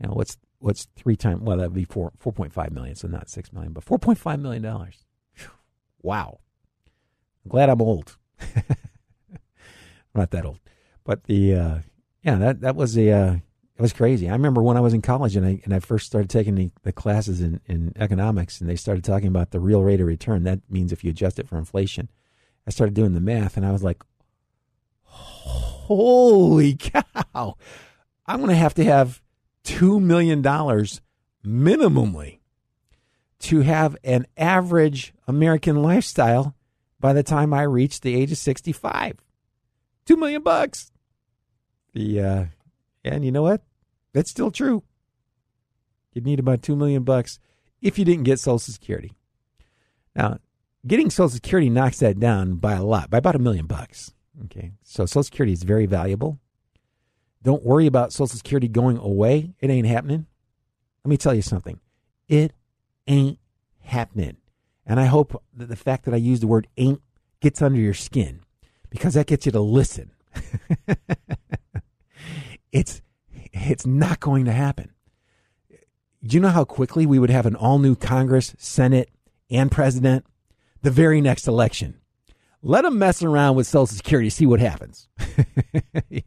Now, 0.00 0.10
what's 0.14 0.38
what's 0.60 0.86
three 0.96 1.16
times? 1.16 1.40
Well, 1.40 1.56
that'd 1.56 1.74
be 1.74 1.84
four 1.84 2.12
4.5 2.22 2.70
million, 2.70 2.94
so 2.94 3.08
not 3.08 3.28
6 3.28 3.52
million, 3.52 3.72
but 3.72 3.84
4.5 3.84 4.40
million 4.40 4.62
dollars. 4.62 5.04
Wow. 6.02 6.40
I'm 7.44 7.50
glad 7.50 7.68
I'm 7.68 7.82
old. 7.82 8.16
I'm 8.40 8.64
not 10.14 10.30
that 10.30 10.46
old, 10.46 10.60
but 11.04 11.24
the 11.24 11.54
uh, 11.54 11.78
yeah 12.22 12.36
that 12.36 12.60
that 12.62 12.76
was 12.76 12.96
a 12.96 13.10
uh, 13.10 13.34
it 13.34 13.82
was 13.82 13.92
crazy. 13.92 14.28
I 14.28 14.32
remember 14.32 14.62
when 14.62 14.76
I 14.76 14.80
was 14.80 14.92
in 14.92 15.02
college 15.02 15.36
and 15.36 15.46
I 15.46 15.60
and 15.64 15.74
I 15.74 15.80
first 15.80 16.06
started 16.06 16.28
taking 16.28 16.54
the, 16.54 16.70
the 16.82 16.92
classes 16.92 17.40
in, 17.40 17.60
in 17.66 17.92
economics 17.96 18.60
and 18.60 18.68
they 18.68 18.76
started 18.76 19.04
talking 19.04 19.28
about 19.28 19.50
the 19.52 19.60
real 19.60 19.82
rate 19.82 20.00
of 20.00 20.06
return. 20.06 20.44
That 20.44 20.60
means 20.68 20.92
if 20.92 21.02
you 21.04 21.10
adjust 21.10 21.38
it 21.38 21.48
for 21.48 21.58
inflation. 21.58 22.10
I 22.66 22.70
started 22.70 22.94
doing 22.94 23.14
the 23.14 23.20
math 23.20 23.56
and 23.56 23.64
I 23.64 23.72
was 23.72 23.82
like, 23.82 24.02
holy 25.04 26.74
cow! 26.76 27.56
I'm 28.26 28.38
going 28.38 28.50
to 28.50 28.54
have 28.54 28.74
to 28.74 28.84
have 28.84 29.22
two 29.64 30.00
million 30.00 30.42
dollars 30.42 31.00
minimally 31.44 32.38
to 33.40 33.60
have 33.60 33.96
an 34.04 34.26
average 34.36 35.14
American 35.26 35.82
lifestyle 35.82 36.54
by 36.98 37.12
the 37.12 37.22
time 37.22 37.54
I 37.54 37.62
reach 37.62 38.00
the 38.00 38.14
age 38.14 38.30
of 38.30 38.38
65. 38.38 39.16
Two 40.04 40.16
million 40.16 40.42
bucks. 40.42 40.92
The 41.94 42.20
uh, 42.20 42.44
and 43.04 43.24
you 43.24 43.32
know 43.32 43.42
what? 43.42 43.62
That's 44.12 44.30
still 44.30 44.50
true. 44.50 44.82
You'd 46.12 46.26
need 46.26 46.40
about 46.40 46.62
two 46.62 46.76
million 46.76 47.04
bucks 47.04 47.38
if 47.80 47.98
you 47.98 48.04
didn't 48.04 48.24
get 48.24 48.40
Social 48.40 48.58
Security. 48.58 49.12
Now, 50.14 50.38
getting 50.86 51.10
Social 51.10 51.28
Security 51.30 51.70
knocks 51.70 52.00
that 52.00 52.18
down 52.18 52.56
by 52.56 52.72
a 52.74 52.82
lot, 52.82 53.10
by 53.10 53.18
about 53.18 53.36
a 53.36 53.40
million 53.40 53.66
bucks. 53.66 54.12
Okay, 54.44 54.72
so 54.82 55.06
Social 55.06 55.22
Security 55.22 55.52
is 55.52 55.62
very 55.62 55.86
valuable. 55.86 56.38
Don't 57.42 57.64
worry 57.64 57.86
about 57.86 58.12
Social 58.12 58.36
Security 58.36 58.68
going 58.68 58.98
away. 58.98 59.54
It 59.60 59.70
ain't 59.70 59.86
happening. 59.86 60.26
Let 61.04 61.10
me 61.10 61.16
tell 61.16 61.34
you 61.34 61.42
something. 61.42 61.80
It 62.28 62.52
ain't 63.06 63.38
happening. 63.80 64.36
And 64.86 65.00
I 65.00 65.06
hope 65.06 65.42
that 65.54 65.68
the 65.68 65.76
fact 65.76 66.04
that 66.04 66.14
I 66.14 66.18
use 66.18 66.40
the 66.40 66.46
word 66.46 66.68
ain't 66.76 67.00
gets 67.40 67.62
under 67.62 67.78
your 67.78 67.94
skin 67.94 68.40
because 68.90 69.14
that 69.14 69.26
gets 69.26 69.46
you 69.46 69.52
to 69.52 69.60
listen. 69.60 70.12
it's 72.72 73.00
it's 73.52 73.86
not 73.86 74.20
going 74.20 74.44
to 74.44 74.52
happen. 74.52 74.92
Do 76.22 76.34
you 76.34 76.40
know 76.40 76.48
how 76.48 76.64
quickly 76.64 77.06
we 77.06 77.18
would 77.18 77.30
have 77.30 77.46
an 77.46 77.56
all 77.56 77.78
new 77.78 77.96
Congress, 77.96 78.54
Senate, 78.58 79.08
and 79.50 79.70
president 79.70 80.26
the 80.82 80.90
very 80.90 81.20
next 81.20 81.48
election? 81.48 81.96
Let 82.62 82.82
them 82.82 82.98
mess 82.98 83.22
around 83.22 83.56
with 83.56 83.66
Social 83.66 83.86
Security, 83.86 84.28
see 84.28 84.44
what 84.44 84.60
happens. 84.60 85.08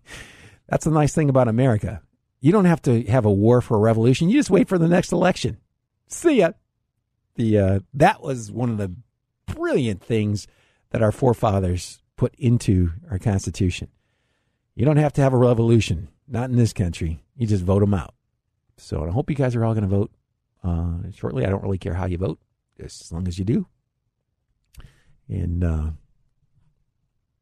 That's 0.73 0.85
the 0.85 0.91
nice 0.91 1.13
thing 1.13 1.29
about 1.29 1.47
America. 1.47 2.01
You 2.41 2.51
don't 2.51 2.65
have 2.65 2.81
to 2.81 3.03
have 3.03 3.25
a 3.25 3.31
war 3.31 3.61
for 3.61 3.77
a 3.77 3.79
revolution. 3.79 4.29
You 4.29 4.39
just 4.39 4.49
wait 4.49 4.67
for 4.67 4.79
the 4.79 4.87
next 4.87 5.11
election. 5.11 5.59
See 6.07 6.39
ya 6.39 6.53
the 7.35 7.59
uh, 7.59 7.79
that 7.93 8.23
was 8.23 8.51
one 8.51 8.71
of 8.71 8.79
the 8.79 8.91
brilliant 9.45 10.03
things 10.03 10.47
that 10.89 11.03
our 11.03 11.11
forefathers 11.11 12.01
put 12.15 12.33
into 12.39 12.89
our 13.11 13.19
Constitution. 13.19 13.89
You 14.73 14.83
don't 14.83 14.97
have 14.97 15.13
to 15.13 15.21
have 15.21 15.31
a 15.31 15.37
revolution, 15.37 16.07
not 16.27 16.49
in 16.49 16.55
this 16.55 16.73
country. 16.73 17.23
You 17.37 17.45
just 17.45 17.63
vote 17.63 17.81
them 17.81 17.93
out. 17.93 18.15
So 18.77 19.05
I 19.05 19.11
hope 19.11 19.29
you 19.29 19.35
guys 19.35 19.55
are 19.55 19.63
all 19.63 19.75
going 19.75 19.87
to 19.87 19.95
vote 19.95 20.11
uh, 20.63 21.11
shortly. 21.13 21.45
I 21.45 21.51
don't 21.51 21.61
really 21.61 21.77
care 21.77 21.93
how 21.93 22.07
you 22.07 22.17
vote, 22.17 22.39
as 22.83 23.11
long 23.11 23.27
as 23.27 23.37
you 23.37 23.45
do. 23.45 23.67
And 25.29 25.63
uh, 25.63 25.89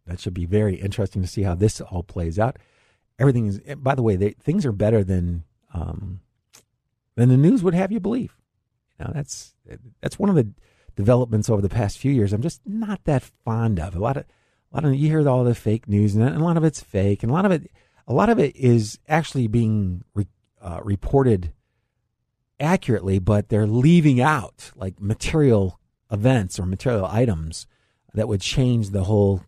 that 0.05 0.19
should 0.19 0.33
be 0.33 0.45
very 0.45 0.75
interesting 0.75 1.21
to 1.21 1.29
see 1.29 1.43
how 1.43 1.55
this 1.55 1.79
all 1.79 2.03
plays 2.03 2.37
out. 2.37 2.57
Everything 3.19 3.47
is, 3.47 3.59
by 3.77 3.95
the 3.95 4.03
way, 4.03 4.15
they, 4.15 4.31
things 4.31 4.65
are 4.65 4.71
better 4.71 5.03
than 5.03 5.43
um, 5.73 6.21
than 7.15 7.29
the 7.29 7.37
news 7.37 7.63
would 7.63 7.73
have 7.73 7.91
you 7.91 7.99
believe. 7.99 8.35
You 8.99 9.05
know, 9.05 9.11
that's 9.13 9.55
that's 10.01 10.19
one 10.19 10.29
of 10.29 10.35
the 10.35 10.51
developments 10.95 11.49
over 11.49 11.61
the 11.61 11.69
past 11.69 11.97
few 11.97 12.11
years. 12.11 12.33
I'm 12.33 12.41
just 12.41 12.61
not 12.65 13.03
that 13.05 13.23
fond 13.23 13.79
of 13.79 13.95
a 13.95 13.99
lot 13.99 14.17
of 14.17 14.25
a 14.71 14.75
lot 14.75 14.85
of 14.85 14.95
you 14.95 15.07
hear 15.07 15.27
all 15.27 15.43
the 15.43 15.55
fake 15.55 15.87
news, 15.87 16.15
and 16.15 16.23
a 16.23 16.43
lot 16.43 16.57
of 16.57 16.63
it's 16.63 16.81
fake, 16.81 17.23
and 17.23 17.31
a 17.31 17.33
lot 17.33 17.45
of 17.45 17.51
it 17.51 17.71
a 18.07 18.13
lot 18.13 18.29
of 18.29 18.39
it 18.39 18.55
is 18.55 18.99
actually 19.07 19.47
being 19.47 20.03
re, 20.13 20.27
uh, 20.61 20.81
reported 20.83 21.53
accurately, 22.59 23.19
but 23.19 23.49
they're 23.49 23.67
leaving 23.67 24.21
out 24.21 24.71
like 24.75 25.01
material 25.01 25.79
events 26.11 26.59
or 26.59 26.65
material 26.65 27.05
items 27.05 27.67
that 28.13 28.27
would 28.27 28.41
change 28.41 28.89
the 28.89 29.05
whole 29.05 29.43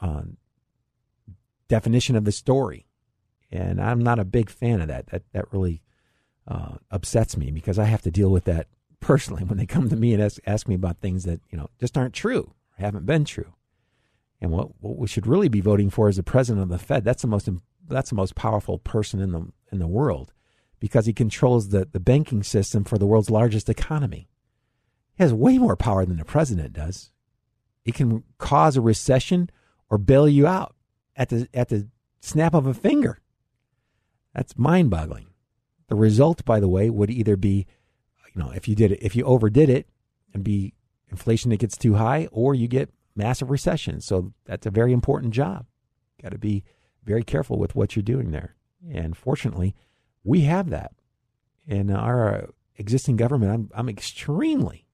uh, 0.00 0.22
definition 1.68 2.14
of 2.14 2.24
the 2.24 2.32
story. 2.32 2.86
And 3.50 3.80
I'm 3.80 4.00
not 4.00 4.18
a 4.18 4.24
big 4.24 4.50
fan 4.50 4.80
of 4.80 4.88
that. 4.88 5.08
That 5.08 5.22
that 5.32 5.52
really 5.52 5.82
uh, 6.46 6.76
upsets 6.90 7.36
me 7.36 7.50
because 7.50 7.78
I 7.78 7.84
have 7.84 8.02
to 8.02 8.10
deal 8.10 8.30
with 8.30 8.44
that 8.44 8.66
personally 9.00 9.44
when 9.44 9.58
they 9.58 9.66
come 9.66 9.88
to 9.88 9.96
me 9.96 10.14
and 10.14 10.22
ask, 10.22 10.40
ask 10.46 10.66
me 10.66 10.74
about 10.74 10.98
things 10.98 11.24
that 11.24 11.40
you 11.50 11.58
know 11.58 11.68
just 11.78 11.96
aren't 11.96 12.14
true 12.14 12.52
or 12.78 12.84
haven't 12.84 13.06
been 13.06 13.24
true. 13.24 13.54
And 14.40 14.50
what 14.50 14.80
what 14.80 14.96
we 14.96 15.06
should 15.06 15.26
really 15.26 15.48
be 15.48 15.60
voting 15.60 15.90
for 15.90 16.08
is 16.08 16.16
the 16.16 16.22
president 16.22 16.62
of 16.62 16.68
the 16.68 16.78
Fed. 16.78 17.04
That's 17.04 17.22
the 17.22 17.28
most 17.28 17.48
that's 17.86 18.10
the 18.10 18.16
most 18.16 18.34
powerful 18.34 18.78
person 18.78 19.20
in 19.20 19.32
the 19.32 19.46
in 19.70 19.78
the 19.78 19.86
world 19.86 20.32
because 20.80 21.06
he 21.06 21.12
controls 21.12 21.70
the, 21.70 21.88
the 21.90 22.00
banking 22.00 22.42
system 22.42 22.84
for 22.84 22.98
the 22.98 23.06
world's 23.06 23.30
largest 23.30 23.68
economy. 23.68 24.28
He 25.16 25.22
has 25.22 25.32
way 25.32 25.56
more 25.56 25.76
power 25.76 26.04
than 26.04 26.18
the 26.18 26.24
president 26.24 26.72
does. 26.72 27.10
He 27.84 27.92
can 27.92 28.24
cause 28.38 28.76
a 28.76 28.80
recession 28.80 29.50
or 29.88 29.98
bail 29.98 30.28
you 30.28 30.46
out 30.46 30.74
at 31.16 31.28
the 31.28 31.48
at 31.54 31.68
the 31.68 31.88
snap 32.20 32.54
of 32.54 32.66
a 32.66 32.74
finger. 32.74 33.20
That's 34.44 34.58
mind-boggling. 34.58 35.28
The 35.88 35.94
result, 35.94 36.44
by 36.44 36.60
the 36.60 36.68
way, 36.68 36.90
would 36.90 37.08
either 37.08 37.34
be, 37.34 37.66
you 38.34 38.42
know, 38.42 38.50
if 38.50 38.68
you 38.68 38.74
did 38.74 38.92
it, 38.92 38.98
if 39.00 39.16
you 39.16 39.24
overdid 39.24 39.70
it, 39.70 39.88
and 40.34 40.44
be 40.44 40.74
inflation 41.10 41.50
that 41.50 41.60
gets 41.60 41.78
too 41.78 41.94
high, 41.94 42.28
or 42.30 42.54
you 42.54 42.68
get 42.68 42.92
massive 43.16 43.48
recession. 43.48 44.02
So 44.02 44.34
that's 44.44 44.66
a 44.66 44.70
very 44.70 44.92
important 44.92 45.32
job. 45.32 45.64
Got 46.22 46.32
to 46.32 46.38
be 46.38 46.62
very 47.04 47.24
careful 47.24 47.58
with 47.58 47.74
what 47.74 47.96
you're 47.96 48.02
doing 48.02 48.32
there. 48.32 48.54
And 48.86 49.16
fortunately, 49.16 49.74
we 50.24 50.42
have 50.42 50.68
that 50.68 50.92
in 51.66 51.90
our 51.90 52.50
existing 52.76 53.16
government. 53.16 53.50
I'm 53.50 53.70
I'm 53.74 53.88
extremely 53.88 54.84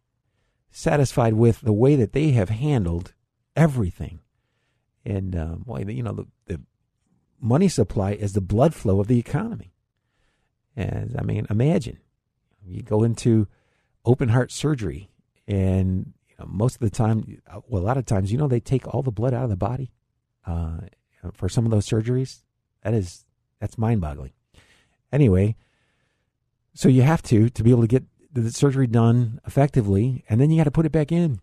satisfied 0.70 1.34
with 1.34 1.62
the 1.62 1.72
way 1.72 1.96
that 1.96 2.12
they 2.12 2.30
have 2.30 2.50
handled 2.50 3.14
everything. 3.56 4.20
And 5.04 5.34
um, 5.34 5.64
well, 5.66 5.82
you 5.90 6.04
know, 6.04 6.12
the 6.12 6.26
money 7.40 7.68
supply 7.68 8.12
is 8.12 8.32
the 8.32 8.40
blood 8.40 8.74
flow 8.74 9.00
of 9.00 9.06
the 9.08 9.18
economy. 9.18 9.72
And 10.76 11.16
I 11.18 11.22
mean, 11.22 11.46
imagine 11.50 11.98
you 12.64 12.82
go 12.82 13.02
into 13.02 13.48
open 14.04 14.28
heart 14.28 14.52
surgery, 14.52 15.10
and 15.46 16.12
you 16.28 16.34
know, 16.38 16.46
most 16.48 16.76
of 16.76 16.80
the 16.80 16.90
time, 16.90 17.40
well, 17.68 17.82
a 17.82 17.84
lot 17.84 17.96
of 17.96 18.06
times, 18.06 18.30
you 18.30 18.38
know, 18.38 18.48
they 18.48 18.60
take 18.60 18.86
all 18.86 19.02
the 19.02 19.10
blood 19.10 19.34
out 19.34 19.44
of 19.44 19.50
the 19.50 19.56
body 19.56 19.90
uh, 20.46 20.78
for 21.32 21.48
some 21.48 21.64
of 21.64 21.70
those 21.70 21.86
surgeries. 21.86 22.42
That 22.82 22.94
is 22.94 23.24
that's 23.58 23.78
mind 23.78 24.00
boggling. 24.00 24.32
Anyway, 25.12 25.56
so 26.74 26.88
you 26.88 27.02
have 27.02 27.22
to 27.22 27.48
to 27.50 27.62
be 27.62 27.70
able 27.70 27.82
to 27.82 27.88
get 27.88 28.04
the 28.32 28.50
surgery 28.50 28.86
done 28.86 29.40
effectively, 29.46 30.24
and 30.28 30.40
then 30.40 30.50
you 30.50 30.58
got 30.58 30.64
to 30.64 30.70
put 30.70 30.86
it 30.86 30.92
back 30.92 31.10
in. 31.10 31.40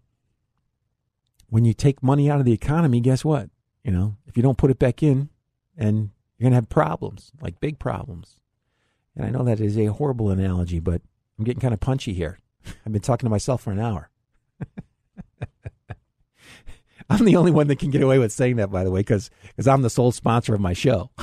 When 1.50 1.64
you 1.64 1.74
take 1.74 2.04
money 2.04 2.30
out 2.30 2.40
of 2.40 2.46
the 2.46 2.54
economy, 2.54 3.00
guess 3.00 3.24
what? 3.24 3.50
You 3.84 3.92
know, 3.92 4.18
if 4.26 4.36
you 4.36 4.44
don't 4.44 4.58
put 4.58 4.72
it 4.72 4.80
back 4.80 5.02
in, 5.02 5.30
and 5.78 6.10
you're 6.38 6.46
going 6.46 6.52
to 6.52 6.58
have 6.58 6.70
problems, 6.70 7.32
like 7.42 7.60
big 7.60 7.80
problems. 7.80 8.40
And 9.16 9.26
I 9.26 9.30
know 9.30 9.44
that 9.44 9.60
is 9.60 9.78
a 9.78 9.86
horrible 9.88 10.30
analogy, 10.30 10.80
but 10.80 11.02
I'm 11.38 11.46
getting 11.46 11.62
kind 11.62 11.74
of 11.74 11.80
punchy 11.80 12.14
here. 12.14 12.40
I've 12.86 12.92
been 12.92 13.02
talking 13.02 13.26
to 13.26 13.32
myself 13.32 13.64
for 13.64 13.72
an 13.72 13.80
hour. 13.80 14.10
I'm 17.10 17.24
the 17.26 17.38
only 17.38 17.52
one 17.52 17.68
that 17.68 17.80
can 17.80 17.90
get 17.90 18.02
away 18.02 18.20
with 18.20 18.34
saying 18.34 18.58
that, 18.58 18.70
by 18.70 18.84
the 18.84 18.92
way, 18.92 19.00
because 19.00 19.32
I'm 19.66 19.82
the 19.82 19.90
sole 19.90 20.12
sponsor 20.12 20.54
of 20.54 20.60
my 20.60 20.74
show. 20.74 21.10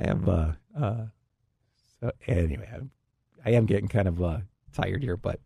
I 0.00 0.06
have, 0.06 0.28
uh, 0.28 0.52
uh, 0.78 1.06
so 2.00 2.12
anyway, 2.26 2.68
I'm, 2.72 2.90
I 3.44 3.50
am 3.50 3.66
getting 3.66 3.88
kind 3.88 4.06
of 4.06 4.22
uh, 4.22 4.38
tired 4.72 5.02
here, 5.02 5.16
but 5.16 5.40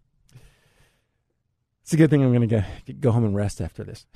it's 1.82 1.93
a 1.93 1.97
good 1.97 2.11
thing 2.11 2.22
I'm 2.22 2.34
going 2.34 2.49
to 2.49 2.64
go 2.93 3.12
home 3.12 3.24
and 3.24 3.34
rest 3.34 3.61
after 3.61 3.82
this. 3.82 4.07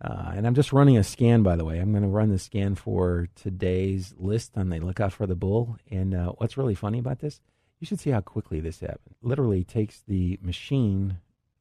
Uh, 0.00 0.32
and 0.34 0.46
I'm 0.46 0.54
just 0.54 0.72
running 0.72 0.96
a 0.96 1.04
scan, 1.04 1.42
by 1.42 1.56
the 1.56 1.64
way. 1.64 1.78
I'm 1.78 1.92
going 1.92 2.02
to 2.02 2.08
run 2.08 2.30
the 2.30 2.38
scan 2.38 2.74
for 2.74 3.28
today's 3.34 4.14
list 4.18 4.56
on 4.56 4.68
the 4.68 4.80
lookout 4.80 5.12
for 5.12 5.26
the 5.26 5.34
bull. 5.36 5.76
And 5.90 6.14
uh, 6.14 6.32
what's 6.32 6.56
really 6.56 6.74
funny 6.74 6.98
about 6.98 7.20
this, 7.20 7.40
you 7.80 7.86
should 7.86 8.00
see 8.00 8.10
how 8.10 8.20
quickly 8.20 8.60
this 8.60 8.80
happened. 8.80 9.14
Literally 9.22 9.64
takes 9.64 10.02
the 10.06 10.38
machine 10.42 11.18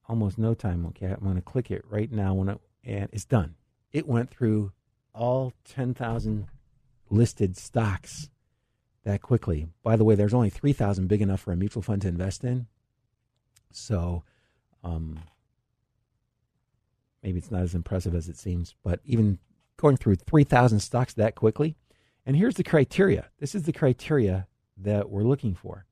almost 0.07 0.37
no 0.37 0.53
time. 0.53 0.85
Okay, 0.87 1.07
I'm 1.07 1.23
going 1.23 1.35
to 1.35 1.41
click 1.41 1.71
it 1.71 1.85
right 1.89 2.11
now 2.11 2.33
when 2.33 2.49
it, 2.49 2.59
and 2.83 3.09
it's 3.13 3.25
done. 3.25 3.55
It 3.91 4.07
went 4.07 4.29
through 4.29 4.71
all 5.13 5.53
10,000 5.65 6.47
listed 7.09 7.55
stocks 7.55 8.29
that 9.03 9.21
quickly. 9.21 9.67
By 9.83 9.95
the 9.95 10.03
way, 10.03 10.15
there's 10.15 10.33
only 10.33 10.49
3,000 10.49 11.07
big 11.07 11.21
enough 11.21 11.41
for 11.41 11.51
a 11.51 11.57
mutual 11.57 11.83
fund 11.83 12.01
to 12.01 12.07
invest 12.07 12.43
in. 12.43 12.67
So, 13.71 14.23
um, 14.83 15.19
maybe 17.23 17.39
it's 17.39 17.51
not 17.51 17.61
as 17.61 17.73
impressive 17.73 18.13
as 18.13 18.27
it 18.27 18.37
seems, 18.37 18.75
but 18.83 18.99
even 19.05 19.39
going 19.77 19.97
through 19.97 20.15
3,000 20.15 20.79
stocks 20.79 21.13
that 21.13 21.35
quickly. 21.35 21.75
And 22.25 22.35
here's 22.35 22.55
the 22.55 22.63
criteria 22.63 23.29
this 23.39 23.55
is 23.55 23.63
the 23.63 23.73
criteria 23.73 24.47
that 24.77 25.09
we're 25.09 25.23
looking 25.23 25.55
for. 25.55 25.85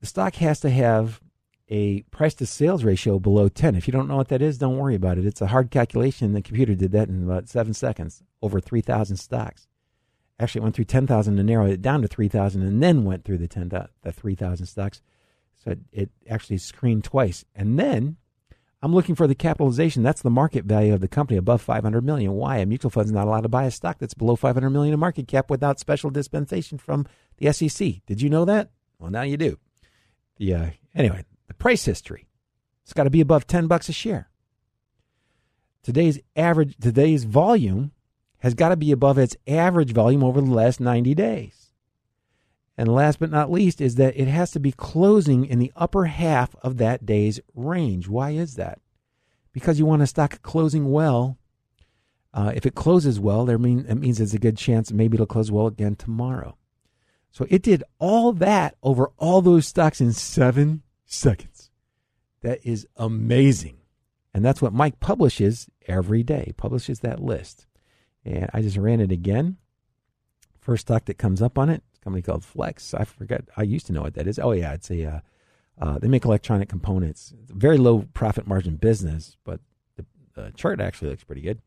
The 0.00 0.06
stock 0.06 0.36
has 0.36 0.60
to 0.60 0.70
have 0.70 1.20
a 1.68 2.02
price 2.02 2.34
to 2.34 2.46
sales 2.46 2.84
ratio 2.84 3.18
below 3.18 3.48
10. 3.48 3.74
If 3.74 3.86
you 3.86 3.92
don't 3.92 4.08
know 4.08 4.16
what 4.16 4.28
that 4.28 4.42
is, 4.42 4.58
don't 4.58 4.78
worry 4.78 4.94
about 4.94 5.18
it. 5.18 5.26
It's 5.26 5.42
a 5.42 5.48
hard 5.48 5.70
calculation. 5.70 6.32
The 6.32 6.42
computer 6.42 6.74
did 6.74 6.92
that 6.92 7.08
in 7.08 7.24
about 7.24 7.48
seven 7.48 7.74
seconds 7.74 8.22
over 8.40 8.60
3,000 8.60 9.16
stocks. 9.16 9.66
Actually, 10.40 10.60
it 10.60 10.62
went 10.62 10.76
through 10.76 10.84
10,000 10.84 11.36
to 11.36 11.42
narrow 11.42 11.66
it 11.66 11.82
down 11.82 12.00
to 12.02 12.08
3,000 12.08 12.62
and 12.62 12.82
then 12.82 13.04
went 13.04 13.24
through 13.24 13.38
the 13.38 13.48
10, 13.48 13.68
the 14.02 14.12
3,000 14.12 14.66
stocks. 14.66 15.02
So 15.56 15.72
it, 15.72 15.80
it 15.92 16.10
actually 16.28 16.58
screened 16.58 17.04
twice. 17.04 17.44
And 17.54 17.78
then 17.78 18.16
I'm 18.80 18.94
looking 18.94 19.16
for 19.16 19.26
the 19.26 19.34
capitalization. 19.34 20.02
That's 20.02 20.22
the 20.22 20.30
market 20.30 20.64
value 20.64 20.94
of 20.94 21.00
the 21.00 21.08
company 21.08 21.36
above 21.36 21.60
500 21.60 22.04
million. 22.04 22.32
Why? 22.32 22.58
A 22.58 22.66
mutual 22.66 22.90
fund 22.90 23.06
is 23.06 23.12
not 23.12 23.26
allowed 23.26 23.40
to 23.40 23.48
buy 23.48 23.64
a 23.64 23.70
stock 23.70 23.98
that's 23.98 24.14
below 24.14 24.36
500 24.36 24.70
million 24.70 24.94
in 24.94 25.00
market 25.00 25.26
cap 25.26 25.50
without 25.50 25.80
special 25.80 26.10
dispensation 26.10 26.78
from 26.78 27.06
the 27.38 27.52
SEC. 27.52 27.94
Did 28.06 28.22
you 28.22 28.30
know 28.30 28.44
that? 28.44 28.70
Well, 28.98 29.10
now 29.10 29.22
you 29.22 29.36
do. 29.36 29.58
The 30.36 30.54
uh, 30.54 30.66
anyway, 30.94 31.24
the 31.48 31.54
price 31.54 31.84
history. 31.84 32.28
It's 32.84 32.92
got 32.92 33.04
to 33.04 33.10
be 33.10 33.20
above 33.20 33.46
10 33.46 33.66
bucks 33.66 33.88
a 33.88 33.92
share. 33.92 34.30
Today's 35.82 36.20
average 36.36 36.76
today's 36.80 37.24
volume 37.24 37.92
has 38.38 38.54
got 38.54 38.68
to 38.68 38.76
be 38.76 38.92
above 38.92 39.18
its 39.18 39.36
average 39.46 39.92
volume 39.92 40.22
over 40.22 40.40
the 40.40 40.50
last 40.50 40.80
90 40.80 41.14
days. 41.14 41.67
And 42.78 42.94
last 42.94 43.18
but 43.18 43.32
not 43.32 43.50
least 43.50 43.80
is 43.80 43.96
that 43.96 44.16
it 44.16 44.28
has 44.28 44.52
to 44.52 44.60
be 44.60 44.70
closing 44.70 45.44
in 45.44 45.58
the 45.58 45.72
upper 45.74 46.04
half 46.04 46.54
of 46.62 46.76
that 46.76 47.04
day's 47.04 47.40
range. 47.56 48.06
Why 48.06 48.30
is 48.30 48.54
that? 48.54 48.80
Because 49.52 49.80
you 49.80 49.84
want 49.84 50.02
a 50.02 50.06
stock 50.06 50.40
closing 50.42 50.92
well. 50.92 51.36
Uh, 52.32 52.52
if 52.54 52.64
it 52.64 52.76
closes 52.76 53.18
well, 53.18 53.44
there 53.44 53.58
mean 53.58 53.84
it 53.88 53.96
means 53.96 54.18
there's 54.18 54.32
a 54.32 54.38
good 54.38 54.56
chance 54.56 54.92
maybe 54.92 55.16
it'll 55.16 55.26
close 55.26 55.50
well 55.50 55.66
again 55.66 55.96
tomorrow. 55.96 56.56
So 57.32 57.46
it 57.50 57.62
did 57.62 57.82
all 57.98 58.32
that 58.34 58.76
over 58.80 59.10
all 59.18 59.42
those 59.42 59.66
stocks 59.66 60.00
in 60.00 60.12
seven 60.12 60.82
seconds. 61.04 61.70
That 62.42 62.64
is 62.64 62.86
amazing. 62.96 63.78
And 64.32 64.44
that's 64.44 64.62
what 64.62 64.72
Mike 64.72 65.00
publishes 65.00 65.68
every 65.88 66.22
day, 66.22 66.52
publishes 66.56 67.00
that 67.00 67.18
list. 67.18 67.66
And 68.24 68.48
I 68.54 68.62
just 68.62 68.76
ran 68.76 69.00
it 69.00 69.10
again. 69.10 69.56
First 70.60 70.82
stock 70.82 71.06
that 71.06 71.18
comes 71.18 71.42
up 71.42 71.58
on 71.58 71.70
it, 71.70 71.82
company 72.08 72.22
called 72.22 72.44
Flex. 72.44 72.94
I 72.94 73.04
forget. 73.04 73.44
I 73.56 73.62
used 73.62 73.86
to 73.86 73.92
know 73.92 74.00
what 74.00 74.14
that 74.14 74.26
is. 74.26 74.38
Oh 74.38 74.52
yeah, 74.52 74.72
it's 74.72 74.90
a. 74.90 75.04
Uh, 75.04 75.20
uh, 75.80 75.98
they 75.98 76.08
make 76.08 76.24
electronic 76.24 76.68
components. 76.68 77.34
Very 77.48 77.76
low 77.76 78.06
profit 78.14 78.46
margin 78.46 78.76
business, 78.76 79.36
but 79.44 79.60
the, 80.34 80.52
chart 80.56 80.80
actually 80.80 81.10
looks 81.10 81.24
pretty 81.24 81.40
good. 81.40 81.60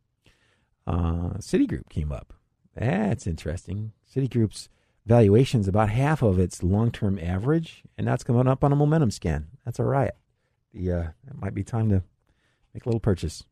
Uh, 0.88 1.38
Citigroup 1.40 1.90
came 1.90 2.12
up. 2.12 2.34
That's 2.76 3.28
interesting. 3.28 3.92
Citigroup's 4.14 4.70
valuation 5.06 5.60
is 5.60 5.68
about 5.68 5.90
half 5.90 6.22
of 6.22 6.40
its 6.40 6.64
long 6.64 6.90
term 6.92 7.20
average, 7.20 7.84
and 7.98 8.08
that's 8.08 8.24
coming 8.24 8.48
up 8.48 8.64
on 8.64 8.72
a 8.72 8.76
momentum 8.76 9.12
scan. 9.12 9.48
That's 9.64 9.80
a 9.80 9.84
riot. 9.84 10.16
The 10.74 10.92
uh, 10.92 11.04
it 11.28 11.40
might 11.40 11.54
be 11.54 11.64
time 11.64 11.90
to 11.90 12.02
make 12.74 12.86
a 12.86 12.90
little 12.90 13.00
purchase. 13.00 13.44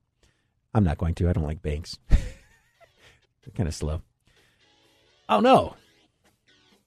I'm 0.73 0.83
not 0.83 0.97
going 0.97 1.13
to. 1.15 1.29
I 1.29 1.33
don't 1.33 1.43
like 1.43 1.61
banks. 1.61 1.99
They're 2.09 3.53
kind 3.55 3.67
of 3.67 3.75
slow. 3.75 4.01
Oh 5.27 5.39
no, 5.41 5.75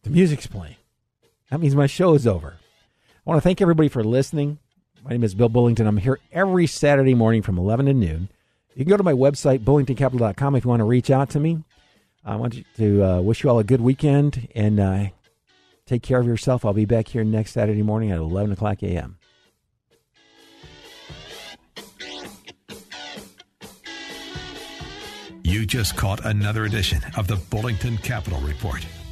the 0.03 0.11
music's 0.11 0.47
playing. 0.47 0.77
That 1.51 1.61
means 1.61 1.75
my 1.75 1.87
show 1.87 2.15
is 2.15 2.27
over. 2.27 2.57
I 2.57 3.31
want 3.31 3.39
to 3.39 3.43
thank 3.43 3.61
everybody 3.61 3.89
for 3.89 4.03
listening. 4.03 4.59
My 5.05 5.11
name 5.11 5.25
is 5.25 5.35
Bill 5.35 5.49
Bullington. 5.49 5.87
I'm 5.87 5.97
here 5.97 6.19
every 6.33 6.67
Saturday 6.67 7.15
morning 7.15 7.43
from 7.43 7.59
11 7.59 7.87
to 7.87 7.95
noon. 7.95 8.29
You 8.75 8.85
can 8.85 8.91
go 8.91 8.97
to 8.97 9.03
my 9.03 9.13
website, 9.13 9.61
bullingtoncapital.com, 9.61 10.57
if 10.57 10.65
you 10.65 10.71
want 10.71 10.81
to 10.81 10.85
reach 10.85 11.11
out 11.11 11.31
to 11.31 11.41
me. 11.41 11.65
I 12.25 12.37
want 12.37 12.65
to 12.77 13.05
uh, 13.05 13.21
wish 13.21 13.43
you 13.43 13.51
all 13.51 13.59
a 13.59 13.65
good 13.65 13.81
weekend 13.81 14.49
and 14.55 14.81
uh, 14.81 15.05
take 15.87 16.03
care 16.03 16.21
of 16.21 16.27
yourself. 16.27 16.65
I'll 16.65 16.73
be 16.73 16.85
back 16.85 17.09
here 17.09 17.25
next 17.25 17.53
Saturday 17.53 17.83
morning 17.83 18.13
at 18.13 18.19
11 18.19 18.53
o'clock 18.53 18.83
a.m. 18.83 19.19
You 25.45 25.67
just 25.67 25.97
caught 25.97 26.25
another 26.25 26.65
edition 26.65 27.03
of 27.17 27.27
the 27.27 27.37
Bullington 27.37 28.03
Capital 28.03 28.41
Report, 28.41 28.87